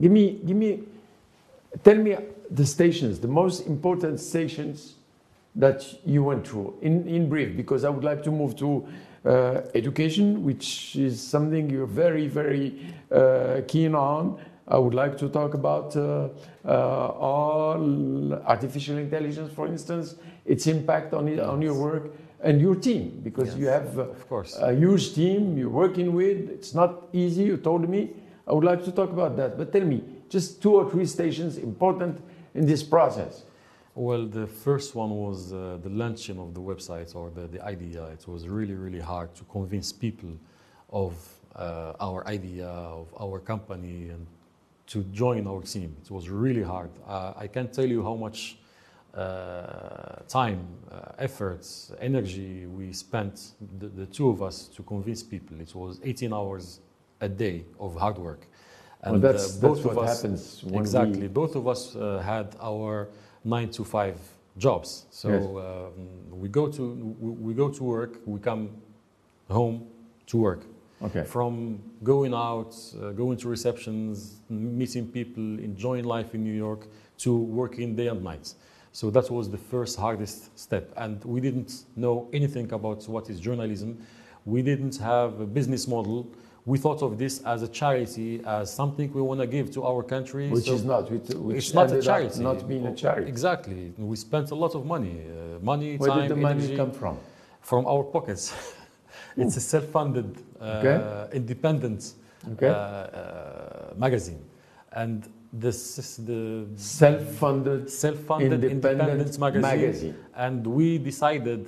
give 0.01 0.11
me, 0.11 0.41
give 0.45 0.57
me, 0.57 0.83
tell 1.85 1.95
me 1.97 2.17
the 2.51 2.65
stations, 2.65 3.19
the 3.19 3.29
most 3.29 3.65
important 3.67 4.19
stations 4.19 4.95
that 5.57 5.83
you 6.05 6.23
went 6.23 6.47
through 6.47 6.77
in, 6.81 7.07
in 7.07 7.27
brief, 7.27 7.57
because 7.57 7.83
I 7.83 7.89
would 7.89 8.03
like 8.03 8.23
to 8.23 8.31
move 8.31 8.55
to 8.57 8.87
uh, 9.25 9.61
education, 9.73 10.43
which 10.43 10.95
is 10.95 11.19
something 11.19 11.69
you're 11.69 11.87
very, 11.87 12.27
very 12.27 12.79
uh, 13.11 13.61
keen 13.67 13.95
on. 13.95 14.39
I 14.67 14.77
would 14.77 14.93
like 14.93 15.17
to 15.17 15.29
talk 15.29 15.53
about 15.53 15.95
uh, 15.95 16.29
uh, 16.65 17.07
all 17.19 18.33
artificial 18.45 18.97
intelligence, 18.97 19.51
for 19.53 19.67
instance, 19.67 20.15
its 20.45 20.67
impact 20.67 21.13
on, 21.13 21.27
it, 21.27 21.39
on 21.39 21.61
your 21.61 21.73
work 21.73 22.11
and 22.41 22.61
your 22.61 22.75
team, 22.75 23.19
because 23.23 23.55
you 23.57 23.67
have 23.67 23.97
uh, 23.97 24.03
Of 24.03 24.29
course. 24.29 24.55
a 24.59 24.73
huge 24.73 25.15
team 25.15 25.57
you're 25.57 25.69
working 25.69 26.13
with. 26.13 26.49
It's 26.51 26.75
not 26.75 27.07
easy, 27.13 27.43
you 27.45 27.57
told 27.57 27.89
me. 27.89 28.11
I 28.47 28.53
would 28.53 28.63
like 28.63 28.83
to 28.85 28.91
talk 28.91 29.09
about 29.09 29.35
that. 29.37 29.57
But 29.57 29.71
tell 29.73 29.83
me, 29.83 30.03
just 30.29 30.61
two 30.61 30.75
or 30.75 30.89
three 30.91 31.05
stations 31.05 31.57
important 31.57 32.21
in 32.53 32.65
this 32.65 32.83
process. 32.83 33.43
Well, 33.97 34.27
the 34.27 34.45
first 34.45 34.93
one 34.93 35.09
was 35.09 35.51
uh, 35.51 35.79
the 35.81 35.89
launching 35.89 36.37
of 36.37 36.53
the 36.53 36.61
website 36.61 37.15
or 37.15 37.31
the, 37.31 37.47
the 37.47 37.65
idea. 37.65 38.05
It 38.05 38.27
was 38.27 38.47
really, 38.47 38.75
really 38.75 38.99
hard 38.99 39.33
to 39.33 39.43
convince 39.45 39.91
people 39.91 40.37
of 40.91 41.15
uh, 41.55 41.93
our 41.99 42.27
idea, 42.27 42.67
of 42.67 43.07
our 43.19 43.39
company, 43.39 44.09
and 44.09 44.27
to 44.85 45.03
join 45.05 45.47
our 45.47 45.63
team. 45.63 45.97
It 45.99 46.11
was 46.11 46.29
really 46.29 46.61
hard. 46.61 46.91
Uh, 47.07 47.33
I 47.35 47.47
can't 47.47 47.73
tell 47.73 47.87
you 47.87 48.03
how 48.03 48.13
much 48.13 48.59
uh, 49.15 50.17
time, 50.27 50.67
uh, 50.91 51.13
efforts, 51.17 51.91
energy 51.99 52.67
we 52.67 52.93
spent, 52.93 53.53
the, 53.79 53.87
the 53.87 54.05
two 54.05 54.29
of 54.29 54.43
us, 54.43 54.67
to 54.75 54.83
convince 54.83 55.23
people. 55.23 55.59
It 55.59 55.73
was 55.73 55.99
18 56.03 56.33
hours 56.33 56.81
a 57.19 57.27
day 57.27 57.65
of 57.79 57.95
hard 57.95 58.19
work. 58.19 58.45
well, 59.03 59.17
that's, 59.17 59.57
uh, 59.57 59.67
that's 59.69 59.83
what 59.83 60.07
happens 60.07 60.63
when 60.63 60.81
exactly. 60.81 61.21
we... 61.21 61.27
Both 61.29 61.55
of 61.55 61.67
us 61.67 61.95
uh, 61.95 62.21
had 62.23 62.55
our 62.61 63.09
nine 63.47 63.69
to 63.77 63.83
five 63.83 64.17
jobs. 64.57 65.05
So 65.09 65.29
Yes. 65.29 65.43
um, 65.45 66.39
we 66.41 66.47
go 66.49 66.67
to 66.77 66.83
we, 67.23 67.31
we 67.47 67.53
go 67.53 67.69
to 67.69 67.83
work. 67.83 68.11
We 68.25 68.39
come 68.39 68.69
home 69.49 69.77
to 70.27 70.37
work. 70.37 70.61
Okay. 71.07 71.23
From 71.23 71.79
going 72.03 72.33
out, 72.33 72.73
uh, 72.75 73.11
going 73.11 73.37
to 73.37 73.47
receptions, 73.47 74.41
meeting 74.49 75.05
people, 75.17 75.43
enjoying 75.69 76.05
life 76.05 76.29
in 76.35 76.43
New 76.43 76.57
York, 76.67 76.87
to 77.19 77.29
working 77.61 77.95
day 77.95 78.07
and 78.07 78.23
night. 78.23 78.53
So 78.91 79.11
that 79.11 79.29
was 79.29 79.45
the 79.49 79.59
first 79.73 79.93
hardest 79.99 80.57
step. 80.57 80.91
And 80.97 81.23
we 81.23 81.39
didn't 81.39 81.71
know 81.95 82.27
anything 82.33 82.71
about 82.73 83.07
what 83.07 83.29
is 83.29 83.39
journalism. 83.39 83.91
We 84.45 84.63
didn't 84.63 84.97
have 84.97 85.39
a 85.39 85.45
business 85.45 85.87
model. 85.87 86.27
We 86.67 86.77
thought 86.77 87.01
of 87.01 87.17
this 87.17 87.41
as 87.45 87.63
a 87.63 87.67
charity, 87.69 88.41
as 88.45 88.73
something 88.73 89.07
we 89.13 89.21
want 89.21 89.39
to 89.39 89.47
give 89.47 89.71
to 89.75 89.85
our 89.85 90.03
country. 90.03 90.49
Which 90.49 90.65
So 90.65 90.73
is 90.73 90.83
not, 90.83 91.09
which, 91.09 91.29
which 91.29 91.57
it's 91.59 91.73
not 91.73 91.89
a 91.93 92.01
charity. 92.01 92.43
not 92.43 92.67
being 92.67 92.85
a 92.85 92.93
charity. 92.93 93.29
Exactly. 93.29 93.93
We 93.97 94.17
spent 94.17 94.51
a 94.51 94.55
lot 94.55 94.75
of 94.75 94.85
money, 94.85 95.15
uh, 95.23 95.63
money, 95.63 95.95
Where 95.95 96.09
time, 96.09 96.27
did 96.27 96.31
the 96.31 96.35
money 96.35 96.63
energy 96.65 96.75
come 96.75 96.91
from? 96.91 97.17
from 97.61 97.85
our 97.87 98.03
pockets. 98.03 98.53
it's 99.37 99.55
a 99.55 99.61
self-funded, 99.61 100.29
uh, 100.59 100.63
Okay. 100.83 101.37
independent 101.37 102.13
Okay. 102.51 102.67
uh, 102.67 102.73
uh, 102.73 103.93
magazine, 103.95 104.41
and 104.91 105.17
this 105.53 105.97
is 105.97 106.17
the 106.17 106.67
Self-funded 106.75 107.89
self-funded 107.89 108.63
independent, 108.65 109.09
independent, 109.09 109.39
magazine, 109.39 109.61
magazine. 109.61 110.15
And 110.35 110.67
we 110.67 110.97
decided 110.97 111.61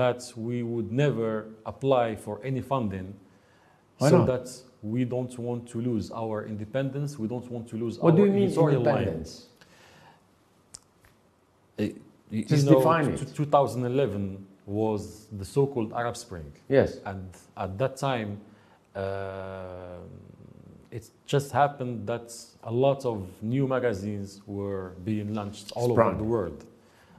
that 0.00 0.20
we 0.36 0.62
would 0.62 0.92
never 0.92 1.46
apply 1.66 2.14
for 2.16 2.40
any 2.44 2.60
funding, 2.60 3.14
Why 3.98 4.10
so 4.10 4.18
not? 4.18 4.26
that 4.26 4.50
we 4.82 5.04
don't 5.04 5.36
want 5.38 5.68
to 5.70 5.80
lose 5.80 6.10
our 6.12 6.46
independence. 6.46 7.18
We 7.18 7.28
don't 7.28 7.48
want 7.50 7.68
to 7.68 7.76
lose 7.76 7.98
What 7.98 8.12
our 8.12 8.16
do 8.16 8.24
you 8.26 8.30
mean 8.32 8.44
editorial 8.44 8.82
line. 8.82 8.96
independence? 8.98 9.46
Uh, 11.78 11.84
you 12.30 12.44
Just 12.44 12.66
know, 12.66 12.78
define 12.78 13.06
it. 13.08 13.34
2011 13.34 14.46
was 14.66 15.26
the 15.32 15.44
so-called 15.44 15.92
Arab 15.92 16.16
Spring. 16.16 16.52
Yes. 16.68 16.98
And 17.06 17.28
at 17.56 17.78
that 17.78 17.96
time, 17.96 18.40
uh, 18.94 19.98
it 20.90 21.08
just 21.26 21.52
happened 21.52 22.06
that 22.06 22.32
a 22.64 22.72
lot 22.72 23.04
of 23.04 23.26
new 23.42 23.66
magazines 23.66 24.42
were 24.46 24.92
being 25.04 25.34
launched 25.34 25.72
all 25.74 25.90
Sprung. 25.90 26.08
over 26.08 26.18
the 26.18 26.24
world. 26.24 26.64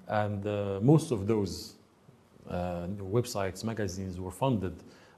And 0.07 0.45
uh, 0.45 0.79
most 0.81 1.11
of 1.11 1.27
those 1.27 1.73
uh, 2.49 2.87
websites, 2.99 3.63
magazines 3.63 4.19
were 4.19 4.31
funded 4.31 4.75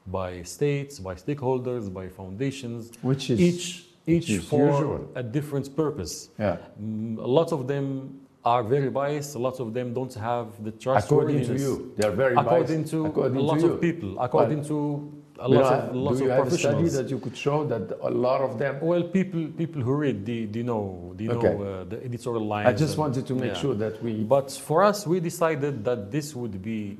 by 0.07 0.41
states, 0.43 0.99
by 0.99 1.15
stakeholders, 1.15 1.91
by 1.93 2.07
foundations, 2.09 2.91
Which 3.01 3.29
is 3.29 3.39
each, 3.39 3.85
each 4.07 4.29
is 4.29 4.43
for 4.43 4.67
usual. 4.71 5.09
a 5.15 5.23
different 5.23 5.75
purpose. 5.75 6.29
yeah. 6.39 6.57
Mm, 6.81 7.17
a 7.19 7.27
lot 7.27 7.51
of 7.51 7.67
them 7.67 8.19
are 8.43 8.63
very 8.63 8.89
biased. 8.89 9.35
A 9.35 9.39
lot 9.39 9.59
of 9.59 9.73
them 9.73 9.93
don't 9.93 10.13
have 10.15 10.47
the 10.63 10.71
trust. 10.71 11.05
According 11.05 11.45
to 11.45 11.53
you, 11.57 11.93
they 11.97 12.07
are 12.07 12.11
very 12.11 12.35
according 12.35 12.77
biased. 12.77 12.91
to 12.91 13.05
According 13.05 13.37
a 13.37 13.41
lot 13.41 13.59
to 13.59 13.67
you. 13.67 13.73
of 13.73 13.81
people, 13.81 14.19
according 14.19 14.63
to 14.65 15.11
a 15.39 15.47
lot 15.47 15.73
of, 15.73 15.95
lots 15.95 16.17
do 16.19 16.25
you 16.25 16.31
of 16.31 16.37
have 16.37 16.47
a 16.53 16.57
study 16.57 16.87
that 16.89 17.09
you 17.09 17.17
could 17.19 17.35
show 17.37 17.63
that 17.65 17.97
a 18.01 18.09
lot 18.09 18.41
of 18.41 18.57
them? 18.59 18.79
well, 18.81 19.03
people 19.03 19.47
people 19.61 19.81
who 19.81 19.93
read, 19.93 20.25
they, 20.25 20.45
they 20.45 20.63
know, 20.63 21.13
they 21.15 21.25
know 21.25 21.39
uh, 21.41 21.83
the 21.83 22.03
editorial 22.03 22.45
lines. 22.45 22.67
I 22.67 22.73
just 22.73 22.93
and- 22.93 22.99
wanted 22.99 23.27
to 23.27 23.35
make 23.35 23.53
yeah. 23.53 23.61
sure 23.61 23.75
that 23.75 24.01
we. 24.03 24.23
But 24.23 24.51
for 24.51 24.83
us, 24.83 25.05
we 25.05 25.19
decided 25.19 25.83
that 25.85 26.11
this 26.11 26.35
would 26.35 26.61
be 26.63 26.97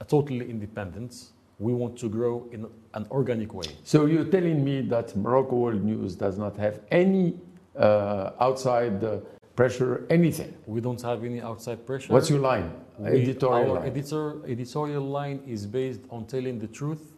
a 0.00 0.04
totally 0.04 0.48
independent. 0.50 1.12
We 1.58 1.72
want 1.72 1.96
to 1.98 2.08
grow 2.08 2.46
in 2.52 2.66
an 2.94 3.06
organic 3.10 3.54
way. 3.54 3.64
So 3.82 4.04
you're 4.06 4.24
telling 4.26 4.62
me 4.64 4.82
that 4.88 5.16
Morocco 5.16 5.56
World 5.56 5.82
News 5.82 6.14
does 6.14 6.36
not 6.38 6.56
have 6.58 6.80
any 6.90 7.34
uh, 7.74 8.32
outside 8.40 9.02
uh, 9.02 9.20
pressure, 9.54 10.06
anything. 10.10 10.52
We 10.66 10.80
don't 10.82 11.00
have 11.00 11.24
any 11.24 11.40
outside 11.40 11.86
pressure. 11.86 12.12
What's 12.12 12.28
your 12.28 12.40
line? 12.40 12.72
We- 12.98 13.22
Editorial 13.22 13.70
our 13.72 13.80
line. 13.80 13.88
editor, 13.88 14.46
editorial 14.46 15.02
line 15.02 15.40
is 15.46 15.66
based 15.66 16.00
on 16.10 16.26
telling 16.26 16.58
the 16.58 16.66
truth 16.66 17.14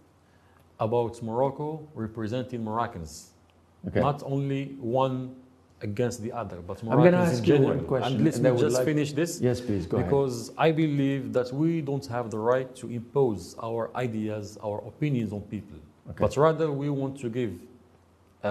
about 0.81 1.21
Morocco, 1.23 1.89
representing 1.95 2.63
Moroccans, 2.65 3.31
Okay. 3.89 4.01
not 4.01 4.23
only 4.25 4.77
one 4.81 5.35
against 5.83 6.23
the 6.23 6.33
other, 6.33 6.57
but 6.67 6.83
I'm 6.83 6.89
gonna 6.89 7.19
ask 7.19 7.47
you 7.47 7.59
one 7.59 7.85
question, 7.85 8.17
and 8.17 8.25
let 8.25 8.35
and 8.37 8.45
me 8.55 8.61
just 8.61 8.77
like- 8.77 8.85
finish 8.85 9.13
this 9.13 9.41
yes, 9.41 9.61
please 9.61 9.87
go 9.87 9.97
ahead. 9.97 10.09
because 10.09 10.51
I 10.59 10.73
believe 10.73 11.33
that 11.33 11.53
we 11.53 11.81
don't 11.81 12.05
have 12.07 12.31
the 12.31 12.39
right 12.39 12.75
to 12.77 12.89
impose 12.91 13.55
our 13.63 13.91
ideas, 13.95 14.59
our 14.63 14.79
opinions 14.87 15.33
on 15.33 15.43
people, 15.43 15.79
Okay. 16.11 16.19
but 16.25 16.37
rather 16.37 16.73
we 16.73 16.91
want 16.91 17.19
to 17.21 17.29
give 17.29 17.53
uh, 18.45 18.49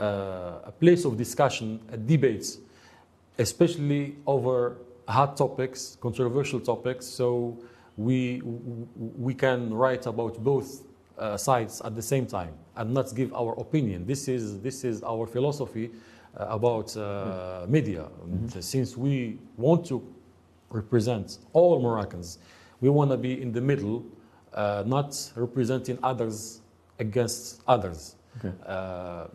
uh, 0.00 0.60
a 0.64 0.72
place 0.80 1.04
of 1.04 1.16
discussion, 1.16 1.80
a 1.92 1.96
debate, 1.96 2.56
especially 3.38 4.16
over 4.26 4.76
hot 5.08 5.36
topics, 5.36 5.96
controversial 6.00 6.60
topics. 6.60 7.06
So 7.06 7.56
we 7.96 8.40
we 9.26 9.34
can 9.34 9.72
write 9.74 10.06
about 10.06 10.42
both 10.42 10.82
uh, 11.20 11.36
sides 11.36 11.80
at 11.82 11.94
the 11.94 12.02
same 12.02 12.26
time 12.26 12.54
and 12.76 12.92
not 12.92 13.14
give 13.14 13.32
our 13.34 13.52
opinion. 13.60 14.06
This 14.06 14.26
is 14.26 14.60
this 14.60 14.84
is 14.84 15.02
our 15.02 15.26
philosophy, 15.26 15.90
uh, 16.38 16.46
about 16.48 16.96
uh, 16.96 17.66
media. 17.68 18.06
And 18.22 18.64
Since 18.64 18.96
we 18.96 19.38
want 19.56 19.84
to 19.86 20.00
represent 20.70 21.38
all 21.52 21.80
Moroccans, 21.80 22.38
we 22.80 22.88
want 22.88 23.10
to 23.10 23.16
be 23.16 23.42
in 23.42 23.50
the 23.52 23.60
middle, 23.60 24.04
uh, 24.54 24.84
not 24.86 25.32
representing 25.34 25.98
others 26.02 26.60
against 27.00 27.62
others. 27.66 28.14
Okay. 28.38 28.54
Uh, 28.64 29.26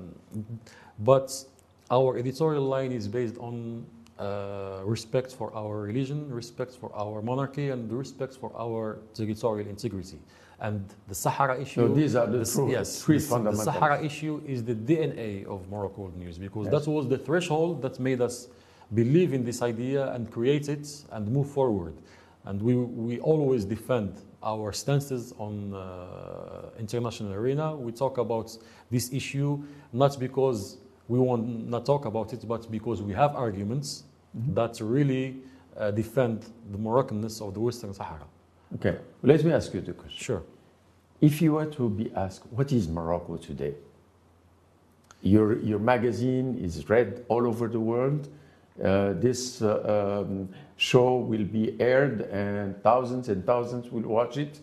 but 0.99 1.43
our 1.91 2.17
editorial 2.17 2.63
line 2.63 2.93
is 2.93 3.07
based 3.07 3.38
on 3.39 3.86
uh, 4.17 4.79
respect 4.86 5.33
for 5.33 5.53
our 5.53 5.81
religion, 5.81 6.29
respect 6.29 6.71
for 6.71 6.95
our 6.95 7.21
monarchy, 7.21 7.69
and 7.69 7.91
respect 7.91 8.33
for 8.36 8.53
our 8.57 8.99
territorial 9.13 9.67
integrity. 9.67 10.19
And 10.60 10.86
the 11.08 11.16
Sahara 11.16 11.60
issue. 11.62 11.82
So 11.82 11.93
these 11.93 12.16
are 12.16 12.28
the 12.28 12.39
s- 12.41 12.53
true- 12.56 12.72
yes, 12.72 13.01
three 13.03 13.18
the, 13.20 13.39
the. 13.51 13.56
Sahara 13.56 14.01
issue 14.03 14.41
is 14.47 14.64
the 14.64 14.74
DNA 14.74 15.45
of 15.45 15.70
Morocco 15.70 16.03
World 16.03 16.18
News 16.18 16.38
because 16.38 16.68
Yes. 16.72 16.86
that 16.86 16.91
was 16.91 17.08
the 17.10 17.18
threshold 17.18 17.82
that 17.82 17.99
made 17.99 18.22
us 18.22 18.47
believe 18.93 19.34
in 19.34 19.43
this 19.43 19.62
idea 19.62 20.12
and 20.14 20.32
create 20.32 20.70
it 20.70 20.88
and 21.12 21.28
move 21.30 21.49
forward. 21.49 21.95
And 22.45 22.62
we, 22.62 22.76
we 22.76 23.20
always 23.20 23.66
defend 23.66 24.14
our 24.43 24.72
stances 24.72 25.34
on 25.39 25.74
uh, 25.74 26.70
international 26.80 27.34
arena. 27.34 27.76
We 27.76 27.91
talk 27.91 28.18
about 28.20 28.56
this 28.91 29.12
issue 29.12 29.62
not 29.91 30.20
because 30.20 30.78
we 31.08 31.20
want 31.20 31.68
not 31.68 31.86
talk 31.86 32.06
about 32.06 32.32
it, 32.34 32.47
but 32.47 32.70
because 32.72 33.01
we 33.01 33.14
have 33.14 33.36
arguments 33.36 34.03
that 34.53 34.80
really 34.80 35.38
uh, 35.78 35.91
defend 35.91 36.45
the 36.72 36.78
Moroccanness 36.78 37.41
of 37.41 37.53
the 37.56 37.60
Western 37.60 37.93
Sahara. 37.93 38.26
Okay, 38.74 38.97
let 39.24 39.43
me 39.43 39.53
ask 39.53 39.74
you 39.74 39.82
the 39.82 39.93
question. 39.93 40.18
Sure. 40.18 40.43
If 41.22 41.41
you 41.41 41.53
were 41.53 41.66
to 41.66 41.89
be 41.89 42.11
asked, 42.16 42.45
what 42.51 42.72
is 42.72 42.88
Morocco 42.88 43.38
today? 43.38 43.76
Your, 45.22 45.59
your 45.59 45.80
magazine 45.80 46.57
is 46.61 46.89
read 46.89 47.26
all 47.30 47.47
over 47.47 47.68
the 47.68 47.80
world. 47.80 48.28
Uh, 48.84 49.13
this 49.13 49.61
uh, 49.61 50.26
um, 50.28 50.49
show 50.76 51.16
will 51.18 51.45
be 51.45 51.80
aired 51.80 52.22
and 52.24 52.82
thousands 52.84 53.30
and 53.30 53.45
thousands 53.45 53.89
will 53.91 54.01
watch 54.01 54.38
it. 54.38 54.59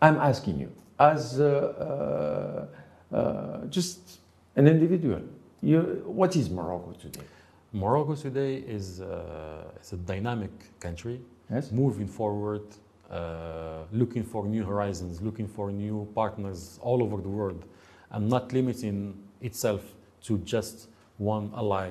I'm 0.00 0.16
asking 0.18 0.60
you, 0.60 0.72
as 0.98 1.40
uh, 1.40 2.68
uh, 3.12 3.16
uh, 3.16 3.66
just 3.66 4.20
an 4.54 4.68
individual, 4.68 5.22
you, 5.62 6.02
what 6.06 6.36
is 6.36 6.48
Morocco 6.48 6.92
today? 6.92 7.24
Morocco 7.72 8.14
today 8.14 8.56
is, 8.56 9.00
uh, 9.00 9.64
is 9.80 9.92
a 9.92 9.96
dynamic 9.96 10.50
country, 10.80 11.20
Yes? 11.50 11.72
moving 11.72 12.06
forward, 12.06 12.62
uh, 13.10 13.84
looking 13.92 14.24
for 14.24 14.46
new 14.46 14.64
horizons, 14.64 15.20
looking 15.22 15.46
for 15.46 15.70
new 15.70 16.08
partners 16.14 16.78
all 16.82 17.02
over 17.02 17.22
the 17.22 17.28
world, 17.28 17.64
and 18.10 18.28
not 18.28 18.52
limiting 18.52 19.16
itself 19.40 19.82
to 20.22 20.38
just 20.38 20.88
one 21.18 21.52
ally 21.56 21.90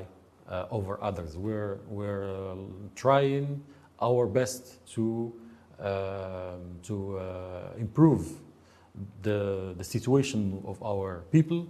uh, 0.50 0.66
over 0.70 1.02
others. 1.02 1.38
We're, 1.38 1.80
we're 1.88 2.30
uh, 2.30 2.56
trying 2.96 3.64
our 4.02 4.28
best 4.28 4.86
to, 4.94 5.34
um 5.80 6.80
to 6.84 7.18
uh, 7.18 7.74
improve 7.78 8.28
the, 9.22 9.74
the 9.78 9.84
situation 9.84 10.62
of 10.66 10.82
our 10.84 11.24
people. 11.32 11.68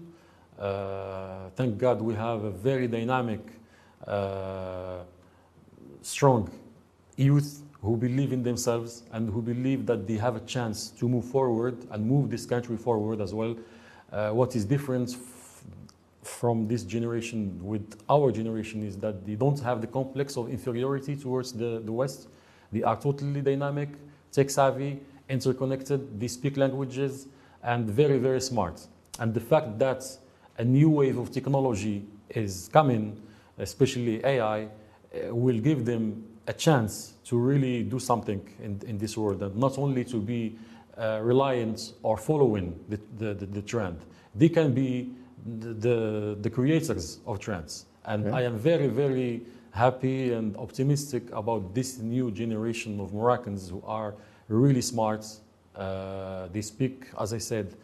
Uh, 0.60 1.50
thank 1.56 1.78
God 1.78 2.02
we 2.02 2.16
have 2.16 2.44
a 2.44 2.52
very 2.52 2.88
dynamic, 2.88 3.42
strong 6.02 6.50
youth 7.18 7.65
who 7.86 7.96
believe 7.96 8.34
in 8.34 8.42
themselves 8.42 9.04
and 9.14 9.30
who 9.30 9.42
believe 9.42 9.86
that 9.86 10.08
they 10.08 10.18
have 10.18 10.36
a 10.36 10.40
chance 10.42 10.90
to 10.90 11.08
move 11.08 11.26
forward 11.26 11.78
and 11.92 12.06
move 12.06 12.30
this 12.32 12.46
country 12.46 12.78
forward 12.78 13.22
as 13.22 13.34
well. 13.34 13.56
Uh, 14.12 14.32
what 14.32 14.56
is 14.56 14.66
different 14.66 15.12
f- 15.14 15.64
from 16.24 16.68
this 16.68 16.84
generation 16.84 17.60
with 17.62 17.96
our 18.10 18.32
generation 18.32 18.84
is 18.84 18.98
that 18.98 19.26
they 19.26 19.36
don't 19.36 19.60
have 19.60 19.82
the 19.82 19.88
complex 19.88 20.36
of 20.36 20.50
inferiority 20.50 21.16
towards 21.16 21.54
the, 21.54 21.82
the 21.86 21.92
West. 21.92 22.28
They 22.72 22.82
are 22.82 23.00
totally 23.00 23.42
dynamic, 23.42 23.90
tech 24.32 24.50
savvy, 24.50 25.00
interconnected, 25.30 26.20
they 26.20 26.28
speak 26.28 26.58
languages, 26.58 27.28
and 27.64 27.88
very, 27.88 28.18
very 28.18 28.42
smart. 28.42 28.82
And 29.20 29.34
the 29.34 29.40
fact 29.40 29.78
that 29.80 30.04
a 30.58 30.64
new 30.64 30.90
wave 30.90 31.18
of 31.18 31.32
technology 31.32 32.06
is 32.30 32.70
coming, 32.74 33.22
especially 33.60 34.26
AI, 34.26 34.64
uh, 34.64 35.36
will 35.36 35.60
give 35.60 35.86
them 35.86 36.24
a 36.48 36.54
chance 36.54 37.14
to 37.26 37.38
really 37.38 37.84
do 37.84 38.00
something 38.00 38.42
in, 38.62 38.82
in 38.88 38.98
this 38.98 39.18
world 39.18 39.42
and 39.42 39.56
not 39.56 39.78
only 39.78 40.04
to 40.06 40.18
be 40.18 40.56
uh, 40.98 41.20
reliant 41.22 41.94
or 42.04 42.18
following 42.18 42.80
the, 42.90 43.00
the, 43.18 43.34
the, 43.34 43.46
the 43.46 43.62
trend. 43.62 44.00
They 44.34 44.50
can 44.50 44.74
be 44.74 45.12
the, 45.46 46.38
the, 46.40 46.50
creators 46.50 47.20
of 47.26 47.40
trends. 47.40 47.86
And 48.06 48.26
Yeah. 48.26 48.36
I 48.36 48.42
am 48.44 48.58
very, 48.58 48.88
very 48.88 49.42
happy 49.72 50.32
and 50.32 50.56
optimistic 50.58 51.24
about 51.32 51.74
this 51.76 52.00
new 52.00 52.32
generation 52.32 53.00
of 53.00 53.14
Moroccans 53.14 53.70
who 53.70 53.84
are 53.86 54.16
really 54.48 54.82
smart. 54.82 55.26
Uh, 55.76 56.48
they 56.54 56.62
speak, 56.62 57.08
as 57.20 57.34
I 57.34 57.40
said, 57.40 57.76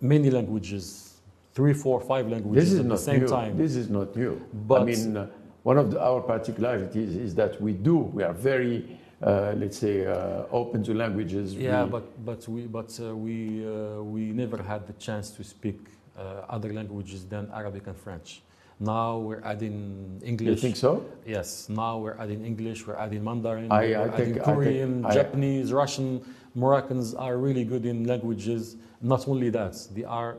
many 0.00 0.30
languages, 0.30 1.20
three, 1.54 1.72
four, 1.72 2.00
five 2.00 2.28
languages 2.28 2.64
This 2.64 2.72
is 2.74 2.80
at 2.80 2.86
not 2.86 2.98
the 2.98 3.02
same 3.02 3.20
new. 3.20 3.28
time. 3.28 3.56
This 3.56 3.76
is 3.76 3.88
not 3.88 4.14
new. 4.14 4.40
I 4.70 4.84
mean, 4.84 5.16
uh, 5.16 5.26
one 5.62 5.78
of 5.78 5.90
the, 5.90 6.00
our 6.02 6.20
particularities 6.20 7.16
is 7.16 7.34
that 7.34 7.60
we 7.60 7.72
do. 7.72 7.96
We 7.96 8.22
are 8.22 8.32
very, 8.32 8.98
uh, 9.22 9.52
let's 9.56 9.78
say, 9.78 10.06
uh, 10.06 10.44
open 10.50 10.82
to 10.84 10.94
languages. 10.94 11.54
Yeah, 11.54 11.84
We- 11.84 11.90
but 11.90 12.24
but 12.24 12.48
we 12.48 12.66
but 12.66 12.98
uh, 13.00 13.14
we 13.16 13.66
uh, 13.66 14.02
we 14.02 14.22
never 14.32 14.62
had 14.62 14.86
the 14.86 14.94
chance 14.94 15.30
to 15.36 15.44
speak 15.44 15.78
uh, 16.18 16.44
other 16.48 16.72
languages 16.72 17.24
than 17.26 17.50
Arabic 17.54 17.86
and 17.86 17.96
French. 17.96 18.42
Now 18.82 19.18
we're 19.18 19.42
adding 19.44 20.20
English. 20.24 20.48
you 20.48 20.56
think 20.56 20.76
so? 20.76 21.04
Yes. 21.26 21.68
Now 21.68 21.98
we're 21.98 22.16
adding 22.18 22.44
English. 22.46 22.86
We're 22.86 22.96
adding 22.96 23.22
Mandarin. 23.22 23.70
I- 23.70 23.80
we're 23.80 23.98
I 23.98 24.02
adding 24.04 24.12
think- 24.16 24.40
I 24.40 24.44
think- 24.44 24.56
Korean, 24.56 25.04
I- 25.04 25.14
Japanese, 25.14 25.72
Russian. 25.72 26.22
Moroccans 26.54 27.14
are 27.14 27.36
really 27.36 27.64
good 27.64 27.84
in 27.86 28.04
languages. 28.12 28.76
Not 29.02 29.28
only 29.28 29.50
that, 29.50 29.74
they 29.94 30.02
are 30.04 30.36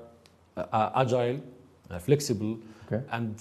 uh, 0.58 0.90
agile, 1.04 1.40
uh, 1.90 2.00
flexible, 2.00 2.58
Okay. 2.88 3.02
and 3.12 3.36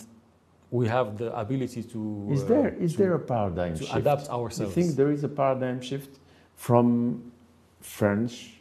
we 0.70 0.86
have 0.88 1.16
the 1.18 1.36
ability 1.36 1.82
to. 1.82 2.28
Is 2.30 2.42
uh, 2.42 2.46
there 2.46 2.68
is 2.78 2.92
to- 2.92 2.98
there 2.98 3.14
a 3.14 3.18
paradigm 3.18 3.74
to 3.76 3.84
shift? 3.84 3.96
adapt 3.96 4.26
You 4.28 4.34
ourselves? 4.34 4.74
think 4.74 4.94
there 4.96 5.10
is 5.10 5.24
a 5.24 5.28
paradigm 5.28 5.80
shift 5.80 6.18
from 6.56 7.32
French 7.80 8.60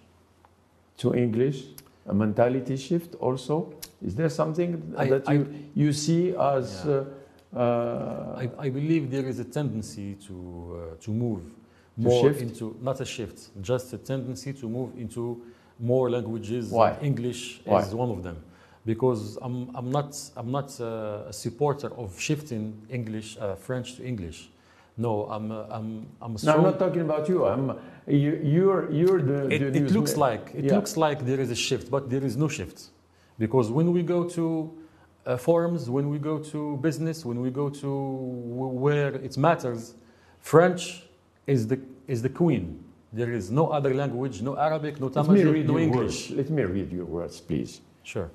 to 0.98 1.14
English? 1.14 1.66
A 2.08 2.14
mentality 2.14 2.76
shift 2.78 3.16
also? 3.16 3.74
Is 4.02 4.16
there 4.16 4.30
something 4.30 4.94
I- 4.98 5.10
that 5.10 5.30
I- 5.30 5.34
you, 5.34 5.46
you 5.76 5.94
see 5.94 6.34
as 6.36 6.84
Yeah. 6.86 6.92
uh, 6.92 7.60
uh, 7.60 8.36
I, 8.44 8.50
I 8.66 8.70
believe 8.70 9.12
there 9.12 9.28
is 9.28 9.40
a 9.40 9.44
tendency 9.46 10.16
to 10.28 10.34
uh, 10.36 10.96
to 11.06 11.12
move 11.12 11.42
To 11.44 12.02
more 12.08 12.22
shift? 12.24 12.42
into 12.42 12.76
not 12.82 13.02
a 13.02 13.06
shift, 13.06 13.38
just 13.62 13.94
a 13.94 13.98
tendency 13.98 14.54
to 14.54 14.68
move 14.70 14.90
into 14.98 15.42
more 15.80 16.10
languages. 16.10 16.72
Why? 16.72 16.98
English 17.02 17.62
Why? 17.66 17.82
is 17.82 17.94
one 17.94 18.10
of 18.12 18.22
them, 18.24 18.38
because 18.86 19.38
I'm 19.42 19.70
I'm 19.76 19.90
not 19.92 20.16
I'm 20.36 20.52
not 20.52 20.80
uh, 20.80 21.28
a 21.30 21.34
supporter 21.34 21.90
of 21.98 22.20
shifting 22.20 22.74
English 22.90 23.38
uh, 23.38 23.56
French 23.56 23.96
to 23.98 24.04
English. 24.06 24.50
No, 24.98 25.26
I'm 25.30 25.52
uh, 25.52 25.66
I'm 25.70 26.08
I'm 26.22 26.36
a 26.36 26.46
No. 26.46 26.54
I'm 26.56 26.64
not 26.64 26.80
talking 26.80 27.02
about 27.02 27.30
you. 27.30 27.46
I'm 27.46 27.78
you, 28.08 28.40
you're 28.44 28.92
you're 28.92 29.22
the. 29.22 29.48
it, 29.56 29.60
the 29.74 29.80
it 29.86 29.92
looks 29.92 30.18
like 30.18 30.52
it 30.56 30.66
Yeah. 30.66 30.76
looks 30.76 30.98
like 30.98 31.26
there 31.26 31.40
is 31.40 31.52
a 31.52 31.56
shift, 31.56 31.90
but 31.92 32.10
there 32.10 32.24
is 32.26 32.36
no 32.36 32.48
shift, 32.48 32.78
because 33.38 33.70
when 33.72 33.92
we 33.94 34.02
go 34.04 34.24
to 34.38 34.72
uh, 35.26 35.38
forums, 35.38 35.90
when 35.90 36.10
we 36.10 36.18
go 36.20 36.40
to 36.52 36.78
business, 36.78 37.26
when 37.26 37.40
we 37.42 37.50
go 37.52 37.70
to 37.70 37.90
w- 38.56 38.74
where 38.86 39.14
it 39.28 39.38
matters, 39.38 39.94
French 40.40 41.04
is 41.48 41.68
the 41.68 41.80
is 42.08 42.22
the 42.22 42.30
queen. 42.30 42.84
There 43.12 43.32
is 43.34 43.50
no 43.50 43.68
other 43.70 43.94
language, 43.94 44.42
no 44.42 44.56
Arabic, 44.58 45.00
no 45.00 45.10
read 45.58 45.68
no 45.68 45.78
English. 45.80 46.30
words. 46.30 46.38
Let 46.38 46.50
me 46.50 46.64
read 46.64 46.92
your 46.92 47.06
words, 47.06 47.40
please. 47.42 47.82
Sure. 48.04 48.30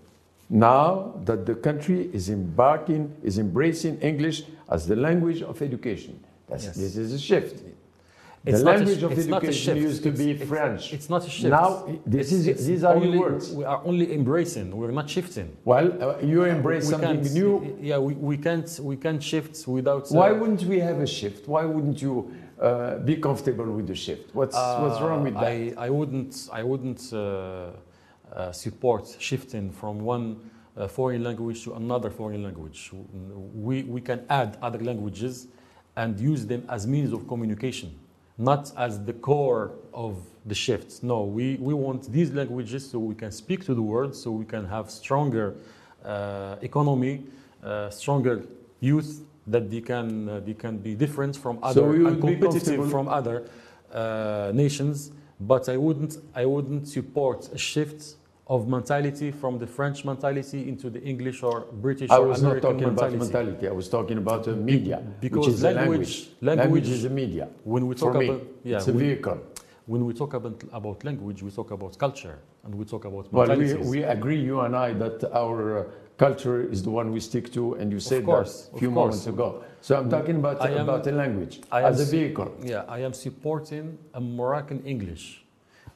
Now 0.55 1.15
that 1.25 1.47
the 1.47 1.57
country 1.57 2.09
is 2.13 2.31
embarking, 2.31 3.13
is 3.25 3.39
embracing 3.39 3.99
English 4.01 4.45
as 4.71 4.87
the 4.87 4.95
language 4.95 5.43
of 5.43 5.61
education. 5.61 6.15
That's, 6.49 6.65
Yes. 6.67 6.77
This 6.77 6.97
is 6.97 7.13
a 7.13 7.19
shift. 7.19 7.57
It's 8.47 8.61
the 8.63 8.65
a 8.65 8.71
language 8.73 9.01
sh- 9.01 9.03
of 9.09 9.13
a 9.13 9.23
education 9.37 9.77
used 9.89 10.03
to 10.05 10.11
It's- 10.11 10.25
be 10.25 10.31
it's- 10.33 10.49
French. 10.49 10.93
It's 10.97 11.09
not 11.15 11.23
a 11.27 11.31
shift. 11.31 11.51
Now, 11.51 11.71
this 12.17 12.31
is, 12.31 12.67
these 12.71 12.85
are 12.85 12.95
only, 12.95 13.19
words. 13.19 13.45
We 13.61 13.65
are 13.65 13.81
only 13.91 14.07
embracing. 14.19 14.69
We're 14.81 14.97
not 15.01 15.09
shifting. 15.17 15.49
Well, 15.65 15.87
uh, 16.01 16.19
you 16.33 16.45
embrace 16.45 16.85
We 16.87 16.91
something 16.95 17.23
new. 17.41 17.53
Yeah, 17.91 17.99
we, 18.07 18.13
we 18.31 18.37
can't 18.47 18.69
we 18.91 18.97
can't 19.05 19.23
shift 19.31 19.55
without. 19.67 20.05
uh, 20.13 20.19
Why 20.21 20.31
wouldn't 20.39 20.65
we 20.73 20.79
have 20.89 20.99
a 21.01 21.07
shift? 21.19 21.43
Why 21.55 21.65
wouldn't 21.65 21.99
you 22.07 22.15
uh, 22.61 22.99
be 23.11 23.15
comfortable 23.17 23.69
with 23.77 23.87
the 23.93 23.99
shift? 24.07 24.27
What's, 24.39 24.57
what's 24.83 25.01
wrong 25.05 25.23
with 25.27 25.37
Uh, 25.37 25.41
that? 25.41 25.49
I, 25.49 25.87
I 25.87 25.89
wouldn't, 25.99 26.35
I 26.61 26.63
wouldn't 26.71 27.03
uh, 27.13 27.19
uh, 27.19 27.71
support 28.53 29.17
shifting 29.19 29.71
from 29.71 30.01
one 30.01 30.51
uh, 30.77 30.89
foreign 30.89 31.23
language 31.23 31.63
to 31.65 31.75
another 31.75 32.11
foreign 32.11 32.43
language. 32.43 32.91
We, 33.55 33.83
we 33.85 34.01
can 34.01 34.25
add 34.29 34.59
other 34.61 34.79
languages 34.79 35.47
and 35.97 36.19
use 36.19 36.47
them 36.47 36.65
as 36.69 36.87
means 36.87 37.13
of 37.13 37.29
communication, 37.29 37.97
not 38.37 38.73
as 38.77 39.05
the 39.05 39.13
core 39.13 39.73
of 39.93 40.19
the 40.47 40.55
shift. 40.55 41.03
No, 41.03 41.23
we, 41.23 41.57
we 41.57 41.75
want 41.75 42.11
these 42.11 42.33
languages 42.33 42.91
so 42.91 42.99
we 42.99 43.15
can 43.15 43.31
speak 43.31 43.65
to 43.67 43.75
the 43.75 43.83
world, 43.83 44.15
so 44.15 44.31
we 44.31 44.45
can 44.45 44.67
have 44.67 44.91
stronger 44.91 45.55
uh, 46.05 46.57
economy, 46.61 47.23
uh, 47.63 47.91
stronger 47.91 48.45
youth 48.81 49.23
that 49.47 49.71
they 49.71 49.81
can 49.81 50.29
uh, 50.29 50.41
they 50.41 50.55
can 50.55 50.79
be 50.79 50.95
different 50.95 51.37
from 51.37 51.59
other 51.63 51.95
you 51.95 52.07
and 52.09 52.21
competitive 52.21 52.91
from 52.91 53.09
other 53.09 53.47
uh, 53.93 54.51
nations. 54.55 55.13
But 55.39 55.69
I 55.69 55.77
wouldn't 55.77 56.17
I 56.35 56.47
wouldn't 56.47 56.89
support 56.89 57.51
a 57.53 57.59
shift 57.59 58.17
of 58.47 58.69
mentality 58.69 59.31
from 59.31 59.59
the 59.59 59.67
French 59.67 60.05
mentality 60.05 60.69
into 60.69 60.91
the 60.91 61.01
English 61.03 61.43
or 61.43 61.61
British 61.73 62.11
I 62.11 62.19
or 62.19 62.29
was 62.29 62.43
not 62.43 62.61
talking 62.61 62.85
about 62.85 63.11
mentality. 63.13 63.19
mentality. 63.19 63.69
I 63.69 63.73
was 63.73 63.89
talking 63.89 64.19
about 64.19 64.45
the 64.45 64.55
media, 64.55 65.03
because 65.21 65.47
which 65.47 65.55
is 65.55 65.63
language- 65.63 66.31
language. 66.43 66.59
language- 66.61 66.89
is 66.91 67.05
a 67.05 67.11
media. 67.11 67.49
When 67.65 67.87
we 67.87 67.95
For 67.95 68.13
talk 68.13 68.21
me, 68.21 68.29
about 68.29 68.43
yeah, 68.63 68.77
it's 68.77 68.89
a 68.89 68.93
when, 68.93 68.99
vehicle. 69.05 69.39
when 69.87 70.05
we 70.05 70.13
talk 70.13 70.35
about, 70.35 70.63
about 70.73 71.05
language, 71.05 71.43
we 71.43 71.51
talk 71.51 71.71
about 71.71 71.97
culture 71.99 72.39
and 72.65 72.75
we 72.75 72.85
talk 72.85 73.05
about 73.07 73.33
Well, 73.33 73.57
we, 73.57 73.75
we 73.75 74.03
agree, 74.03 74.41
you 74.41 74.61
and 74.61 74.77
I, 74.77 74.93
that 74.93 75.25
our 75.33 75.79
uh, 75.79 75.85
culture 76.19 76.61
is 76.71 76.83
the 76.83 76.91
one 76.91 77.13
we 77.13 77.21
stick 77.21 77.51
to, 77.53 77.75
and 77.75 77.91
you 77.91 77.99
said 78.01 78.25
course, 78.27 78.67
that 78.67 78.77
a 78.77 78.79
few 78.79 78.91
moments 78.91 79.27
ago. 79.27 79.63
So 79.81 79.97
I'm 79.99 80.09
talking 80.11 80.37
about, 80.37 80.61
am- 80.65 80.81
about 80.89 81.07
a 81.07 81.13
language 81.13 81.61
I 81.73 81.81
am 81.81 81.87
as 81.87 82.01
a 82.01 82.05
vehicle. 82.17 82.53
Yeah, 82.63 82.85
I 82.89 82.99
am 83.01 83.13
supporting 83.15 83.97
a 84.13 84.21
Moroccan 84.21 84.83
English, 84.85 85.44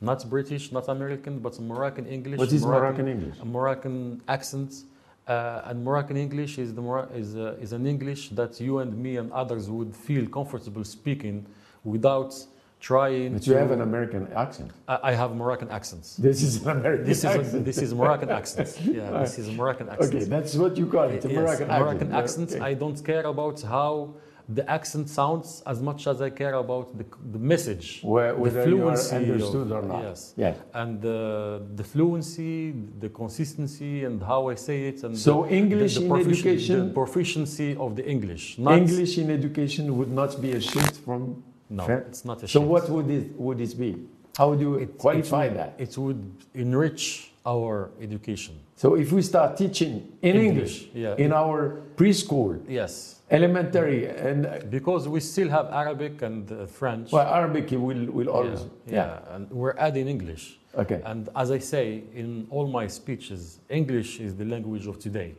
not 0.01 0.29
British, 0.29 0.73
not 0.73 0.89
American, 0.89 1.39
but 1.41 1.59
Moroccan 1.61 2.07
English. 2.07 2.39
What 2.39 2.53
is 2.53 2.65
Moroccan 2.65 3.09
English? 3.09 3.37
A 3.41 3.45
Moroccan 3.45 4.23
accent, 4.29 4.85
uh, 5.27 5.63
and 5.65 5.85
Moroccan 5.85 6.17
English 6.17 6.59
is 6.59 6.75
the 6.75 6.81
Mor- 6.83 7.09
is 7.15 7.37
uh, 7.37 7.57
is 7.61 7.73
an 7.73 7.87
English 7.87 8.31
that 8.31 8.61
you 8.61 8.79
and 8.79 8.97
me 8.97 9.17
and 9.17 9.33
others 9.33 9.69
would 9.69 9.95
feel 9.95 10.27
comfortable 10.29 10.85
speaking 10.85 11.45
without 11.85 12.33
trying. 12.81 13.33
But 13.33 13.47
you 13.47 13.55
to- 13.55 13.59
have 13.59 13.73
an 13.73 13.81
American 13.81 14.29
accent. 14.35 14.71
I, 14.87 14.99
I 15.11 15.13
have 15.15 15.35
Moroccan 15.35 15.69
accents. 15.71 16.17
This 16.17 16.43
is 16.43 16.65
an 16.65 16.71
American 16.79 17.07
This 17.07 17.19
is 17.19 17.25
a, 17.25 17.39
accent. 17.41 17.65
this 17.65 17.79
is 17.79 17.93
Moroccan 17.95 18.31
accent. 18.31 18.69
Yeah, 18.85 19.11
this 19.23 19.37
is 19.41 19.49
a 19.49 19.53
Moroccan 19.53 19.89
accent. 19.89 20.15
Okay, 20.15 20.25
that's 20.25 20.55
what 20.55 20.77
you 20.77 20.87
call 20.87 21.09
it, 21.17 21.25
a 21.25 21.29
Yes, 21.29 21.37
Moroccan 21.39 21.69
Moroccan 21.69 22.13
accent. 22.13 22.49
accent. 22.51 22.63
I 22.63 22.75
don't 22.75 23.01
care 23.05 23.27
about 23.35 23.61
how 23.63 24.15
the 24.49 24.69
accent 24.71 25.09
sounds 25.11 25.63
as 25.67 25.83
much 25.83 26.07
as 26.07 26.23
I 26.23 26.31
care 26.31 26.55
about 26.55 26.97
the, 26.97 27.05
the 27.33 27.39
message, 27.39 28.01
Where- 28.03 28.33
the 28.33 28.41
whether 28.41 28.69
you 28.69 28.89
are 28.89 28.97
fluency. 28.97 29.17
of- 29.17 29.23
understood 29.23 29.73
or 29.73 29.83
not. 29.83 30.03
Yes. 30.03 30.33
Yes. 30.37 30.57
And 30.73 31.05
uh, 31.05 31.59
the 31.77 31.85
fluency, 31.85 32.73
the 32.99 33.11
consistency, 33.11 34.05
and 34.05 34.23
how 34.23 34.49
I 34.49 34.55
say 34.55 34.89
it, 34.89 35.03
and 35.05 35.17
So 35.19 35.43
the, 35.43 35.55
English 35.55 35.95
the, 35.95 36.01
the 36.01 36.07
in 36.07 36.13
profici- 36.13 36.29
education- 36.31 36.89
the 36.89 36.95
proficiency 36.95 37.77
of 37.77 37.95
the 37.97 38.09
English. 38.09 38.59
Not, 38.59 38.79
English 38.79 39.19
in 39.19 39.31
education 39.31 39.97
would 39.99 40.11
not 40.11 40.41
be 40.41 40.53
a 40.53 40.61
shift 40.61 40.97
from. 41.05 41.43
No, 41.71 41.85
Fran- 41.85 42.05
it's 42.09 42.25
not 42.25 42.39
a 42.39 42.41
shift. 42.43 42.53
So 42.53 42.61
what 42.63 42.89
would 42.89 43.11
it 43.11 43.39
would 43.39 43.61
it 43.61 43.79
be? 43.79 43.97
How 44.39 44.49
would 44.51 44.61
you 44.61 44.77
It- 44.77 44.83
it 44.83 44.99
qualify 44.99 45.49
would- 45.49 45.57
that? 45.59 45.75
It 45.79 45.99
would 45.99 46.23
enrich 46.55 47.33
our 47.45 47.91
education. 48.01 48.55
So 48.77 48.95
if 48.95 49.13
we 49.13 49.21
start 49.23 49.57
teaching 49.59 50.09
in 50.23 50.37
English, 50.37 50.49
English, 50.49 50.89
yeah. 50.95 51.17
in 51.25 51.33
our 51.33 51.81
preschool, 51.97 52.59
Yes, 52.69 53.18
elementary, 53.31 54.07
and 54.07 54.47
uh, 54.47 54.59
because 54.71 55.07
we 55.09 55.21
still 55.21 55.49
have 55.49 55.67
Arabic 55.73 56.23
and 56.23 56.51
uh, 56.51 56.67
French. 56.67 57.13
well, 57.13 57.27
Arabic 57.27 57.71
will 57.73 58.07
will 58.07 58.29
always. 58.29 58.61
yeah, 58.87 58.95
yeah, 58.95 59.35
and 59.35 59.51
we're 59.51 59.77
adding 59.79 60.09
English. 60.09 60.59
Okay. 60.77 61.01
And 61.05 61.29
as 61.35 61.51
I 61.51 61.59
say 61.59 62.05
in 62.15 62.47
all 62.51 62.67
my 62.69 62.87
speeches, 62.87 63.59
English 63.69 64.21
is 64.21 64.35
the 64.37 64.45
language 64.45 64.87
of 64.87 64.99
today. 64.99 65.35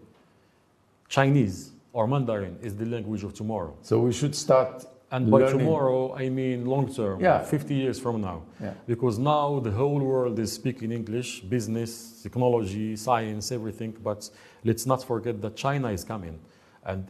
Chinese 1.07 1.71
or 1.93 2.07
Mandarin 2.07 2.57
is 2.61 2.75
the 2.75 2.85
language 2.85 3.23
of 3.23 3.33
tomorrow. 3.33 3.73
So 3.81 3.99
we 3.99 4.11
should 4.13 4.35
start. 4.35 4.85
And 5.11 5.31
by 5.31 5.39
learning- 5.39 5.57
tomorrow, 5.59 6.13
I 6.15 6.29
mean 6.29 6.65
long 6.67 6.93
term, 6.93 7.19
Yeah. 7.19 7.43
50 7.43 7.73
years 7.73 7.99
from 7.99 8.21
now. 8.21 8.43
Yeah. 8.61 8.73
Because 8.85 9.17
now 9.17 9.59
the 9.59 9.71
whole 9.71 9.99
world 9.99 10.37
is 10.37 10.51
speaking 10.53 10.91
English, 10.91 11.41
business, 11.41 12.21
technology, 12.21 12.95
science, 12.95 13.51
everything. 13.51 13.95
But 14.03 14.29
let's 14.63 14.85
not 14.85 15.03
forget 15.03 15.41
that 15.41 15.55
China 15.55 15.89
is 15.89 16.03
coming. 16.03 16.37
And 16.85 17.07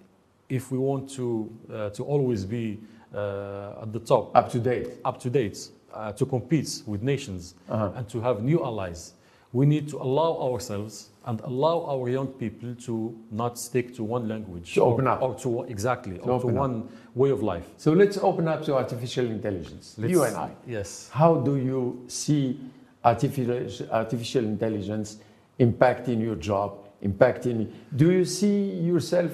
if 0.49 0.71
we 0.71 0.77
want 0.77 1.09
to, 1.11 1.49
uh, 1.71 1.89
to 1.91 2.03
always 2.03 2.43
be 2.45 2.79
uh, 3.13 3.81
at 3.81 3.91
the 3.93 3.99
top, 3.99 4.35
Up 4.35 4.49
to 4.51 4.59
date. 4.59 4.87
up 5.05 5.19
to 5.19 5.29
date, 5.29 5.69
uh, 5.93 6.11
to 6.13 6.25
compete 6.25 6.83
with 6.85 7.01
nations 7.01 7.55
Uh-huh. 7.69 7.91
and 7.95 8.07
to 8.09 8.19
have 8.21 8.43
new 8.43 8.63
allies, 8.63 9.13
we 9.53 9.65
need 9.65 9.87
to 9.89 9.97
allow 9.97 10.37
ourselves 10.51 11.09
and 11.25 11.41
allow 11.41 11.83
our 11.87 12.07
young 12.09 12.27
people 12.27 12.75
to 12.75 13.15
not 13.31 13.57
stick 13.57 13.93
to 13.95 14.03
one 14.03 14.27
language 14.27 14.73
To 14.75 14.81
or, 14.81 14.93
open 14.93 15.07
up. 15.07 15.21
or 15.23 15.33
to 15.35 15.63
exactly 15.63 16.19
or 16.19 16.25
to 16.25 16.31
open 16.33 16.49
up. 16.51 16.55
one 16.69 16.89
way 17.15 17.31
of 17.31 17.41
life. 17.41 17.67
So 17.77 17.93
let's 17.93 18.17
open 18.19 18.47
up 18.47 18.63
to 18.65 18.75
artificial 18.75 19.25
intelligence. 19.25 19.95
Let's- 19.97 20.11
you 20.11 20.23
and 20.23 20.35
I. 20.35 20.51
Yes. 20.67 21.09
How 21.11 21.35
do 21.35 21.55
you 21.57 22.03
see 22.07 22.59
artificial, 23.03 23.87
artificial 23.91 24.43
intelligence 24.45 25.17
impacting 25.59 26.21
your 26.21 26.35
job, 26.35 26.77
impacting? 27.03 27.71
Do 27.95 28.11
you 28.11 28.25
see 28.25 28.69
yourself 28.81 29.31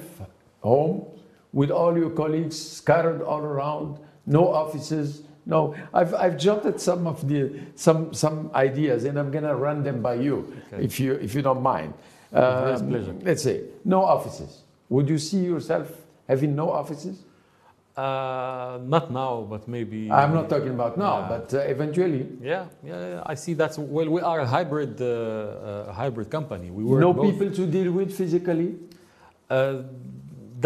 home 0.66 1.04
with 1.52 1.70
all 1.70 1.96
your 1.96 2.10
colleagues 2.10 2.56
scattered 2.78 3.22
all 3.22 3.40
around, 3.52 3.98
no 4.26 4.42
offices? 4.62 5.22
No, 5.48 5.60
I've, 5.94 6.12
I've 6.14 6.36
jotted 6.46 6.80
some 6.80 7.06
of 7.06 7.18
the 7.30 7.40
some 7.76 8.12
some 8.12 8.50
ideas, 8.54 9.04
and 9.04 9.14
I'm 9.20 9.30
gonna 9.30 9.54
run 9.66 9.78
them 9.88 9.98
by 10.02 10.14
you, 10.26 10.36
Okay. 10.72 10.84
if 10.84 10.98
you 11.00 11.12
if 11.26 11.30
you 11.36 11.42
don't 11.48 11.62
mind. 11.62 11.92
Um, 12.32 12.88
pleasure. 12.88 13.14
Let's 13.28 13.42
say 13.48 13.56
no 13.84 14.00
offices. 14.16 14.50
Would 14.88 15.08
you 15.08 15.18
see 15.28 15.38
yourself 15.52 15.86
having 16.28 16.52
no 16.62 16.66
offices? 16.80 17.16
Uh, 17.96 18.78
not 18.94 19.10
now, 19.10 19.46
but 19.48 19.62
maybe. 19.68 20.10
I'm 20.10 20.34
not 20.34 20.46
talking 20.50 20.74
about 20.78 20.98
now, 20.98 21.14
Yeah. 21.20 21.28
but 21.32 21.46
uh, 21.54 21.74
eventually. 21.74 22.26
Yeah, 22.42 22.64
yeah, 22.84 23.08
yeah, 23.12 23.32
I 23.32 23.34
see 23.36 23.54
that. 23.54 23.78
Well, 23.78 24.08
we 24.16 24.20
are 24.20 24.40
a 24.40 24.46
hybrid, 24.56 25.00
uh, 25.00 25.06
uh, 25.06 25.92
hybrid 26.02 26.28
company. 26.36 26.68
We 26.78 26.82
work 26.84 27.00
no 27.00 27.12
both. 27.14 27.24
people 27.30 27.50
to 27.58 27.64
deal 27.76 27.90
with 27.98 28.10
physically. 28.20 28.70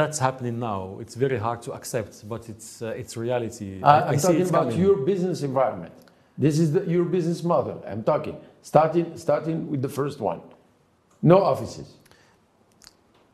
That's 0.00 0.18
happening 0.18 0.58
now. 0.58 0.96
It's 1.02 1.14
very 1.14 1.36
hard 1.46 1.60
to 1.66 1.70
accept, 1.78 2.12
but 2.32 2.48
it's 2.52 2.80
uh, 2.80 3.00
it's 3.00 3.12
reality. 3.26 3.68
I, 3.82 3.94
I'm 4.08 4.18
see 4.18 4.28
talking 4.28 4.48
about 4.48 4.68
coming. 4.70 4.80
your 4.84 4.96
business 5.10 5.38
environment. 5.50 5.92
This 6.44 6.58
is 6.58 6.68
the, 6.74 6.82
your 6.94 7.04
business 7.16 7.40
model. 7.52 7.76
I'm 7.90 8.02
talking 8.02 8.36
starting 8.62 9.06
starting 9.26 9.58
with 9.70 9.82
the 9.82 9.92
first 10.00 10.18
one. 10.30 10.40
No 11.20 11.36
offices. 11.52 11.88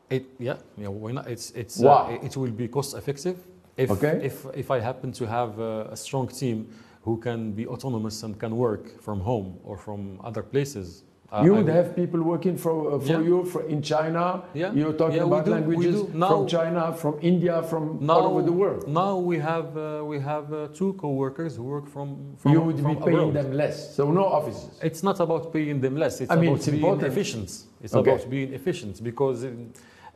It, 0.09 0.25
yeah, 0.39 0.57
yeah. 0.83 0.89
Why 0.89 1.11
not? 1.17 1.25
It's 1.35 1.47
it's 1.51 1.77
Why? 1.79 2.19
Uh, 2.21 2.25
it 2.27 2.33
will 2.35 2.55
be 2.63 2.67
cost 2.67 2.91
effective 3.01 3.37
if 3.83 3.89
Okay. 3.95 4.15
if 4.29 4.35
if 4.63 4.67
I 4.75 4.79
happen 4.89 5.09
to 5.19 5.25
have 5.25 5.51
a, 5.59 5.73
a 5.95 5.97
strong 6.05 6.27
team 6.41 6.57
who 7.05 7.15
can 7.27 7.39
be 7.59 7.63
autonomous 7.73 8.23
and 8.23 8.37
can 8.43 8.53
work 8.57 8.83
from 9.05 9.19
home 9.21 9.49
or 9.63 9.77
from 9.77 9.99
other 10.29 10.43
places. 10.43 11.03
Uh, 11.31 11.41
you 11.43 11.53
would 11.53 11.67
have 11.67 11.93
people 11.95 12.21
working 12.33 12.55
for 12.57 12.75
uh, 12.93 12.99
for 12.99 13.13
Yeah. 13.19 13.27
you 13.29 13.37
for, 13.51 13.61
in 13.73 13.81
China. 13.81 14.23
Yeah. 14.53 14.71
You're 14.79 14.93
talking 15.01 15.17
Yeah, 15.17 15.31
about 15.31 15.45
do, 15.45 15.51
languages. 15.51 15.95
Now- 16.13 16.29
from 16.29 16.47
China, 16.47 16.93
from 16.93 17.15
India, 17.21 17.55
from 17.63 17.83
now, 18.01 18.13
all 18.19 18.27
over 18.31 18.41
the 18.49 18.55
world. 18.61 18.87
Now 18.87 19.13
we 19.31 19.37
have 19.39 19.67
uh, 19.77 20.03
we 20.11 20.17
have 20.31 20.45
uh, 20.53 20.59
two 20.79 20.91
co-workers 20.93 21.51
who 21.57 21.63
work 21.75 21.87
from 21.95 22.07
from, 22.41 22.51
you 22.53 22.61
would 22.61 22.79
from 22.79 22.93
be 22.95 22.99
paying 23.07 23.17
abroad. 23.29 23.33
them 23.39 23.51
less. 23.61 23.77
So 23.97 24.03
no 24.11 24.25
offices. 24.39 24.69
It's 24.89 25.03
not 25.03 25.17
about 25.19 25.43
paying 25.51 25.81
them 25.85 25.95
less. 26.03 26.21
It's 26.21 26.31
I 26.31 26.35
mean, 26.35 26.49
about 26.49 26.57
it's 26.57 26.67
being 26.67 26.83
important. 26.83 27.07
efficient. 27.13 27.49
It's 27.83 27.93
Okay. 27.95 28.11
about 28.11 28.29
being 28.29 28.53
efficient 28.59 29.03
because 29.03 29.39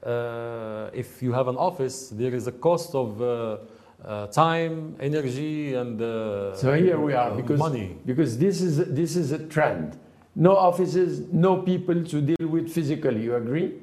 uh, 0.04 0.90
if 0.94 1.22
you 1.22 1.32
have 1.34 1.48
an 1.48 1.58
office, 1.58 2.10
there 2.10 2.34
is 2.34 2.48
a 2.48 2.52
cost 2.68 2.96
of 2.96 3.22
uh, 3.22 3.58
uh, 4.04 4.28
time, 4.28 4.96
energy, 5.00 5.76
and 5.76 6.02
uh, 6.02 6.56
So 6.56 6.74
here 6.74 7.00
we 7.00 7.14
are 7.14 7.32
because 7.36 7.60
money. 7.60 7.98
because 8.06 8.38
this 8.38 8.62
is 8.62 8.78
this 9.02 9.16
is 9.16 9.32
a 9.32 9.40
trend. 9.56 9.98
No 10.36 10.56
offices, 10.56 11.22
no 11.32 11.58
people 11.62 12.04
to 12.06 12.22
deal 12.22 12.48
with 12.48 12.72
physically. 12.72 13.24
You 13.24 13.36
agree? 13.36 13.74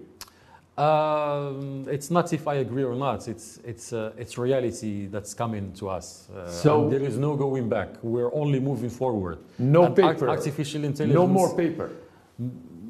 Um, 0.78 1.86
it's 1.90 2.10
not 2.10 2.32
if 2.32 2.46
I 2.46 2.54
agree 2.56 2.84
or 2.84 2.94
not. 2.94 3.26
It's 3.28 3.58
it's 3.64 3.92
uh, 3.92 4.12
it's 4.16 4.38
reality 4.38 5.08
that's 5.08 5.34
coming 5.34 5.72
to 5.74 5.88
us. 5.88 6.28
Uh, 6.30 6.48
So- 6.48 6.88
there 6.88 7.02
is 7.02 7.18
no 7.18 7.36
going 7.36 7.68
back. 7.68 7.88
We're 8.02 8.32
only 8.32 8.60
moving 8.60 8.90
forward. 8.90 9.38
No 9.58 9.84
And 9.86 9.96
paper. 9.96 10.28
artificial 10.28 10.84
intelligence. 10.84 11.14
No 11.20 11.26
more 11.26 11.54
paper. 11.56 11.90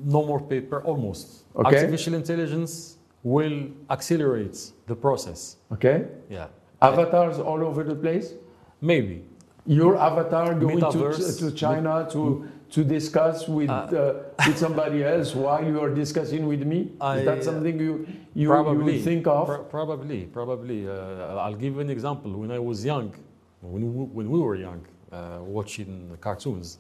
no 0.05 0.25
more 0.25 0.41
paper. 0.41 0.83
Almost. 0.85 1.45
Okay. 1.57 1.77
Artificial 1.77 2.15
intelligence 2.15 2.99
will 3.25 3.59
accelerate 3.91 4.57
the 4.87 4.95
process. 4.95 5.57
Okay. 5.73 6.07
Yeah. 6.31 6.47
Avatars 6.83 7.39
all 7.41 7.61
over 7.65 7.83
the 7.83 7.95
place. 7.97 8.35
Maybe. 8.81 9.25
Your 9.67 9.97
avatar 9.97 10.55
going 10.55 10.81
to, 10.81 11.13
to 11.41 11.51
China 11.53 12.07
to 12.13 12.47
to 12.71 12.85
discuss 12.85 13.49
with 13.49 13.71
Uh, 13.71 13.75
uh, 13.75 14.47
with 14.47 14.59
somebody 14.59 15.03
else 15.03 15.35
while 15.35 15.65
you 15.65 15.81
are 15.81 15.93
discussing 15.95 16.47
with 16.47 16.63
me. 16.73 16.93
I- 17.01 17.19
is 17.19 17.25
that 17.25 17.45
something 17.45 17.79
you 17.81 17.95
you, 18.07 18.07
you 18.43 18.49
probably. 18.49 18.95
would 18.97 19.05
think 19.05 19.27
of? 19.27 19.47
Pro- 19.47 19.65
probably. 19.65 20.21
Probably. 20.27 20.87
Uh, 20.89 21.43
I'll 21.45 21.55
give 21.65 21.75
you 21.75 21.81
an 21.81 21.91
example. 21.91 22.31
When 22.43 22.51
I 22.51 22.59
was 22.59 22.85
young, 22.85 23.15
when 23.63 23.83
we, 23.97 24.05
when 24.17 24.29
we 24.31 24.39
were 24.39 24.57
young, 24.57 24.81
uh, 25.13 25.39
watching 25.59 26.17
cartoons, 26.21 26.79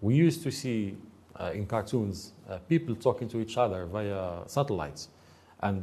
we 0.00 0.14
used 0.14 0.42
to 0.44 0.50
see 0.50 0.96
uh, 1.40 1.50
in 1.58 1.66
cartoons 1.66 2.32
uh, 2.48 2.58
people 2.68 2.94
talking 2.94 3.28
to 3.28 3.38
each 3.40 3.56
other 3.58 3.86
via 3.86 4.20
satellites, 4.46 5.08
and 5.60 5.82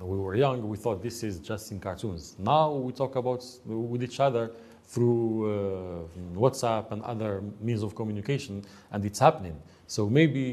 we 0.00 0.18
were 0.18 0.34
young. 0.34 0.68
We 0.68 0.76
thought 0.76 1.02
this 1.02 1.22
is 1.22 1.38
just 1.40 1.72
in 1.72 1.80
cartoons. 1.80 2.36
Now 2.38 2.72
we 2.86 2.92
talk 2.92 3.16
about 3.16 3.42
with 3.66 4.02
each 4.02 4.20
other 4.20 4.50
through 4.92 5.26
uh, 5.46 6.38
WhatsApp 6.44 6.90
and 6.92 7.00
other 7.12 7.32
means 7.60 7.82
of 7.86 7.94
communication, 7.94 8.54
and 8.92 9.04
it's 9.04 9.20
happening. 9.20 9.56
So 9.86 10.00
maybe 10.08 10.44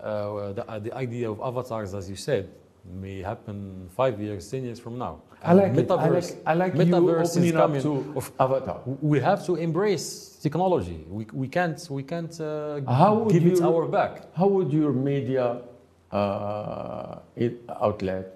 uh, 0.00 0.52
the, 0.58 0.64
uh, 0.68 0.78
the 0.86 0.92
idea 1.04 1.30
of 1.30 1.40
avatars, 1.40 1.94
as 1.94 2.10
you 2.10 2.16
said, 2.16 2.44
may 3.02 3.16
happen 3.22 3.88
five 4.00 4.20
years, 4.20 4.50
ten 4.50 4.62
years 4.64 4.80
from 4.80 4.94
now. 4.98 5.14
I 5.42 5.52
like 5.52 5.68
And 5.68 5.78
it. 5.80 5.90
I 5.90 6.08
like, 6.08 6.24
I 6.46 6.54
like 6.62 6.72
you 6.74 6.80
metaverse 6.80 7.22
is 7.22 7.36
opening 7.36 7.56
up 7.56 7.62
coming. 7.62 7.82
to 7.82 7.92
Of- 8.18 8.32
Avatar. 8.40 8.78
we 9.12 9.20
have 9.20 9.44
to 9.46 9.52
embrace 9.56 10.38
technology. 10.46 11.00
We, 11.08 11.26
we 11.42 11.48
can't 11.56 11.80
we 11.90 12.02
can't 12.12 12.34
uh, 12.40 12.80
How 13.02 13.14
would 13.14 13.32
give 13.32 13.46
it 13.46 13.60
our 13.62 13.86
back. 13.86 14.12
How 14.34 14.48
would 14.54 14.70
your 14.72 14.92
media 14.92 15.46
uh, 16.10 17.18
outlet 17.80 18.26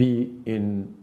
be 0.00 0.12
in 0.46 0.94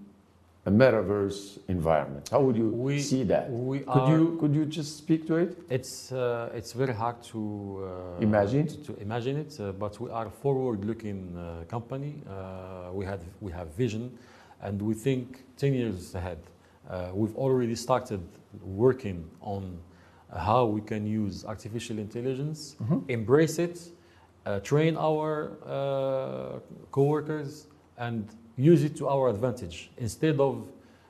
a 0.68 0.70
metaverse 0.72 1.60
environment? 1.70 2.28
How 2.30 2.42
would 2.42 2.58
you 2.58 2.70
We- 2.70 3.00
see 3.02 3.24
that? 3.24 3.50
We 3.50 3.80
Could 3.80 3.88
are, 3.88 4.18
you 4.18 4.38
could 4.40 4.54
you 4.54 4.66
just 4.66 4.98
speak 4.98 5.26
to 5.28 5.36
it? 5.38 5.58
It's 5.70 6.12
uh, 6.12 6.58
it's 6.60 6.74
very 6.74 6.94
hard 6.94 7.18
to 7.32 7.40
uh, 7.40 8.22
Imagine? 8.30 8.68
to, 8.68 8.78
to 8.88 8.92
imagine 9.02 9.36
it, 9.38 9.52
uh, 9.60 9.72
but 9.84 9.94
we 10.02 10.10
are 10.12 10.28
a 10.28 10.36
forward-looking 10.44 11.20
uh, 11.38 11.64
company. 11.76 12.14
Uh, 12.30 12.92
we 13.00 13.06
have 13.06 13.22
we 13.46 13.52
have 13.54 13.68
vision, 13.78 14.04
and 14.62 14.82
we 14.82 14.94
think 14.94 15.26
10 15.58 15.74
years 15.74 16.16
ahead. 16.16 16.38
Uh, 16.90 17.12
we've 17.14 17.36
already 17.38 17.76
started 17.76 18.22
working 18.62 19.24
on 19.42 19.78
how 20.36 20.66
we 20.66 20.82
can 20.82 21.08
use 21.08 21.46
artificial 21.46 21.98
intelligence, 21.98 22.76
embrace 23.08 23.58
it, 23.60 23.80
uh, 24.46 24.60
train 24.60 24.98
our 24.98 25.32
uh, 25.66 26.60
coworkers, 26.92 27.68
and 27.98 28.28
use 28.58 28.84
it 28.84 28.96
to 28.98 29.08
our 29.08 29.30
advantage 29.30 29.92
instead 29.98 30.40
of 30.40 30.68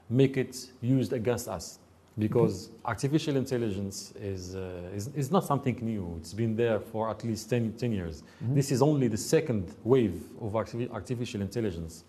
make 0.09 0.37
it 0.37 0.55
used 0.81 1.13
against 1.13 1.47
us 1.47 1.79
because 2.19 2.69
artificial 2.83 3.35
intelligence 3.35 4.11
is, 4.19 4.55
uh, 4.55 4.89
is, 4.93 5.07
is 5.15 5.31
not 5.31 5.45
something 5.45 5.77
new. 5.81 6.15
It's 6.19 6.33
been 6.33 6.55
there 6.55 6.79
for 6.79 7.09
at 7.09 7.23
least 7.23 7.49
10, 7.49 7.73
10 7.73 7.91
years. 7.91 8.23
This 8.41 8.71
is 8.71 8.81
only 8.81 9.07
the 9.07 9.17
second 9.17 9.75
wave 9.83 10.23
of 10.41 10.55
artificial 10.55 11.41
intelligence. 11.41 12.05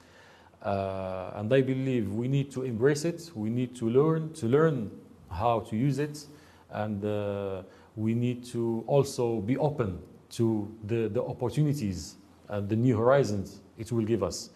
Uh, 0.62 1.32
and 1.34 1.53
I 1.53 1.61
believe 1.61 2.12
we 2.14 2.26
need 2.26 2.51
to 2.53 2.62
embrace 2.62 3.05
it. 3.05 3.30
We 3.34 3.51
need 3.51 3.76
to 3.76 3.89
learn 3.89 4.32
to 4.34 4.47
learn 4.47 4.91
how 5.30 5.61
to 5.61 5.76
use 5.76 5.99
it, 5.99 6.24
and 6.70 7.05
uh, 7.05 7.62
we 7.97 8.14
need 8.14 8.45
to 8.47 8.82
also 8.86 9.41
be 9.41 9.57
open 9.59 10.01
to 10.30 10.74
the, 10.84 11.09
the 11.09 11.22
opportunities 11.22 12.16
and 12.49 12.68
the 12.68 12.76
new 12.76 12.97
horizons 12.97 13.61
it 13.76 13.93
will 13.93 14.05
give 14.05 14.22
us. 14.22 14.51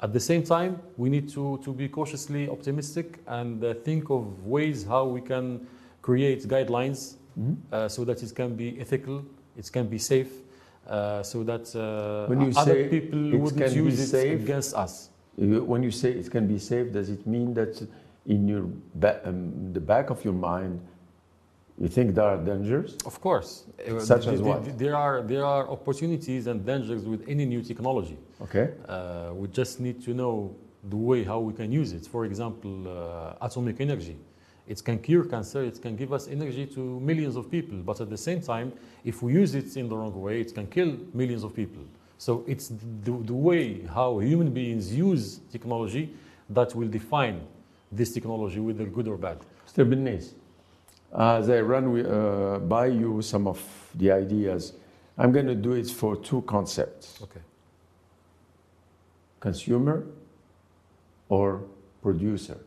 At 0.00 0.12
the 0.12 0.20
same 0.20 0.42
time, 0.44 0.80
we 0.96 1.10
need 1.10 1.28
to, 1.30 1.58
to 1.64 1.72
be 1.72 1.88
cautiously 1.88 2.48
optimistic 2.48 3.18
and 3.26 3.62
uh, 3.64 3.74
think 3.74 4.10
of 4.10 4.46
ways 4.46 4.84
how 4.84 5.04
we 5.06 5.20
can 5.20 5.66
create 6.02 6.46
guidelines 6.46 7.14
uh, 7.72 7.88
so 7.88 8.04
that 8.04 8.22
it 8.22 8.34
can 8.34 8.54
be 8.54 8.80
ethical, 8.80 9.24
it 9.56 9.70
can 9.72 9.86
be 9.88 9.98
safe, 9.98 10.30
uh, 10.88 11.22
so 11.22 11.42
that 11.44 11.74
uh, 11.76 12.26
When 12.28 12.40
you 12.40 12.52
other 12.56 12.74
say 12.74 12.88
people 12.88 13.38
wouldn't 13.38 13.74
use 13.74 14.00
it 14.00 14.06
safe, 14.06 14.40
against 14.40 14.74
us. 14.74 15.10
When 15.36 15.82
you 15.82 15.90
say 15.90 16.10
it 16.12 16.30
can 16.30 16.46
be 16.46 16.58
safe, 16.58 16.92
does 16.92 17.10
it 17.10 17.26
mean 17.26 17.54
that 17.54 17.80
in 18.26 18.48
your 18.48 18.64
ba- 18.94 19.20
um, 19.24 19.72
the 19.72 19.80
back 19.80 20.10
of 20.10 20.24
your 20.24 20.34
mind, 20.34 20.80
you 21.80 21.88
think 21.88 22.14
there 22.14 22.24
are 22.24 22.36
dangers? 22.38 22.96
Of 23.06 23.20
course. 23.20 23.64
Uh, 23.86 24.00
Such 24.00 24.26
as 24.26 24.40
what? 24.42 24.64
th- 24.64 24.76
There 24.76 24.96
are, 24.96 25.22
there 25.22 25.44
are 25.44 25.68
opportunities 25.68 26.46
and 26.46 26.64
dangers 26.64 27.04
with 27.04 27.22
any 27.28 27.44
new 27.44 27.62
technology. 27.62 28.18
Okay. 28.42 28.70
Uh, 28.88 29.30
we 29.34 29.48
just 29.48 29.80
need 29.80 30.02
to 30.04 30.14
know 30.14 30.54
the 30.88 30.96
way 30.96 31.24
how 31.24 31.38
we 31.40 31.52
can 31.52 31.70
use 31.72 31.92
it. 31.92 32.06
For 32.06 32.24
example, 32.24 32.74
uh, 32.88 33.34
atomic 33.46 33.80
energy. 33.80 34.16
It 34.66 34.84
can 34.84 34.98
cure 34.98 35.24
cancer, 35.24 35.62
it 35.62 35.80
can 35.80 35.96
give 35.96 36.12
us 36.12 36.28
energy 36.28 36.66
to 36.66 36.80
millions 37.00 37.36
of 37.36 37.50
people, 37.50 37.78
but 37.78 38.00
at 38.02 38.10
the 38.10 38.18
same 38.18 38.42
time, 38.42 38.72
if 39.02 39.22
we 39.22 39.32
use 39.32 39.54
it 39.54 39.74
in 39.78 39.88
the 39.88 39.96
wrong 39.96 40.20
way, 40.20 40.42
it 40.42 40.54
can 40.54 40.66
kill 40.66 40.94
millions 41.14 41.42
of 41.42 41.54
people. 41.54 41.82
So 42.18 42.44
it's 42.46 42.68
the, 43.04 43.12
the 43.12 43.32
way 43.32 43.82
how 43.86 44.18
human 44.18 44.50
beings 44.52 44.94
use 44.94 45.40
technology 45.50 46.12
that 46.50 46.74
will 46.74 46.88
define 46.88 47.40
this 47.90 48.12
technology, 48.12 48.60
whether 48.60 48.84
good 48.84 49.08
or 49.08 49.16
bad. 49.16 49.38
Mr. 49.66 49.88
Bennis, 49.88 50.34
as 51.16 51.48
I 51.48 51.60
run 51.60 52.04
uh, 52.06 52.58
by 52.58 52.86
you 52.86 53.22
some 53.22 53.46
of 53.46 53.60
the 53.94 54.10
ideas, 54.12 54.74
I'm 55.16 55.32
going 55.32 55.46
to 55.46 55.54
do 55.54 55.72
it 55.72 55.88
for 55.90 56.16
two 56.16 56.42
concepts 56.42 57.18
Okay. 57.22 57.40
consumer 59.40 60.06
or 61.28 61.62
producer. 62.02 62.58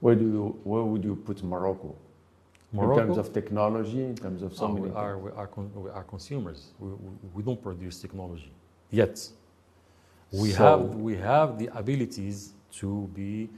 Where, 0.00 0.14
do 0.16 0.24
you, 0.24 0.60
where 0.64 0.82
would 0.82 1.04
you 1.04 1.14
put 1.16 1.42
Morocco? 1.42 1.94
In 2.72 2.78
terms 2.96 3.18
of 3.18 3.32
technology, 3.34 4.02
in 4.02 4.16
terms 4.16 4.42
of 4.42 4.56
so 4.56 4.64
Oh, 4.64 4.68
many 4.72 4.88
we 4.88 4.94
are, 4.96 5.18
we 5.18 5.30
are, 5.32 5.46
con- 5.46 5.70
we 5.74 5.90
are 5.90 6.04
consumers. 6.04 6.72
We, 6.78 6.88
we, 6.88 7.10
we 7.34 7.42
don't 7.42 7.62
produce 7.62 8.00
technology 8.00 8.50
yet. 8.90 9.28
We, 10.32 10.50
So- 10.52 10.56
have, 10.64 10.94
we 10.94 11.14
have 11.16 11.58
the 11.58 11.68
abilities 11.76 12.54
to 12.80 13.10
be 13.14 13.50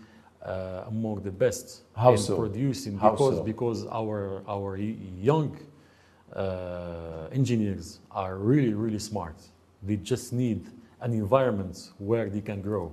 uh, 0.45 0.85
among 0.89 1.23
the 1.23 1.31
best 1.31 1.83
How 1.97 2.13
in 2.13 2.19
so? 2.19 2.37
producing 2.37 2.99
How 2.99 3.13
because, 3.13 3.37
so? 3.37 3.43
because 3.43 3.87
our, 3.87 4.43
our 4.49 4.77
young 4.77 5.57
uh, 6.35 7.29
engineers 7.33 8.01
are 8.11 8.37
really, 8.37 8.75
really 8.75 8.99
smart. 8.99 9.37
They 9.83 9.97
just 9.97 10.33
need 10.33 10.67
an 11.01 11.13
environment 11.13 11.91
where 11.99 12.29
they 12.29 12.41
can 12.41 12.61
grow. 12.61 12.93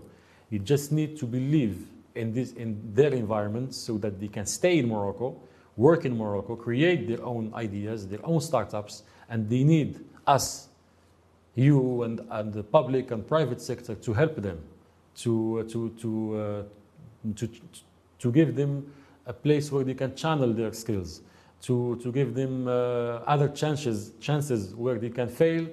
You 0.49 0.59
just 0.59 0.91
need 0.91 1.17
to 1.17 1.25
believe 1.25 1.87
in, 2.15 2.33
this, 2.33 2.53
in 2.53 2.79
their 2.93 3.13
environment 3.13 3.73
so 3.73 3.97
that 3.97 4.19
they 4.19 4.27
can 4.27 4.45
stay 4.45 4.79
in 4.79 4.87
Morocco, 4.87 5.35
work 5.77 6.05
in 6.05 6.17
Morocco, 6.17 6.55
create 6.55 7.07
their 7.07 7.23
own 7.23 7.51
ideas, 7.55 8.07
their 8.07 8.25
own 8.25 8.41
startups, 8.41 9.03
and 9.29 9.49
they 9.49 9.63
need 9.63 10.03
us, 10.27 10.67
you 11.55 12.03
and, 12.03 12.21
and 12.29 12.53
the 12.53 12.63
public 12.63 13.11
and 13.11 13.25
private 13.27 13.61
sector 13.61 13.95
to 13.95 14.13
help 14.13 14.35
them, 14.35 14.59
to, 15.15 15.59
uh, 15.59 15.69
to, 15.71 15.89
to, 16.01 16.35
uh, 16.37 16.63
to, 17.35 17.49
to 18.19 18.31
give 18.31 18.55
them 18.55 18.91
a 19.25 19.33
place 19.33 19.71
where 19.71 19.83
they 19.83 19.93
can 19.93 20.15
channel 20.15 20.51
their 20.53 20.73
skills, 20.73 21.21
to, 21.61 21.99
to 22.01 22.11
give 22.11 22.33
them 22.33 22.67
uh, 22.67 23.21
other 23.27 23.49
chances, 23.49 24.13
chances 24.19 24.75
where 24.75 24.97
they 24.97 25.09
can 25.09 25.27
fail, 25.27 25.67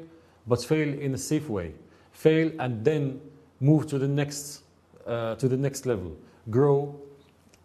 but 0.47 0.63
fail 0.65 0.99
in 0.99 1.15
a 1.15 1.19
safe 1.19 1.49
way. 1.49 1.73
Fail 2.13 2.51
and 2.59 2.85
then 2.85 3.21
move 3.61 3.87
to 3.87 3.99
the 3.99 4.09
next, 4.09 4.63
uh, 5.07 5.35
to 5.37 5.49
the 5.49 5.57
next 5.57 5.87
level. 5.87 6.17
Grow 6.51 6.95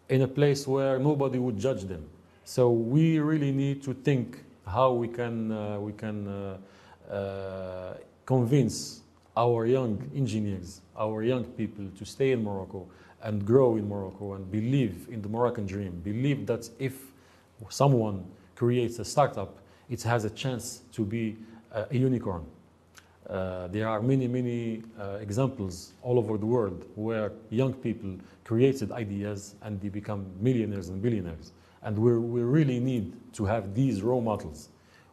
in 0.08 0.22
a 0.22 0.28
place 0.28 0.66
where 0.66 0.98
nobody 0.98 1.38
would 1.38 1.58
judge 1.58 1.82
them. 1.82 2.06
So 2.44 2.70
we 2.70 3.18
really 3.18 3.52
need 3.52 3.82
to 3.84 3.94
think 3.94 4.44
how 4.66 4.92
we 4.92 5.08
can, 5.08 5.52
uh, 5.52 5.78
we 5.80 5.92
can 5.92 6.28
uh, 6.28 7.12
uh, 7.12 7.94
convince 8.26 9.02
our 9.36 9.66
young 9.66 10.10
engineers, 10.14 10.80
our 10.96 11.22
young 11.22 11.44
people 11.44 11.86
to 11.98 12.04
stay 12.04 12.32
in 12.32 12.44
Morocco 12.44 12.86
and 13.24 13.44
grow 13.44 13.76
in 13.76 13.88
Morocco 13.88 14.34
and 14.34 14.50
believe 14.50 15.08
in 15.10 15.22
the 15.22 15.28
Moroccan 15.28 15.66
dream. 15.66 16.00
Believe 16.04 16.46
that 16.46 16.68
if 16.78 16.94
someone 17.70 18.24
creates 18.54 18.98
a 18.98 19.04
startup, 19.04 19.58
it 19.88 20.02
has 20.02 20.24
a 20.24 20.30
chance 20.30 20.82
to 20.92 21.04
be 21.04 21.36
a, 21.72 21.86
unicorn. 21.90 22.44
Uh, 23.28 23.66
there 23.68 23.88
are 23.88 24.02
many, 24.02 24.28
many 24.28 24.82
uh, 25.00 25.16
examples 25.20 25.94
all 26.02 26.18
over 26.18 26.36
the 26.36 26.46
world 26.46 26.84
where 26.94 27.32
young 27.48 27.72
people 27.72 28.16
created 28.44 28.92
ideas 28.92 29.54
and 29.62 29.80
they 29.80 29.88
become 29.88 30.26
millionaires 30.40 30.90
and 30.90 31.00
billionaires. 31.00 31.52
And 31.82 31.98
we 31.98 32.18
we 32.18 32.42
really 32.42 32.78
need 32.78 33.12
to 33.34 33.46
have 33.46 33.74
these 33.74 34.02
role 34.02 34.20
models. 34.20 34.68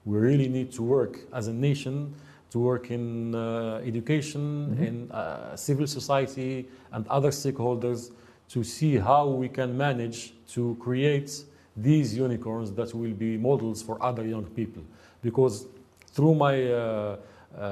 We 0.06 0.18
really 0.18 0.50
need 0.50 0.72
to 0.74 0.84
work 0.84 1.20
as 1.34 1.48
a 1.48 1.54
nation, 1.54 2.14
to 2.52 2.60
work 2.60 2.92
in 2.92 3.34
uh, 3.34 3.82
education, 3.84 4.78
in 4.80 5.12
uh, 5.12 5.56
civil 5.56 5.88
society, 5.88 6.68
and 6.92 7.08
other 7.08 7.32
stakeholders 7.32 8.12
to 8.50 8.64
see 8.64 8.98
how 8.98 9.28
we 9.28 9.48
can 9.48 9.76
manage 9.78 10.34
to 10.50 10.76
create 10.80 11.44
these 11.76 12.16
unicorns 12.16 12.72
that 12.74 12.94
will 12.94 13.14
be 13.14 13.38
models 13.38 13.82
for 13.82 14.02
other 14.04 14.26
young 14.26 14.46
people. 14.46 14.84
Because 15.22 15.68
through 16.08 16.36
my 16.36 16.72
uh, 16.72 17.16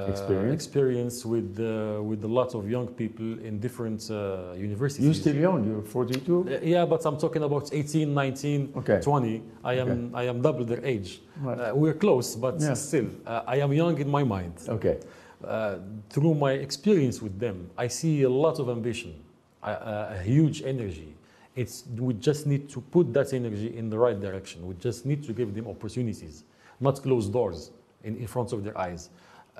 Experience. 0.08 0.54
experience 0.54 1.24
with, 1.24 1.58
uh, 1.58 2.02
with 2.02 2.22
a 2.24 2.28
lot 2.28 2.54
of 2.54 2.68
young 2.70 2.86
people 2.88 3.38
in 3.40 3.58
different 3.58 4.08
uh, 4.10 4.52
universities. 4.56 5.04
You're 5.04 5.14
still 5.14 5.36
young, 5.36 5.64
you're 5.66 5.82
42? 5.82 6.48
Uh, 6.48 6.58
yeah, 6.62 6.84
but 6.84 7.04
I'm 7.06 7.16
talking 7.16 7.42
about 7.42 7.70
18, 7.72 8.12
19, 8.12 8.72
Okay. 8.76 9.00
20. 9.02 9.42
I 9.64 9.74
am, 9.74 10.10
I 10.14 10.24
am 10.24 10.42
double 10.42 10.64
their 10.64 10.84
age. 10.84 11.22
Right. 11.40 11.58
Uh, 11.58 11.74
we're 11.74 11.94
close, 11.94 12.36
but 12.36 12.60
Yeah. 12.60 12.74
still, 12.74 13.06
uh, 13.26 13.42
I 13.46 13.56
am 13.56 13.72
young 13.72 13.98
in 13.98 14.08
my 14.10 14.22
mind. 14.22 14.52
Okay. 14.68 14.98
Uh, 15.42 15.76
through 16.10 16.34
my 16.34 16.52
experience 16.52 17.22
with 17.22 17.38
them, 17.38 17.70
I 17.78 17.88
see 17.88 18.22
a 18.22 18.28
lot 18.30 18.58
of 18.58 18.68
ambition, 18.68 19.14
a, 19.62 19.70
a, 19.70 20.16
a 20.18 20.22
huge 20.22 20.62
energy. 20.62 21.14
It's, 21.56 21.84
we 21.98 22.14
just 22.14 22.46
need 22.46 22.68
to 22.70 22.80
put 22.80 23.12
that 23.14 23.32
energy 23.32 23.74
in 23.76 23.88
the 23.88 23.98
right 23.98 24.20
direction. 24.20 24.66
We 24.66 24.74
just 24.74 25.06
need 25.06 25.22
to 25.24 25.32
give 25.32 25.54
them 25.54 25.66
opportunities, 25.66 26.44
not 26.78 27.02
close 27.02 27.28
doors 27.28 27.70
in, 28.04 28.16
in 28.18 28.26
front 28.26 28.52
of 28.52 28.62
their 28.62 28.76
eyes. 28.78 29.08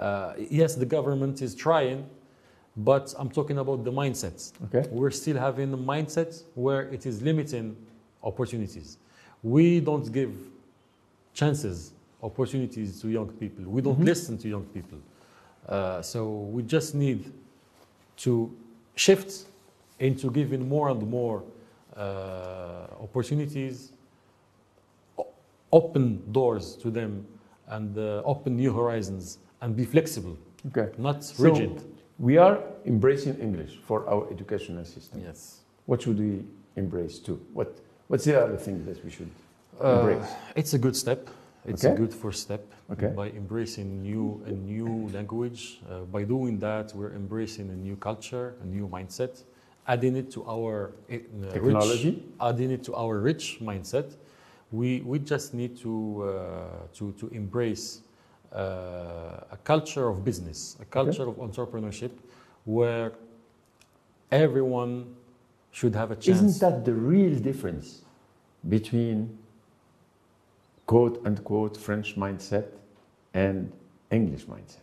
Uh, 0.00 0.32
yes, 0.50 0.74
the 0.74 0.86
government 0.86 1.42
is 1.42 1.54
trying, 1.54 2.08
but 2.74 3.14
I'm 3.18 3.28
talking 3.28 3.58
about 3.58 3.84
the 3.84 3.92
mindsets. 3.92 4.52
Okay. 4.64 4.88
We're 4.90 5.10
still 5.10 5.36
having 5.36 5.70
the 5.70 5.76
mindset 5.76 6.42
where 6.54 6.88
it 6.88 7.04
is 7.04 7.20
limiting 7.20 7.76
opportunities. 8.22 8.96
We 9.42 9.80
don't 9.80 10.10
give 10.10 10.34
chances, 11.34 11.92
opportunities 12.22 13.00
to 13.02 13.08
young 13.08 13.28
people. 13.28 13.64
We 13.66 13.82
don't 13.82 14.00
listen 14.00 14.38
to 14.38 14.48
young 14.48 14.64
people. 14.64 14.98
Uh, 15.68 16.00
so 16.00 16.30
we 16.30 16.62
just 16.62 16.94
need 16.94 17.30
to 18.16 18.50
shift 18.94 19.44
into 19.98 20.30
giving 20.30 20.66
more 20.66 20.88
and 20.88 21.06
more 21.08 21.42
uh, 21.94 22.86
opportunities, 23.02 23.92
open 25.70 26.32
doors 26.32 26.74
to 26.76 26.90
them, 26.90 27.26
and 27.68 27.96
uh, 27.98 28.22
open 28.24 28.56
new 28.56 28.72
horizons, 28.72 29.38
and 29.60 29.76
be 29.76 29.84
flexible, 29.84 30.36
Okay. 30.68 30.88
not 30.98 31.24
So- 31.24 31.44
rigid. 31.44 31.82
We 32.18 32.36
are 32.38 32.58
embracing 32.84 33.36
English 33.40 33.78
for 33.86 34.06
our 34.08 34.30
educational 34.30 34.84
system. 34.84 35.20
yes. 35.22 35.60
What 35.86 36.02
should 36.02 36.18
we 36.18 36.44
embrace 36.76 37.18
too? 37.18 37.38
What 37.54 37.68
What's 38.08 38.24
the 38.24 38.34
other 38.44 38.56
thing 38.56 38.84
that 38.86 39.04
we 39.04 39.10
should 39.10 39.30
Uh, 39.80 40.00
embrace? 40.00 40.30
it's 40.56 40.74
a 40.74 40.78
good 40.78 40.96
step. 40.96 41.28
It's 41.64 41.84
Okay. 41.84 41.94
a 41.94 41.96
good 41.96 42.12
first 42.12 42.40
step 42.42 42.62
Okay. 42.90 43.12
by 43.14 43.28
embracing 43.30 44.02
new 44.02 44.40
a 44.46 44.50
new 44.50 45.08
language. 45.14 45.80
Uh, 45.88 46.00
by 46.16 46.24
doing 46.24 46.58
that, 46.58 46.92
we're 46.94 47.14
embracing 47.14 47.70
a 47.70 47.76
new 47.76 47.96
culture, 47.96 48.54
a 48.62 48.66
new 48.66 48.88
mindset, 48.88 49.44
adding 49.86 50.16
it 50.16 50.28
to 50.32 50.42
our 50.44 50.90
uh, 51.08 51.12
rich, 51.12 51.52
Technology. 51.52 52.22
adding 52.40 52.70
it 52.72 52.82
to 52.84 52.92
our 52.96 53.18
rich 53.20 53.60
mindset. 53.62 54.16
We 54.72 55.02
we 55.06 55.18
just 55.20 55.54
need 55.54 55.76
to 55.84 55.92
uh, 56.24 56.28
to 56.98 57.12
to 57.12 57.28
embrace 57.28 58.02
a 58.52 59.58
culture 59.64 60.08
of 60.08 60.24
business, 60.24 60.76
a 60.80 60.84
culture 60.84 61.28
of 61.28 61.36
entrepreneurship, 61.36 62.10
where 62.64 63.12
everyone 64.30 65.14
should 65.72 65.94
have 65.94 66.10
a 66.10 66.16
chance. 66.16 66.40
Isn't 66.40 66.60
that 66.60 66.84
the 66.84 66.94
real 66.94 67.38
difference 67.38 68.02
between 68.68 69.38
quote 70.86 71.22
unquote 71.24 71.76
French 71.76 72.16
mindset 72.16 72.66
and 73.34 73.72
English 74.10 74.46
mindset? 74.46 74.82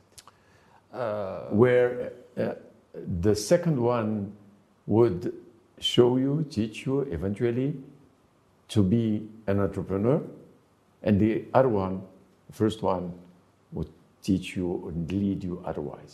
uh, 0.93 1.47
Where 1.51 2.13
uh, 2.38 2.53
the 3.22 3.36
second 3.36 3.80
one 3.80 4.32
would 4.86 5.34
show 5.80 6.18
you, 6.18 6.45
teach 6.49 6.86
you 6.86 7.01
eventually 7.01 7.76
to 8.70 8.84
be 8.84 9.28
an 9.47 9.59
entrepreneur, 9.59 10.22
and 11.03 11.20
the 11.20 11.45
other 11.53 11.70
one, 11.70 12.01
the 12.47 12.53
first 12.53 12.82
one, 12.82 13.13
teach 14.28 14.55
you 14.57 14.67
and 14.88 15.11
lead 15.11 15.39
you 15.43 15.55
otherwise. 15.71 16.13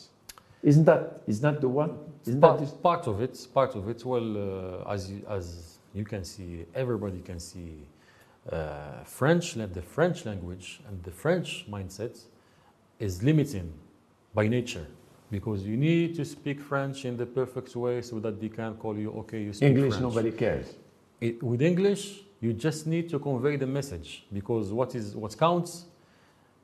Isn't 0.69 0.85
that 0.85 1.01
is 1.27 1.37
that 1.45 1.55
the 1.63 1.69
one? 1.83 1.91
Isn't 2.25 2.39
that 2.39 2.47
part, 2.47 2.59
this? 2.59 2.71
part 2.87 3.07
of 3.11 3.21
it 3.25 3.35
part 3.59 3.73
of 3.75 3.83
it 3.93 3.99
well 4.11 4.29
uh, 4.37 4.93
as 4.93 5.01
you, 5.11 5.19
as 5.37 5.45
you 5.93 6.05
can 6.05 6.23
see 6.23 6.65
everybody 6.73 7.19
can 7.29 7.39
see 7.39 7.71
uh, 8.51 9.03
french 9.19 9.45
the 9.53 9.81
french 9.95 10.25
language 10.25 10.67
and 10.87 10.95
the 11.03 11.11
french 11.23 11.65
mindset 11.69 12.15
is 12.99 13.13
limiting 13.23 13.71
by 14.33 14.47
nature 14.47 14.87
because 15.31 15.63
you 15.63 15.77
need 15.77 16.15
to 16.15 16.23
speak 16.25 16.59
french 16.71 17.05
in 17.05 17.15
the 17.17 17.25
perfect 17.25 17.75
way 17.75 18.01
so 18.01 18.19
that 18.19 18.39
they 18.41 18.49
can 18.49 18.73
call 18.75 18.95
you 18.97 19.09
okay 19.21 19.41
you 19.43 19.53
speak 19.53 19.69
English, 19.69 19.93
french 19.93 20.01
nobody 20.01 20.31
cares. 20.31 20.67
it, 21.21 21.41
with 21.41 21.61
english 21.61 22.03
you 22.41 22.51
just 22.67 22.81
need 22.93 23.05
to 23.09 23.17
convey 23.19 23.55
the 23.55 23.69
message 23.77 24.09
because 24.37 24.65
what 24.79 24.95
is 24.99 25.15
what 25.15 25.37
counts 25.37 25.71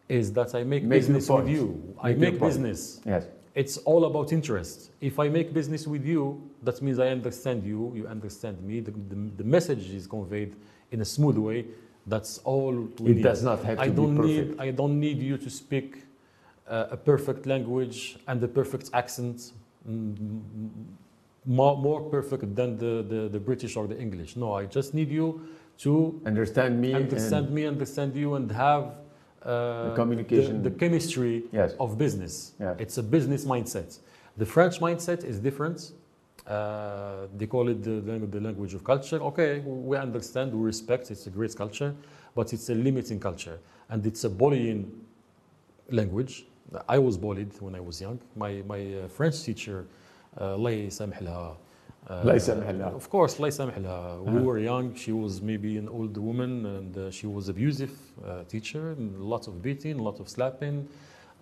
is 0.10 0.34
that 0.34 0.54
i 0.56 0.64
make 0.64 0.84
Make 0.84 1.00
business 1.00 1.30
with 1.30 1.48
you 1.48 1.96
i 2.02 2.14
Make 2.14 2.40
business 2.40 3.00
Yes. 3.06 3.24
it's 3.56 3.78
all 3.90 4.04
about 4.06 4.32
interest. 4.34 4.92
If 5.02 5.16
I 5.20 5.28
make 5.38 5.48
business 5.60 5.84
with 5.94 6.06
you, 6.06 6.22
that 6.64 6.82
means 6.82 6.98
I 7.00 7.10
understand 7.18 7.64
you, 7.72 7.80
you 7.96 8.08
understand 8.08 8.56
me. 8.70 8.76
The, 8.88 8.92
the, 9.12 9.18
the 9.42 9.44
message 9.44 9.86
is 10.00 10.08
conveyed 10.08 10.52
in 10.92 11.02
a 11.02 11.06
smooth 11.16 11.38
way. 11.38 11.66
That's 12.14 12.38
all 12.52 12.74
we 13.00 13.12
It 13.12 13.16
need. 13.18 13.24
does 13.24 13.42
not 13.44 13.60
have 13.68 13.78
to 13.78 13.84
I 13.84 13.90
be 13.90 13.96
don't 13.96 14.16
perfect. 14.18 14.50
need. 14.52 14.60
I 14.68 14.72
don't 14.80 14.98
need 15.08 15.20
you 15.30 15.38
to 15.46 15.50
speak 15.50 15.88
uh, 16.68 16.96
a 16.98 16.98
perfect 17.12 17.46
language 17.54 17.98
and 18.30 18.38
a 18.44 18.48
perfect 18.48 18.86
accent, 18.94 19.38
mm, 19.90 20.40
more, 21.46 21.76
more 21.78 22.02
perfect 22.16 22.56
than 22.56 22.78
the, 22.78 22.94
the, 23.12 23.22
the 23.36 23.40
British 23.40 23.76
or 23.76 23.88
the 23.88 23.98
English. 24.06 24.36
No, 24.36 24.54
I 24.54 24.66
just 24.66 24.94
need 24.94 25.10
you 25.10 25.28
to 25.80 26.22
Understand 26.26 26.80
me. 26.80 26.94
understand 26.94 27.46
and- 27.48 27.56
me, 27.56 27.66
understand 27.66 28.16
you, 28.16 28.36
and 28.36 28.52
have 28.52 28.84
uh, 29.44 29.90
the 29.90 29.96
communication, 29.96 30.62
the, 30.62 30.70
the 30.70 30.76
chemistry 30.78 31.44
yes. 31.52 31.74
of 31.80 31.98
business. 31.98 32.54
Yes. 32.60 32.76
It's 32.80 32.98
a 32.98 33.04
business 33.04 33.46
mindset. 33.46 33.98
The 34.38 34.46
French 34.46 34.80
mindset 34.80 35.24
is 35.24 35.40
different. 35.40 35.92
Uh, 36.46 37.28
they 37.38 37.46
call 37.46 37.70
it 37.70 37.84
the, 37.84 38.02
the, 38.02 38.40
language 38.40 38.74
of 38.74 38.84
culture. 38.84 39.18
Okay, 39.22 39.60
we 39.60 39.96
understand, 39.96 40.54
we 40.54 40.66
respect, 40.66 41.12
it's 41.12 41.28
a 41.28 41.30
great 41.30 41.56
culture, 41.56 41.96
but 42.36 42.52
it's 42.54 42.70
a 42.70 42.76
limiting 42.76 43.20
culture. 43.20 43.60
And 43.90 44.06
it's 44.06 44.24
a 44.24 44.30
bullying 44.30 44.92
language. 45.90 46.46
I 46.88 46.98
was 46.98 47.18
bullied 47.18 47.52
when 47.62 47.76
I 47.76 47.80
was 47.80 48.02
young. 48.02 48.20
My, 48.36 48.64
my 48.68 48.96
uh, 48.96 49.08
French 49.08 49.44
teacher, 49.44 49.86
uh, 50.40 50.56
Lay 50.56 50.88
Samhilha, 50.88 51.56
لها, 52.09 52.09
uh, 52.09 52.23
الله 52.23 52.35
يسامح 52.35 52.69
لها. 52.71 52.99
Of 52.99 53.09
course, 53.11 53.37
الله 53.37 53.49
يسامح 53.49 53.79
لها. 53.79 54.25
We 54.25 54.29
Uh-huh. 54.29 54.43
were 54.43 54.59
young. 54.59 54.95
She 54.95 55.13
was 55.13 55.41
maybe 55.41 55.79
an 55.79 55.89
old 55.89 56.17
woman, 56.19 56.67
and 56.67 56.97
uh, 56.97 57.11
she 57.11 57.27
was 57.27 57.49
abusive 57.49 57.93
uh, 58.25 58.45
teacher. 58.49 58.93
And 58.93 59.19
lots 59.21 59.47
of 59.49 59.63
beating, 59.63 59.99
a 59.99 60.03
lot 60.03 60.21
of 60.21 60.29
slapping, 60.29 60.87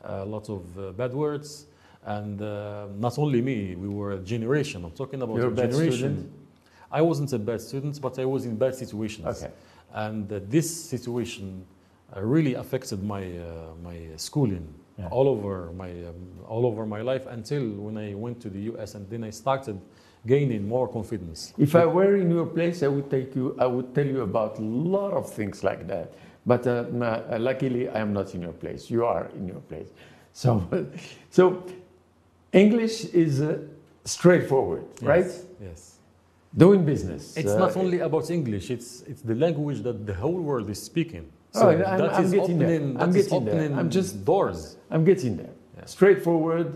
a 0.05 0.25
lot 0.25 0.49
of 0.49 0.63
uh, 0.79 0.93
bad 0.93 1.13
words. 1.15 1.67
And 2.05 2.41
uh, 2.43 2.87
not 2.99 3.19
only 3.19 3.41
me, 3.43 3.77
we 3.77 3.89
were 3.89 4.13
a 4.13 4.19
generation. 4.19 4.85
I'm 4.85 4.91
talking 5.03 5.23
about 5.23 5.37
You're 5.37 5.47
a 5.47 5.59
a 5.59 5.63
bad 5.63 5.71
generation. 5.73 5.99
student? 5.99 6.33
I 6.91 7.01
wasn't 7.01 7.33
a 7.33 7.39
bad 7.39 7.61
student, 7.61 8.01
but 8.01 8.19
I 8.19 8.25
was 8.25 8.45
in 8.45 8.55
bad 8.57 8.75
situations. 8.75 9.27
Okay. 9.43 9.53
And 9.95 10.31
uh, 10.33 10.41
this 10.49 10.69
situation 10.95 11.65
uh, 12.15 12.21
really 12.35 12.55
affected 12.55 13.03
my 13.15 13.23
uh, 13.39 13.45
my 13.89 13.97
schooling 14.17 14.67
Yeah. 14.99 15.09
all 15.17 15.27
over 15.35 15.55
my 15.83 15.91
um, 16.09 16.21
all 16.53 16.65
over 16.71 16.83
my 16.97 17.01
life 17.13 17.25
until 17.39 17.65
when 17.87 17.97
I 18.07 18.09
went 18.25 18.37
to 18.45 18.49
the 18.57 18.63
U.S. 18.73 18.91
and 18.97 19.05
then 19.13 19.23
I 19.25 19.31
started 19.43 19.77
gaining 20.28 20.68
more 20.68 20.88
confidence. 20.88 21.54
If 21.58 21.76
I 21.76 21.86
were 21.86 22.16
in 22.18 22.30
your 22.30 22.46
place, 22.46 22.84
I 22.84 22.88
would 22.88 23.10
take 23.10 23.36
you. 23.36 23.56
I 23.58 23.66
would 23.66 23.96
tell 23.96 24.06
you 24.06 24.22
about 24.22 24.60
a 24.60 24.62
lot 24.62 25.14
of 25.14 25.32
things 25.34 25.64
like 25.64 25.88
that. 25.88 26.12
But 26.46 26.68
uh, 26.68 26.72
uh, 27.32 27.38
luckily, 27.40 27.90
I 27.90 28.00
am 28.00 28.14
not 28.14 28.36
in 28.36 28.42
your 28.42 28.54
place. 28.54 28.90
You 28.90 29.06
are 29.06 29.30
in 29.36 29.48
your 29.48 29.62
place. 29.72 29.90
So, 30.34 30.52
so 31.30 31.64
English 32.54 33.06
is 33.06 33.42
uh, 33.42 33.60
straightforward, 34.06 34.86
Yes, 35.02 35.04
right? 35.04 35.32
Yes. 35.62 35.94
Doing 36.56 36.86
business. 36.86 37.36
It's 37.36 37.52
uh, 37.52 37.58
not 37.60 37.76
only 37.76 38.00
about 38.00 38.30
English. 38.30 38.70
It's 38.72 39.02
it's 39.12 39.22
the 39.22 39.36
language 39.36 39.82
that 39.84 40.06
the 40.06 40.14
whole 40.14 40.40
world 40.50 40.70
is 40.70 40.82
speaking. 40.82 41.26
Oh, 41.56 41.70
I'm- 41.70 41.80
that 41.80 42.14
I'm 42.14 42.24
is 42.26 42.32
getting 42.32 42.60
there. 42.60 42.82
I'm 42.82 42.94
that 42.98 43.10
is 43.16 43.28
getting 43.28 43.46
there. 43.46 43.56
opening 43.56 43.80
I'm 43.80 43.90
just- 43.90 44.24
doors. 44.26 44.78
I'm 44.90 45.04
getting 45.04 45.38
there. 45.38 45.54
Yeah. 45.78 45.86
Straightforward. 45.86 46.68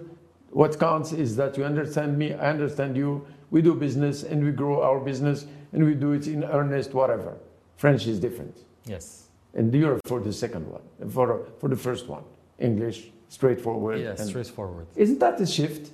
What 0.51 0.77
counts 0.77 1.13
is 1.13 1.35
that 1.37 1.57
you 1.57 1.63
understand 1.63 2.17
me, 2.17 2.33
I 2.33 2.49
understand 2.49 2.97
you. 2.97 3.25
We 3.51 3.61
do 3.61 3.75
business 3.75 4.23
and 4.23 4.43
we 4.43 4.51
grow 4.51 4.81
our 4.81 4.99
business 4.99 5.45
and 5.73 5.83
we 5.85 5.93
do 5.93 6.13
it 6.13 6.25
in 6.27 6.43
earnest, 6.43 6.93
whatever. 6.93 7.37
French 7.77 8.07
is 8.07 8.19
different. 8.19 8.55
Yes. 8.85 9.27
And 9.53 9.73
you're 9.73 9.99
for 10.05 10.19
the 10.21 10.31
second 10.33 10.65
one, 10.71 10.81
for, 11.11 11.45
for 11.59 11.67
the 11.69 11.75
first 11.75 12.07
one. 12.07 12.23
English, 12.59 13.11
straightforward. 13.27 13.99
Yes. 13.99 14.27
Straightforward. 14.29 14.87
Isn't 14.95 15.19
that 15.19 15.39
a 15.41 15.45
shift? 15.45 15.91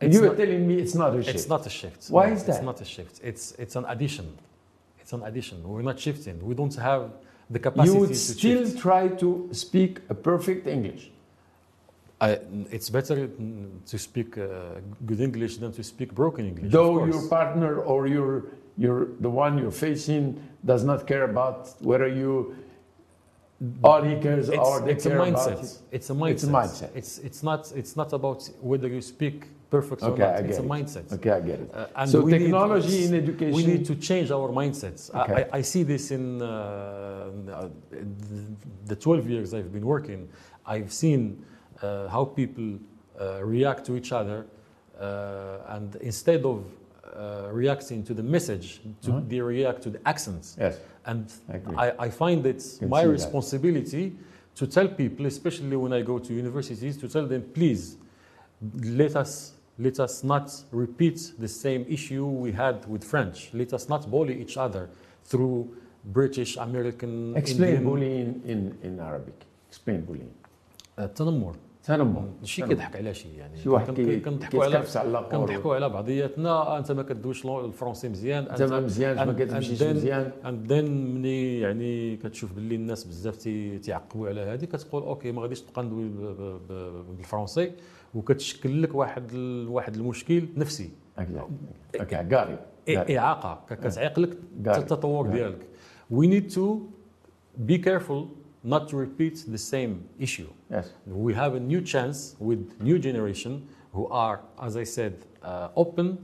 And 0.00 0.08
It's 0.08 0.14
you 0.16 0.22
were 0.22 0.28
not- 0.28 0.36
telling 0.38 0.66
me 0.66 0.74
it's 0.76 0.94
not 0.94 1.14
a 1.14 1.22
shift. 1.22 1.34
It's 1.36 1.48
not 1.48 1.66
a 1.66 1.70
shift. 1.70 2.06
Why 2.08 2.26
No, 2.28 2.32
is 2.34 2.44
that? 2.44 2.56
It's 2.56 2.64
not 2.64 2.80
a 2.80 2.84
shift. 2.84 3.20
It's 3.22 3.52
it's 3.58 3.76
an 3.76 3.84
addition. 3.88 4.26
It's 5.00 5.12
an 5.12 5.22
addition. 5.24 5.56
We're 5.68 5.82
not 5.82 5.98
shifting. 5.98 6.36
We 6.50 6.54
don't 6.54 6.74
have 6.76 7.10
the 7.50 7.58
capacity 7.58 7.94
you 7.94 8.00
would 8.00 8.16
still 8.16 8.64
shift. 8.64 8.78
try 8.78 9.08
to 9.22 9.48
speak 9.52 9.92
a 10.08 10.14
perfect 10.14 10.66
English. 10.66 11.10
I, 12.20 12.38
it's 12.70 12.90
better 12.90 13.28
to 13.86 13.98
speak 13.98 14.36
uh, 14.38 14.46
good 15.06 15.20
English 15.20 15.58
than 15.58 15.72
to 15.72 15.82
speak 15.84 16.12
broken 16.14 16.46
English. 16.46 16.72
Though 16.72 17.04
your 17.06 17.28
partner 17.28 17.80
or 17.80 18.06
your, 18.08 18.46
your, 18.76 19.06
the 19.20 19.30
one 19.30 19.56
you're 19.58 19.70
facing 19.70 20.42
does 20.64 20.82
not 20.84 21.06
care 21.06 21.24
about 21.24 21.68
whether 21.80 22.08
you, 22.08 22.56
all 23.84 24.02
he 24.02 24.16
cares 24.16 24.48
it's, 24.48 24.58
or 24.58 24.80
they 24.80 24.92
it's 24.92 25.06
a 25.06 25.10
care 25.10 25.18
about 25.20 25.34
mindset. 25.48 25.62
it. 25.64 25.78
It's 25.92 26.10
a 26.10 26.14
mindset. 26.14 26.30
It's 26.32 26.44
a 26.44 26.48
mindset. 26.48 26.90
It's 26.94 27.18
it's 27.18 27.42
not 27.42 27.72
it's 27.74 27.96
not 27.96 28.12
about 28.12 28.48
whether 28.60 28.86
you 28.88 29.00
speak 29.02 29.48
perfect 29.70 30.02
Okay, 30.02 30.22
or 30.22 30.26
not. 30.32 30.44
It's 30.44 30.58
a 30.58 30.62
it. 30.62 30.68
mindset. 30.68 31.12
Okay, 31.12 31.30
I 31.30 31.40
get 31.40 31.60
it. 31.60 31.70
Uh, 31.74 31.86
and 31.96 32.10
so 32.10 32.20
we 32.20 32.32
need- 32.32 32.38
technology 32.38 33.04
in 33.06 33.14
education. 33.14 33.54
We 33.56 33.66
need 33.66 33.84
to 33.86 33.94
change 33.96 34.30
our 34.30 34.48
mindsets. 34.48 35.10
I- 35.14 35.22
Okay. 35.22 35.46
I, 35.52 35.58
I 35.58 35.62
see 35.62 35.82
this 35.84 36.10
in 36.12 36.40
uh, 36.42 37.30
the 38.86 38.96
12 38.96 39.28
years 39.28 39.54
I've 39.54 39.72
been 39.72 39.86
working. 39.86 40.28
I've 40.64 40.92
seen 40.92 41.20
uh, 41.44 41.44
how 41.81 42.25
people 42.25 42.79
uh, 43.19 43.43
react 43.43 43.85
to 43.85 43.95
each 43.95 44.11
other, 44.11 44.45
uh, 44.99 45.57
and 45.75 45.95
instead 45.97 46.45
of 46.45 46.63
uh, 47.15 47.49
reacting 47.51 48.03
to 48.03 48.13
the 48.13 48.23
message, 48.23 48.81
to, 49.01 49.11
Uh-huh. 49.11 49.21
they 49.27 49.39
react 49.41 49.81
to 49.83 49.89
the 49.89 49.99
accents. 50.07 50.55
yes, 50.59 50.77
And 51.05 51.25
I 51.49 51.55
agree. 51.57 51.75
I, 51.77 52.05
I 52.05 52.09
find 52.09 52.45
it's 52.45 52.77
Can 52.79 52.89
my 52.89 53.01
see 53.01 53.07
that. 53.07 53.11
responsibility 53.13 54.15
to 54.55 54.65
tell 54.67 54.87
people, 54.87 55.25
especially 55.25 55.75
when 55.75 55.93
I 55.93 56.01
go 56.01 56.17
to 56.19 56.33
universities, 56.33 56.97
to 56.97 57.07
tell 57.07 57.27
them, 57.27 57.41
please, 57.53 57.97
let 59.01 59.15
us 59.15 59.51
let 59.79 59.99
us 59.99 60.23
not 60.23 60.51
repeat 60.71 61.33
the 61.39 61.47
same 61.47 61.83
issue 61.89 62.25
we 62.27 62.51
had 62.51 62.85
with 62.87 63.03
French. 63.03 63.49
Let 63.53 63.73
us 63.73 63.89
not 63.89 64.09
bully 64.09 64.39
each 64.39 64.55
other 64.55 64.87
through 65.25 65.75
British, 66.05 66.57
American, 66.57 67.35
Explain 67.35 67.69
Indian. 67.69 67.83
bullying 67.83 68.41
in, 68.45 68.77
in 68.83 68.99
Arabic. 68.99 69.33
Explain 69.69 70.01
bullying. 70.05 70.29
Uh, 70.97 71.07
تنمر. 71.07 71.55
تنمر 71.88 72.24
شي 72.42 72.62
كيضحك 72.62 72.96
على 72.96 73.14
شي 73.14 73.28
يعني. 73.36 73.56
شي 73.56 73.68
واحد 73.68 74.00
كنضحكوا 74.24 74.64
على 74.64 74.82
كنضحكوا 75.30 75.74
على 75.74 75.88
بعضياتنا 75.88 76.78
أنت 76.78 76.92
ما 76.92 77.02
كدويش 77.02 77.46
الفرونسي 77.46 78.08
مزيان. 78.08 78.44
انت 78.44 78.62
ما 78.62 78.80
مزيانش 78.80 79.20
ما 79.20 79.32
كتمشيش 79.32 79.82
مزيان. 79.82 80.30
then 80.68 80.90
ملي 80.90 81.60
يعني 81.60 82.16
كتشوف 82.16 82.52
باللي 82.52 82.74
الناس 82.74 83.04
بزاف 83.04 83.36
تي- 83.36 83.78
تيعقبوا 83.78 84.28
على 84.28 84.40
هذه 84.40 84.64
كتقول 84.64 85.02
أوكي 85.02 85.32
ما 85.32 85.42
غاديش 85.42 85.60
تبقى 85.60 85.82
ندوي 85.82 86.08
بالفرونسي 87.16 87.72
وكتشكل 88.14 88.82
لك 88.82 88.94
واحد 88.94 89.34
واحد 89.68 89.94
المشكل 89.94 90.42
نفسي. 90.56 90.90
أوكي 92.00 92.16
قاري. 92.16 92.58
إ- 92.90 93.10
إعاقة. 93.18 93.60
كتعيق 93.70 94.18
لك. 94.18 94.38
التطور. 94.66 95.26
ديالك. 95.26 95.66
We 96.12 96.24
need 96.26 96.54
to 96.54 96.62
be 97.70 97.78
careful 97.88 98.24
not 98.62 98.88
to 98.88 98.96
repeat 98.96 99.44
the 99.46 99.58
same 99.58 100.08
issue. 100.18 100.48
Yes. 100.70 100.90
we 101.06 101.34
have 101.34 101.54
a 101.54 101.60
new 101.60 101.80
chance 101.80 102.36
with 102.38 102.80
new 102.80 102.98
generation 102.98 103.66
who 103.92 104.06
are 104.08 104.40
as 104.60 104.76
i 104.76 104.84
said 104.84 105.14
uh, 105.42 105.68
open. 105.76 106.18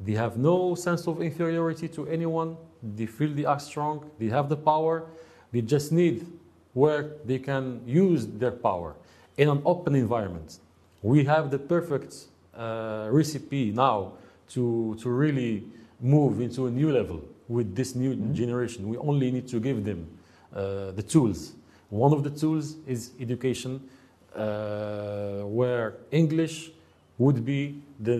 They 0.00 0.14
have 0.14 0.36
no 0.36 0.74
sense 0.74 1.06
of 1.06 1.22
inferiority 1.22 1.88
to 1.88 2.06
anyone. 2.08 2.56
They 2.82 3.06
feel 3.06 3.32
they 3.32 3.44
are 3.44 3.60
strong. 3.60 4.10
They 4.18 4.28
have 4.28 4.48
the 4.48 4.56
power. 4.56 5.04
They 5.52 5.62
just 5.62 5.92
need 5.92 6.26
where 6.72 7.12
they 7.24 7.38
can 7.38 7.80
use 7.86 8.26
their 8.26 8.50
power 8.50 8.96
in 9.36 9.48
an 9.48 9.62
open 9.64 9.94
environment. 9.94 10.58
We 11.02 11.24
have 11.24 11.50
the 11.50 11.58
perfect 11.58 12.26
uh, 12.56 13.08
recipe 13.10 13.70
now 13.70 14.14
to, 14.50 14.96
to 15.00 15.08
really 15.08 15.64
move 16.00 16.40
into 16.40 16.66
a 16.66 16.70
new 16.70 16.92
level 16.92 17.22
with 17.48 17.74
this 17.74 17.94
new 17.94 18.16
generation. 18.32 18.88
We 18.88 18.96
only 18.96 19.30
need 19.30 19.46
to 19.48 19.60
give 19.60 19.84
them 19.84 20.08
uh, 20.52 20.90
the 20.92 21.02
tools 21.02 21.52
one 21.94 22.12
of 22.12 22.24
the 22.24 22.30
tools 22.30 22.76
is 22.86 23.12
education 23.20 23.88
uh, 24.34 25.42
where 25.42 25.94
English 26.10 26.72
would 27.18 27.44
be 27.44 27.80
the, 28.00 28.16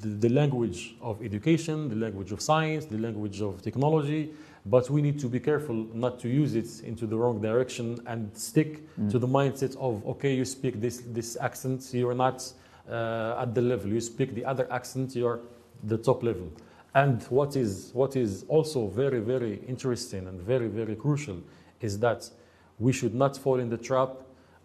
the, 0.00 0.08
the, 0.08 0.28
language 0.28 0.94
of 1.02 1.20
education, 1.20 1.88
the 1.88 1.96
language 1.96 2.30
of 2.30 2.40
science, 2.40 2.84
the 2.84 2.98
language 2.98 3.42
of 3.42 3.60
technology, 3.60 4.32
but 4.66 4.88
we 4.88 5.02
need 5.02 5.18
to 5.18 5.28
be 5.28 5.40
careful 5.40 5.74
not 5.92 6.20
to 6.20 6.28
use 6.28 6.54
it 6.54 6.86
into 6.86 7.04
the 7.06 7.16
wrong 7.16 7.40
direction 7.40 7.98
and 8.06 8.30
stick 8.36 8.82
to 9.10 9.18
the 9.18 9.26
mindset 9.26 9.76
of, 9.78 10.06
okay, 10.06 10.32
you 10.32 10.44
speak 10.44 10.80
this, 10.80 11.02
this 11.08 11.36
accent, 11.40 11.88
you're 11.92 12.14
not 12.14 12.52
uh, 12.88 13.42
at 13.42 13.52
the 13.52 13.62
level, 13.62 13.88
you 13.90 14.00
speak 14.00 14.36
the 14.36 14.44
other 14.44 14.72
accent, 14.72 15.16
you're 15.16 15.40
the 15.82 15.98
top 15.98 16.22
level. 16.22 16.48
And 16.94 17.20
what 17.24 17.56
is, 17.56 17.90
what 17.92 18.14
is 18.14 18.44
also 18.46 18.86
very, 18.86 19.18
very 19.18 19.60
interesting 19.66 20.28
and 20.28 20.40
very, 20.40 20.68
very 20.68 20.94
crucial 20.94 21.38
is 21.80 21.98
that 21.98 22.30
we 22.78 22.92
should 22.92 23.14
not 23.14 23.36
fall 23.36 23.58
in 23.58 23.68
the 23.68 23.76
trap 23.76 24.10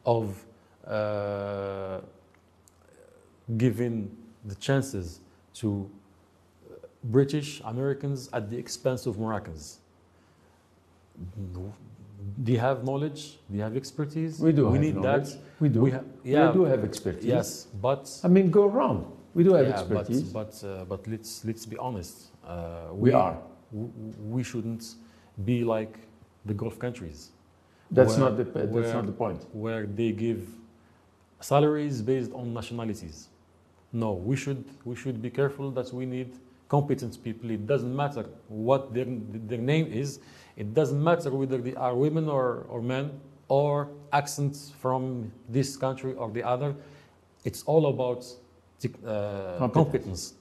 of 0.05 0.43
uh, 0.87 1.99
giving 3.57 4.09
the 4.45 4.55
chances 4.55 5.19
to 5.53 5.89
British 7.03 7.61
Americans 7.65 8.29
at 8.33 8.49
the 8.49 8.57
expense 8.57 9.05
of 9.05 9.17
Moroccans. 9.17 9.79
Do 12.43 12.51
you 12.51 12.59
have 12.59 12.83
knowledge? 12.83 13.37
Do 13.49 13.57
you 13.57 13.63
have 13.63 13.75
expertise? 13.75 14.39
We 14.39 14.51
do 14.51 14.67
We 14.67 14.73
have 14.73 14.81
need 14.81 14.95
knowledge. 14.95 15.29
that. 15.31 15.37
We 15.59 15.69
do. 15.69 15.81
We 15.81 15.91
ha- 15.91 16.03
yeah. 16.23 16.47
We 16.47 16.53
do 16.53 16.63
have 16.65 16.83
expertise. 16.83 17.25
Yes, 17.25 17.67
but 17.81 18.09
I 18.23 18.27
mean, 18.27 18.51
go 18.51 18.65
around. 18.65 19.05
We 19.33 19.43
do 19.43 19.53
have 19.53 19.67
yeah, 19.67 19.73
expertise. 19.79 20.23
but 20.23 20.63
uh, 20.63 20.85
but 20.85 21.07
let's 21.07 21.43
let's 21.45 21.65
be 21.65 21.77
honest. 21.77 22.31
Uh, 22.45 22.87
we, 22.93 23.13
are. 23.13 23.37
w- 23.71 23.91
we 24.29 24.43
shouldn't 24.43 24.95
be 25.45 25.63
like 25.63 25.99
the 26.45 26.53
Gulf 26.53 26.77
countries 26.79 27.31
That's 27.91 28.11
where- 28.17 28.29
not 28.29 28.37
the 28.37 28.43
that's 28.45 28.71
where- 28.71 28.93
not 28.93 29.05
the 29.05 29.11
point. 29.11 29.45
where 29.53 29.85
they 29.85 30.11
give 30.11 30.41
salaries 31.39 32.01
based 32.01 32.31
on 32.33 32.53
nationalities. 32.53 33.29
No, 33.93 34.13
we 34.13 34.35
should 34.35 34.63
we 34.85 34.95
should 34.95 35.21
be 35.21 35.29
careful 35.29 35.71
that 35.71 35.91
we 35.93 36.05
need 36.05 36.29
competent 36.69 37.21
people. 37.23 37.49
It 37.51 37.67
doesn't 37.67 37.93
matter 37.95 38.25
what 38.47 38.93
their 38.93 39.05
their 39.49 39.57
name 39.73 39.87
is. 39.87 40.19
It 40.55 40.73
doesn't 40.73 41.01
matter 41.03 41.29
whether 41.31 41.57
they 41.57 41.75
are 41.75 41.95
women 41.95 42.29
or, 42.29 42.65
or 42.69 42.81
men 42.81 43.19
or 43.47 43.89
accents 44.13 44.71
from 44.81 45.31
this 45.49 45.75
country 45.75 46.13
or 46.13 46.29
the 46.31 46.43
other. 46.43 46.75
It's 47.43 47.63
all 47.63 47.87
about 47.87 48.21
uh, 49.05 49.57
Competence. 49.57 49.73
competence. 49.73 50.33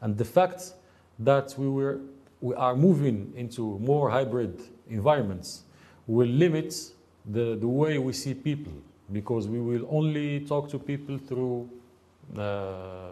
And 0.00 0.16
the 0.16 0.24
fact 0.24 0.74
that 1.18 1.54
we 1.58 1.68
were 1.68 2.00
we 2.40 2.54
are 2.54 2.76
moving 2.76 3.32
into 3.36 3.78
more 3.78 4.10
hybrid 4.10 4.60
environments 4.88 5.62
will 6.06 6.28
limit 6.28 6.74
the, 7.26 7.56
the 7.56 7.68
way 7.68 7.98
we 7.98 8.12
see 8.12 8.34
people 8.34 8.72
because 9.12 9.48
we 9.48 9.60
will 9.60 9.86
only 9.90 10.40
talk 10.40 10.68
to 10.70 10.78
people 10.78 11.18
through 11.18 11.68
uh, 12.38 13.10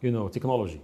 you 0.00 0.10
know 0.10 0.28
technology 0.28 0.80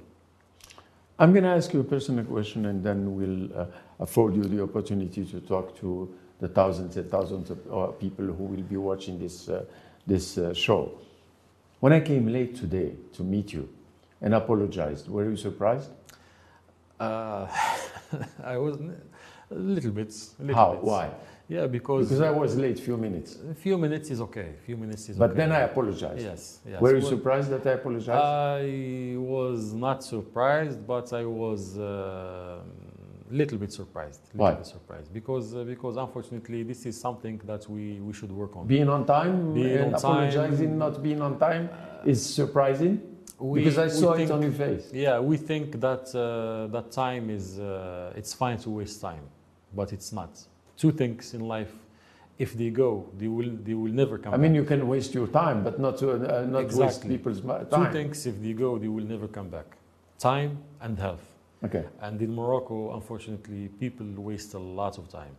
I'm 1.19 1.33
going 1.33 1.45
to 1.45 1.51
ask 1.51 1.73
you 1.73 1.81
a 1.81 1.85
personal 1.85 2.25
question, 2.25 2.67
and 2.67 2.83
then 2.83 3.15
we'll 3.15 3.57
uh, 3.57 3.67
afford 4.01 4.35
you 4.35 4.43
the 4.43 4.63
opportunity 4.65 5.25
to 5.27 5.41
talk 5.41 5.77
to 5.79 6.13
the 6.41 6.49
thousands 6.49 6.97
and 6.97 7.09
thousands 7.09 7.51
of 7.51 7.59
uh, 7.73 7.87
people 7.93 8.25
who 8.27 8.45
will 8.45 8.63
be 8.63 8.77
watching 8.77 9.21
this 9.21 9.49
uh, 9.49 9.65
this 10.09 10.39
uh, 10.39 10.53
show. 10.53 10.91
When 11.79 11.93
I 11.93 12.01
came 12.01 12.27
late 12.27 12.57
today 12.57 12.95
to 13.13 13.23
meet 13.23 13.53
you 13.53 13.69
and 14.23 14.35
apologized, 14.35 15.09
were 15.09 15.29
you 15.31 15.37
surprised? 15.37 15.91
uh, 17.01 17.47
I 18.45 18.57
was 18.57 18.77
a 19.51 19.55
little 19.55 19.93
bit 19.93 20.15
a 20.41 20.43
little 20.43 20.55
How? 20.57 20.73
bit. 20.73 20.85
Why? 20.85 21.11
Yeah 21.49 21.67
because, 21.67 22.09
Because 22.09 22.21
I 22.23 22.31
was 22.31 22.57
late 22.57 22.79
few 22.81 22.97
minutes, 22.97 23.39
a 23.51 23.55
few 23.55 23.77
minutes 23.79 24.11
is 24.11 24.21
okay 24.21 24.49
a 24.61 24.65
few 24.67 24.77
minutes 24.77 25.03
is 25.09 25.17
okay. 25.17 25.19
but 25.19 25.31
okay 25.31 25.37
then 25.41 25.53
I 25.53 25.61
apologized. 25.61 26.23
yes, 26.23 26.61
yes. 26.67 26.81
Were 26.81 26.95
you 26.97 27.01
Well, 27.03 27.11
surprised 27.11 27.51
that 27.51 27.67
I 27.67 27.73
apologized? 27.73 28.25
I 28.61 29.17
was 29.19 29.73
not 29.75 30.03
surprised, 30.03 30.87
but 30.87 31.13
I 31.13 31.25
was 31.27 31.77
a 31.77 32.61
little 33.31 33.59
bit 33.59 33.73
surprised. 33.73 34.21
Little 34.33 34.41
Why? 34.47 34.55
bit 34.55 34.67
surprised 34.67 35.13
because 35.13 35.55
uh, 35.55 35.65
because 35.65 35.97
unfortunately 35.97 36.63
this 36.63 36.87
is 36.87 36.95
something 37.01 37.41
that 37.45 37.69
we, 37.69 38.01
we 38.01 38.13
should 38.13 38.33
work 38.33 38.57
on. 38.57 38.67
being 38.67 38.89
on 38.89 39.05
time 39.07 39.53
Being 39.55 39.77
and 39.79 39.95
on 39.95 40.01
time. 40.01 40.11
apologizing 40.13 40.79
not 40.79 41.03
being 41.03 41.21
on 41.21 41.39
time 41.39 41.69
is 42.13 42.21
surprising 42.41 42.95
We- 43.39 43.59
because 43.65 43.79
I 43.79 43.89
saw 43.89 44.15
think- 44.15 44.31
it 44.31 44.33
on 44.37 44.41
your 44.43 44.53
face. 44.65 44.85
Yeah, 44.93 45.19
we 45.31 45.37
think 45.51 45.67
that 45.87 46.05
uh, 46.15 46.23
that 46.77 46.87
time 47.05 47.25
is 47.39 47.59
uh, 47.59 48.13
it's 48.21 48.33
fine 48.43 48.59
to 48.65 48.71
waste 48.79 48.99
time, 49.01 49.25
but 49.79 49.93
it's 49.97 50.11
not. 50.13 50.33
Two 50.77 50.93
things 50.93 51.35
in 51.35 51.41
life, 51.41 51.73
if 52.39 52.55
they 52.55 52.71
go, 52.71 53.07
they 53.17 53.29
will 53.29 53.51
they 53.63 53.75
will 53.75 53.93
never 53.93 54.19
come 54.19 54.33
back. 54.33 54.39
I 54.39 54.43
mean, 54.43 54.53
back. 54.53 54.61
you 54.61 54.65
can 54.65 54.89
waste 54.89 55.15
your 55.15 55.29
time, 55.29 55.63
but 55.63 55.79
not 55.79 55.99
to, 55.99 56.13
uh, 56.13 56.45
not 56.45 56.73
waste 56.73 57.07
people's 57.07 57.43
ma- 57.43 57.59
Two 57.59 57.71
time. 57.71 57.93
things, 57.93 58.27
if 58.27 58.43
they 58.43 58.53
go, 58.53 58.79
they 58.79 58.89
will 58.89 59.05
never 59.05 59.29
come 59.29 59.49
back. 59.49 59.77
Time 60.19 60.59
and 60.81 60.99
health. 60.99 61.35
Okay. 61.65 61.85
And 62.01 62.21
in 62.21 62.35
Morocco, 62.35 62.95
unfortunately, 62.95 63.69
people 63.81 64.07
waste 64.17 64.55
a 64.55 64.59
lot 64.59 64.99
of 64.99 65.09
time. 65.09 65.37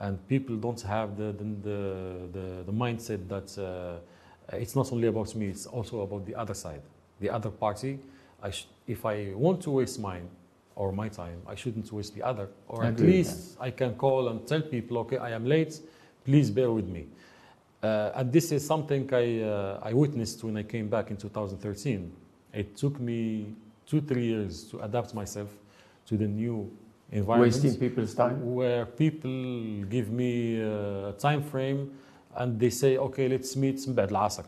And 0.00 0.26
people 0.28 0.56
don't 0.56 0.80
have 0.82 1.16
the, 1.16 1.32
the, 1.32 1.44
the, 2.32 2.62
the, 2.66 2.72
mindset 2.72 3.28
that 3.28 3.58
uh, 3.58 4.56
it's 4.56 4.76
not 4.76 4.92
only 4.92 5.08
about 5.08 5.34
me, 5.34 5.48
it's 5.48 5.66
also 5.66 6.00
about 6.00 6.24
the 6.24 6.34
other 6.34 6.54
side, 6.54 6.82
the 7.20 7.30
other 7.30 7.50
party. 7.50 7.98
I 8.42 8.50
sh- 8.50 8.68
if 8.86 9.04
I 9.04 9.32
want 9.34 9.60
to 9.62 9.70
waste 9.70 9.98
mine 9.98 10.28
or 10.78 10.92
my 10.92 11.08
time. 11.08 11.42
I 11.46 11.56
shouldn't 11.56 11.92
waste 11.92 12.14
the 12.14 12.22
other. 12.22 12.48
Or 12.68 12.84
at 12.84 13.00
least 13.00 13.56
I 13.60 13.70
can 13.70 13.94
call 13.96 14.28
and 14.28 14.46
tell 14.46 14.62
people, 14.62 14.98
okay, 14.98 15.18
I 15.18 15.30
am 15.32 15.44
late, 15.44 15.80
please 16.24 16.50
bear 16.50 16.70
with 16.70 16.86
me. 16.86 17.06
Uh, 17.82 18.12
and 18.14 18.32
this 18.32 18.52
is 18.52 18.64
something 18.64 19.12
I, 19.12 19.42
uh, 19.42 19.80
I 19.82 19.92
witnessed 19.92 20.44
when 20.44 20.56
I 20.56 20.62
came 20.62 20.88
back 20.88 21.10
in 21.10 21.16
2013. 21.16 22.12
It 22.52 22.76
took 22.76 23.00
me 23.00 23.54
two, 23.86 24.00
three 24.00 24.26
years 24.26 24.64
to 24.70 24.78
adapt 24.80 25.14
myself 25.14 25.50
to 26.06 26.16
the 26.16 26.28
new 26.28 26.70
environment. 27.10 27.52
Wasting 27.52 27.76
people's 27.76 28.14
time? 28.14 28.54
Where 28.54 28.86
people 28.86 29.82
give 29.90 30.10
me 30.10 30.62
uh, 30.62 31.10
a 31.10 31.14
time 31.18 31.42
frame 31.42 31.90
and 32.36 32.58
they 32.58 32.70
say, 32.70 32.98
okay, 32.98 33.28
let's 33.28 33.56
meet 33.56 33.84
in 33.84 33.94
Bad 33.94 34.10
Asr. 34.10 34.46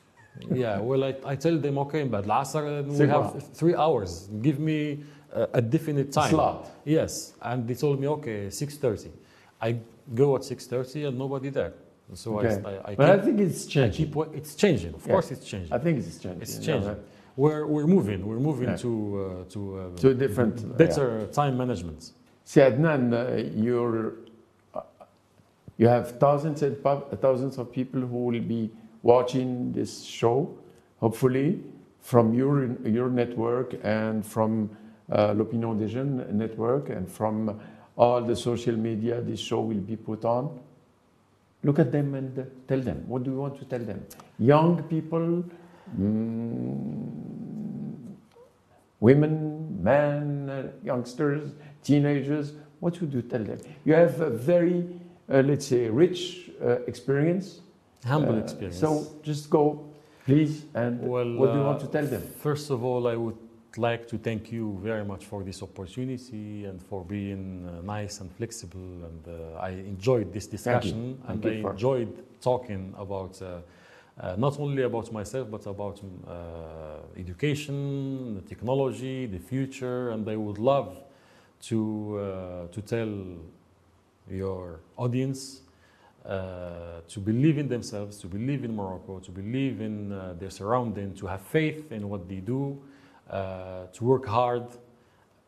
yeah, 0.52 0.78
well, 0.78 1.02
I, 1.02 1.16
I 1.24 1.34
tell 1.34 1.58
them, 1.58 1.76
okay, 1.78 2.02
in 2.02 2.08
Bad 2.08 2.26
Asr, 2.26 2.62
uh, 2.64 2.82
we 2.84 3.08
have 3.08 3.52
three 3.52 3.74
hours. 3.74 4.28
Give 4.40 4.60
me 4.60 5.02
a, 5.32 5.62
definite 5.62 6.12
time. 6.12 6.30
Slot. 6.30 6.70
Yes, 6.84 7.34
and 7.42 7.66
they 7.66 7.74
told 7.74 8.00
me, 8.00 8.06
okay, 8.08 8.46
6.30. 8.48 9.10
I 9.60 9.76
go 10.14 10.36
at 10.36 10.42
6.30 10.42 11.08
and 11.08 11.18
nobody 11.18 11.50
there. 11.50 11.72
So 12.14 12.38
Okay. 12.40 12.60
I, 12.64 12.70
I, 12.70 12.90
I, 12.92 12.94
But 12.94 13.10
I 13.10 13.18
think 13.22 13.40
it's 13.40 13.64
changing. 13.66 14.06
keep, 14.12 14.16
it's 14.34 14.54
changing. 14.54 14.92
Of 14.94 15.06
Yeah. 15.06 15.12
course 15.12 15.30
it's 15.30 15.46
changing. 15.46 15.72
I 15.72 15.78
think 15.78 15.98
it's 15.98 16.18
changing. 16.18 16.42
It's 16.42 16.58
changing. 16.58 16.96
We're, 17.36 17.66
we're 17.66 17.86
moving. 17.86 18.26
We're 18.26 18.40
moving 18.40 18.68
Yeah. 18.68 18.76
to, 18.76 18.90
uh, 19.46 19.50
to, 19.52 19.78
uh, 19.78 19.96
To 20.00 20.08
a 20.10 20.14
different- 20.14 20.76
better 20.76 21.26
time 21.28 21.56
management. 21.56 22.12
See, 22.44 22.60
Adnane, 22.60 23.12
uh, 23.14 23.50
you're, 23.54 24.14
uh, 24.74 24.80
you 25.78 25.88
have 25.88 26.18
thousands 26.18 26.62
and 26.62 26.82
pub- 26.82 27.18
thousands 27.20 27.56
of 27.56 27.72
people 27.72 28.00
who 28.00 28.24
will 28.26 28.40
be 28.42 28.70
watching 29.02 29.72
this 29.72 30.02
show, 30.02 30.50
hopefully, 31.00 31.60
from 32.00 32.34
your, 32.34 32.76
your 32.84 33.08
network 33.08 33.74
and 33.84 34.26
from 34.26 34.68
uh, 34.68 34.76
l'Opinion 35.34 35.74
des 35.74 35.88
Jeunes 35.88 36.24
network 36.32 36.90
and 36.90 37.06
from 37.06 37.58
all 37.96 38.22
the 38.22 38.34
social 38.34 38.76
media 38.76 39.20
this 39.20 39.40
show 39.40 39.60
will 39.60 39.80
be 39.80 39.96
put 39.96 40.24
on. 40.24 40.58
look 41.64 41.78
at 41.78 41.92
them 41.92 42.14
and 42.14 42.38
uh, 42.38 42.42
tell 42.66 42.80
them. 42.80 43.04
What 43.06 43.22
do 43.24 43.30
you 43.30 43.38
want 43.38 43.58
to 43.58 43.64
tell 43.64 43.78
them? 43.78 44.04
Young 44.38 44.82
people, 44.84 45.44
mm, 45.96 47.06
women, 49.00 49.82
men, 49.82 50.50
uh, 50.50 50.68
youngsters, 50.84 51.52
teenagers. 51.82 52.52
What 52.80 53.00
would 53.00 53.12
you 53.14 53.22
tell 53.22 53.44
them? 53.44 53.58
You 53.84 53.94
have 53.94 54.20
a 54.20 54.30
very, 54.30 54.88
uh, 55.32 55.42
let's 55.42 55.66
say, 55.66 55.88
rich 55.88 56.50
uh, 56.60 56.80
experience. 56.86 57.60
Humble 58.04 58.34
Uh, 58.34 58.38
experience. 58.44 58.78
So 58.78 59.06
just 59.22 59.48
go, 59.48 59.84
please, 60.26 60.64
and 60.74 61.00
Well, 61.00 61.32
what 61.36 61.52
do 61.52 61.58
you 61.58 61.64
uh, 61.64 61.70
want 61.70 61.80
to 61.80 61.86
tell 61.86 62.06
them? 62.06 62.22
First 62.46 62.70
of 62.70 62.82
all, 62.82 63.06
I 63.06 63.14
would 63.14 63.38
like 63.78 64.06
to 64.08 64.18
thank 64.18 64.52
you 64.52 64.78
very 64.82 65.04
much 65.04 65.26
for 65.26 65.42
this 65.42 65.62
opportunity 65.62 66.64
and 66.64 66.82
for 66.82 67.04
being 67.04 67.68
uh, 67.68 67.82
nice 67.82 68.20
and 68.20 68.30
flexible. 68.32 68.80
And 68.80 69.28
uh, 69.28 69.58
I 69.58 69.70
enjoyed 69.70 70.32
this 70.32 70.46
discussion, 70.46 71.18
Thank 71.26 71.44
and 71.44 71.66
I 71.66 71.70
enjoyed 71.70 72.24
talking 72.40 72.94
about 72.98 73.40
uh, 73.42 73.60
uh, 74.20 74.36
not 74.36 74.60
only 74.60 74.82
about 74.82 75.10
myself 75.12 75.50
but 75.50 75.66
about 75.66 76.00
uh, 76.28 77.18
education, 77.18 78.34
the 78.34 78.42
technology, 78.42 79.26
the 79.26 79.38
future. 79.38 80.10
And 80.10 80.28
I 80.28 80.36
would 80.36 80.58
love 80.58 81.02
to 81.62 82.18
uh, 82.18 82.66
to 82.72 82.80
tell 82.82 83.12
your 84.30 84.80
audience 84.96 85.62
uh, 86.24 87.00
to 87.08 87.20
believe 87.20 87.58
in 87.58 87.68
themselves, 87.68 88.18
to 88.18 88.26
believe 88.26 88.64
in 88.64 88.76
Morocco, 88.76 89.18
to 89.18 89.30
believe 89.30 89.80
in 89.80 90.12
uh, 90.12 90.34
their 90.38 90.50
surrounding, 90.50 91.14
to 91.14 91.26
have 91.26 91.40
faith 91.40 91.90
in 91.90 92.08
what 92.08 92.28
they 92.28 92.36
do, 92.36 92.80
to 93.32 94.04
work 94.04 94.26
hard, 94.26 94.64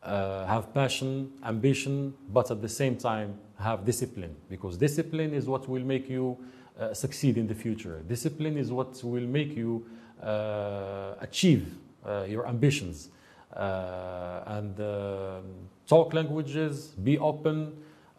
uh, 0.02 0.46
have 0.46 0.72
passion, 0.74 1.32
ambition, 1.44 2.14
but 2.32 2.50
at 2.50 2.60
the 2.60 2.68
same 2.68 2.96
time 2.96 3.38
have 3.58 3.84
discipline. 3.84 4.34
Because 4.48 4.76
discipline 4.76 5.32
is 5.32 5.46
what 5.46 5.68
will 5.68 5.84
make 5.84 6.08
you 6.08 6.36
uh, 6.78 6.92
succeed 6.92 7.38
in 7.38 7.46
the 7.46 7.54
future. 7.54 8.02
Discipline 8.08 8.56
is 8.56 8.70
what 8.70 9.02
will 9.04 9.26
make 9.26 9.56
you 9.56 9.86
uh, 10.22 11.14
achieve 11.20 11.66
uh, 12.04 12.24
your 12.28 12.46
ambitions. 12.46 13.10
Uh, 13.54 14.42
and 14.46 14.80
uh, 14.80 15.40
talk 15.86 16.12
languages, 16.12 16.88
be 17.02 17.18
open, 17.18 17.72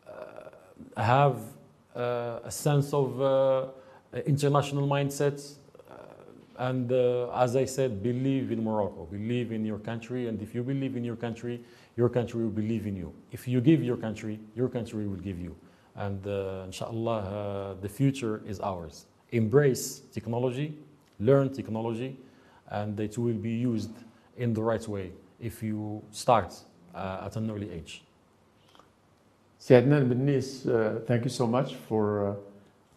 uh, 0.08 1.02
have 1.02 1.38
uh, 1.96 2.40
a 2.44 2.52
sense 2.52 2.94
of 2.94 3.22
uh, 3.22 3.68
international 4.26 4.88
mindset. 4.88 5.42
And 6.58 6.92
uh, 6.92 7.30
as 7.32 7.56
I 7.56 7.66
said, 7.66 8.02
believe 8.02 8.52
in 8.52 8.64
Morocco, 8.64 9.08
believe 9.12 9.52
in 9.52 9.66
your 9.66 9.80
country. 9.80 10.28
And 10.28 10.42
if 10.42 10.56
you 10.56 10.64
believe 10.64 10.96
in 10.96 11.04
your 11.04 11.16
country, 11.16 11.64
your 11.98 12.10
country 12.10 12.44
will 12.44 12.52
believe 12.52 12.88
in 12.88 12.96
you. 12.96 13.14
If 13.32 13.48
you 13.48 13.62
give 13.62 13.84
your 13.84 13.98
country, 13.98 14.40
your 14.56 14.70
country 14.70 15.08
will 15.08 15.18
give 15.18 15.40
you. 15.40 15.56
And 15.96 16.26
uh, 16.28 16.64
inshallah, 16.66 17.18
uh, 17.18 17.82
the 17.82 17.90
future 17.90 18.42
is 18.46 18.60
ours. 18.60 19.06
Embrace 19.32 20.02
technology, 20.14 20.78
learn 21.20 21.52
technology, 21.52 22.18
and 22.70 23.00
it 23.00 23.18
will 23.18 23.34
be 23.34 23.52
used 23.52 23.92
in 24.38 24.54
the 24.54 24.62
right 24.62 24.86
way 24.88 25.12
if 25.40 25.62
you 25.62 26.02
start 26.12 26.54
uh, 26.94 27.24
at 27.26 27.36
an 27.36 27.50
early 27.52 27.72
age. 27.72 28.04
Siadnan 29.60 30.10
Bennis, 30.10 30.68
uh, 30.68 31.00
thank 31.06 31.24
you 31.24 31.30
so 31.30 31.48
much 31.48 31.76
for 31.76 32.38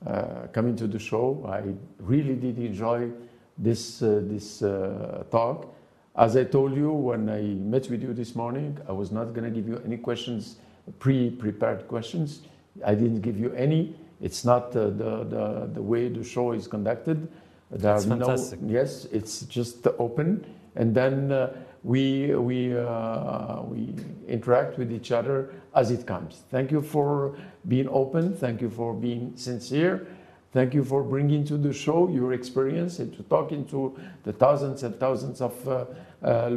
uh, 0.07 0.47
coming 0.53 0.77
to 0.77 0.87
the 0.87 0.99
show. 0.99 1.45
I 1.49 1.63
really 1.99 2.35
did 2.35 2.59
enjoy 2.59 3.11
this, 3.59 4.03
uh, 4.03 4.21
this 4.25 4.63
uh, 4.63 5.25
talk. 5.31 5.75
As 6.17 6.37
I 6.37 6.45
told 6.45 6.75
you 6.75 6.91
when 6.93 7.29
I 7.29 7.43
met 7.43 7.89
with 7.91 8.03
you 8.03 8.13
this 8.13 8.35
morning, 8.35 8.79
I 8.89 8.93
was 8.93 9.13
not 9.13 9.35
going 9.35 9.45
to 9.45 9.51
give 9.51 9.69
you 9.69 9.81
any 9.85 9.97
questions, 9.97 10.57
pre-prepared 10.99 11.87
questions. 11.87 12.43
I 12.85 12.95
didn't 12.95 13.21
give 13.21 13.39
you 13.39 13.53
any. 13.53 13.95
It's 14.21 14.45
not 14.45 14.75
uh, 14.77 14.91
the, 14.91 15.25
the, 15.25 15.71
the 15.75 15.83
way 15.83 16.09
the 16.09 16.25
show 16.25 16.53
is 16.53 16.67
conducted. 16.67 17.29
There 17.71 17.95
no- 17.95 18.01
fantastic. 18.01 18.61
yes, 18.67 19.05
it's 19.13 19.43
just 19.43 19.87
open, 19.99 20.47
and 20.75 20.95
then 20.95 21.31
uh, 21.31 21.55
we 21.85 22.35
we 22.35 22.77
uh, 22.77 23.63
we 23.63 23.95
interact 24.27 24.79
with 24.79 24.91
each 24.91 25.13
other 25.13 25.53
as 25.75 25.91
it 25.91 26.07
comes. 26.07 26.45
Thank 26.51 26.73
you 26.73 26.81
for 26.81 27.37
being 27.69 27.89
open. 27.91 28.35
Thank 28.35 28.63
you 28.63 28.71
for 28.71 28.95
being 28.95 29.37
sincere. 29.37 30.07
Thank 30.51 30.73
you 30.73 30.83
for 30.83 31.03
bringing 31.03 31.45
to 31.45 31.59
the 31.59 31.75
show 31.75 32.09
your 32.09 32.33
experience 32.33 33.01
and 33.01 33.15
to 33.19 33.23
talking 33.25 33.67
to 33.67 33.95
the 34.25 34.33
thousands 34.33 34.83
and 34.83 34.99
thousands 34.99 35.43
of 35.43 35.69
uh, 35.69 35.85
uh, 36.23 36.49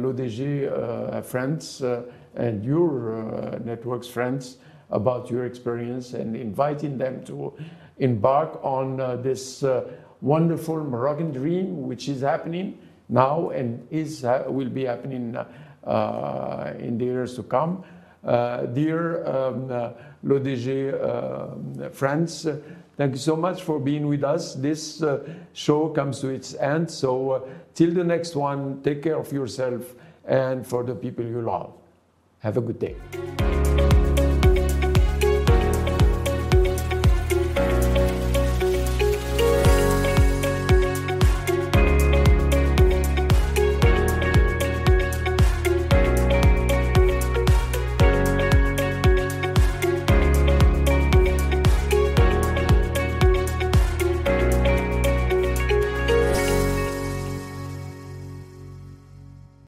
uh, 0.64 1.20
friends 1.20 1.82
uh, 1.82 2.02
and 2.34 2.64
your 2.64 3.14
uh, 3.14 3.58
networks 3.58 4.08
friends 4.08 4.56
about 4.90 5.30
your 5.30 5.44
experience 5.44 6.14
and 6.14 6.34
inviting 6.34 6.96
them 6.96 7.22
to 7.24 7.52
embark 7.98 8.58
on 8.64 8.98
uh, 8.98 9.16
this 9.16 9.62
uh, 9.62 9.86
wonderful 10.22 10.82
Moroccan 10.82 11.30
dream, 11.30 11.86
which 11.86 12.08
is 12.08 12.22
happening 12.22 12.78
now 13.10 13.50
and 13.50 13.86
is 13.90 14.22
will 14.46 14.70
be 14.70 14.86
happening 14.86 15.36
in 16.78 16.98
the 16.98 17.04
years 17.04 17.34
to 17.36 17.42
come. 17.42 17.84
Dear 18.24 19.26
um, 19.26 19.92
friends, 21.92 22.46
thank 22.96 23.12
you 23.12 23.18
so 23.18 23.36
much 23.36 23.62
for 23.62 23.78
being 23.78 24.06
with 24.06 24.24
us. 24.24 24.54
This 24.54 25.02
uh, 25.02 25.28
show 25.52 25.88
comes 25.88 26.20
to 26.20 26.28
its 26.28 26.54
end, 26.54 26.90
so 26.90 27.30
uh, 27.30 27.40
till 27.74 27.92
the 27.92 28.04
next 28.04 28.36
one, 28.36 28.82
take 28.82 29.02
care 29.02 29.18
of 29.18 29.32
yourself 29.32 29.94
and 30.24 30.66
for 30.66 30.84
the 30.84 30.94
people 30.94 31.24
you 31.24 31.42
love. 31.42 31.72
Have 32.40 32.56
a 32.56 32.60
good 32.60 32.78
day. 32.78 34.01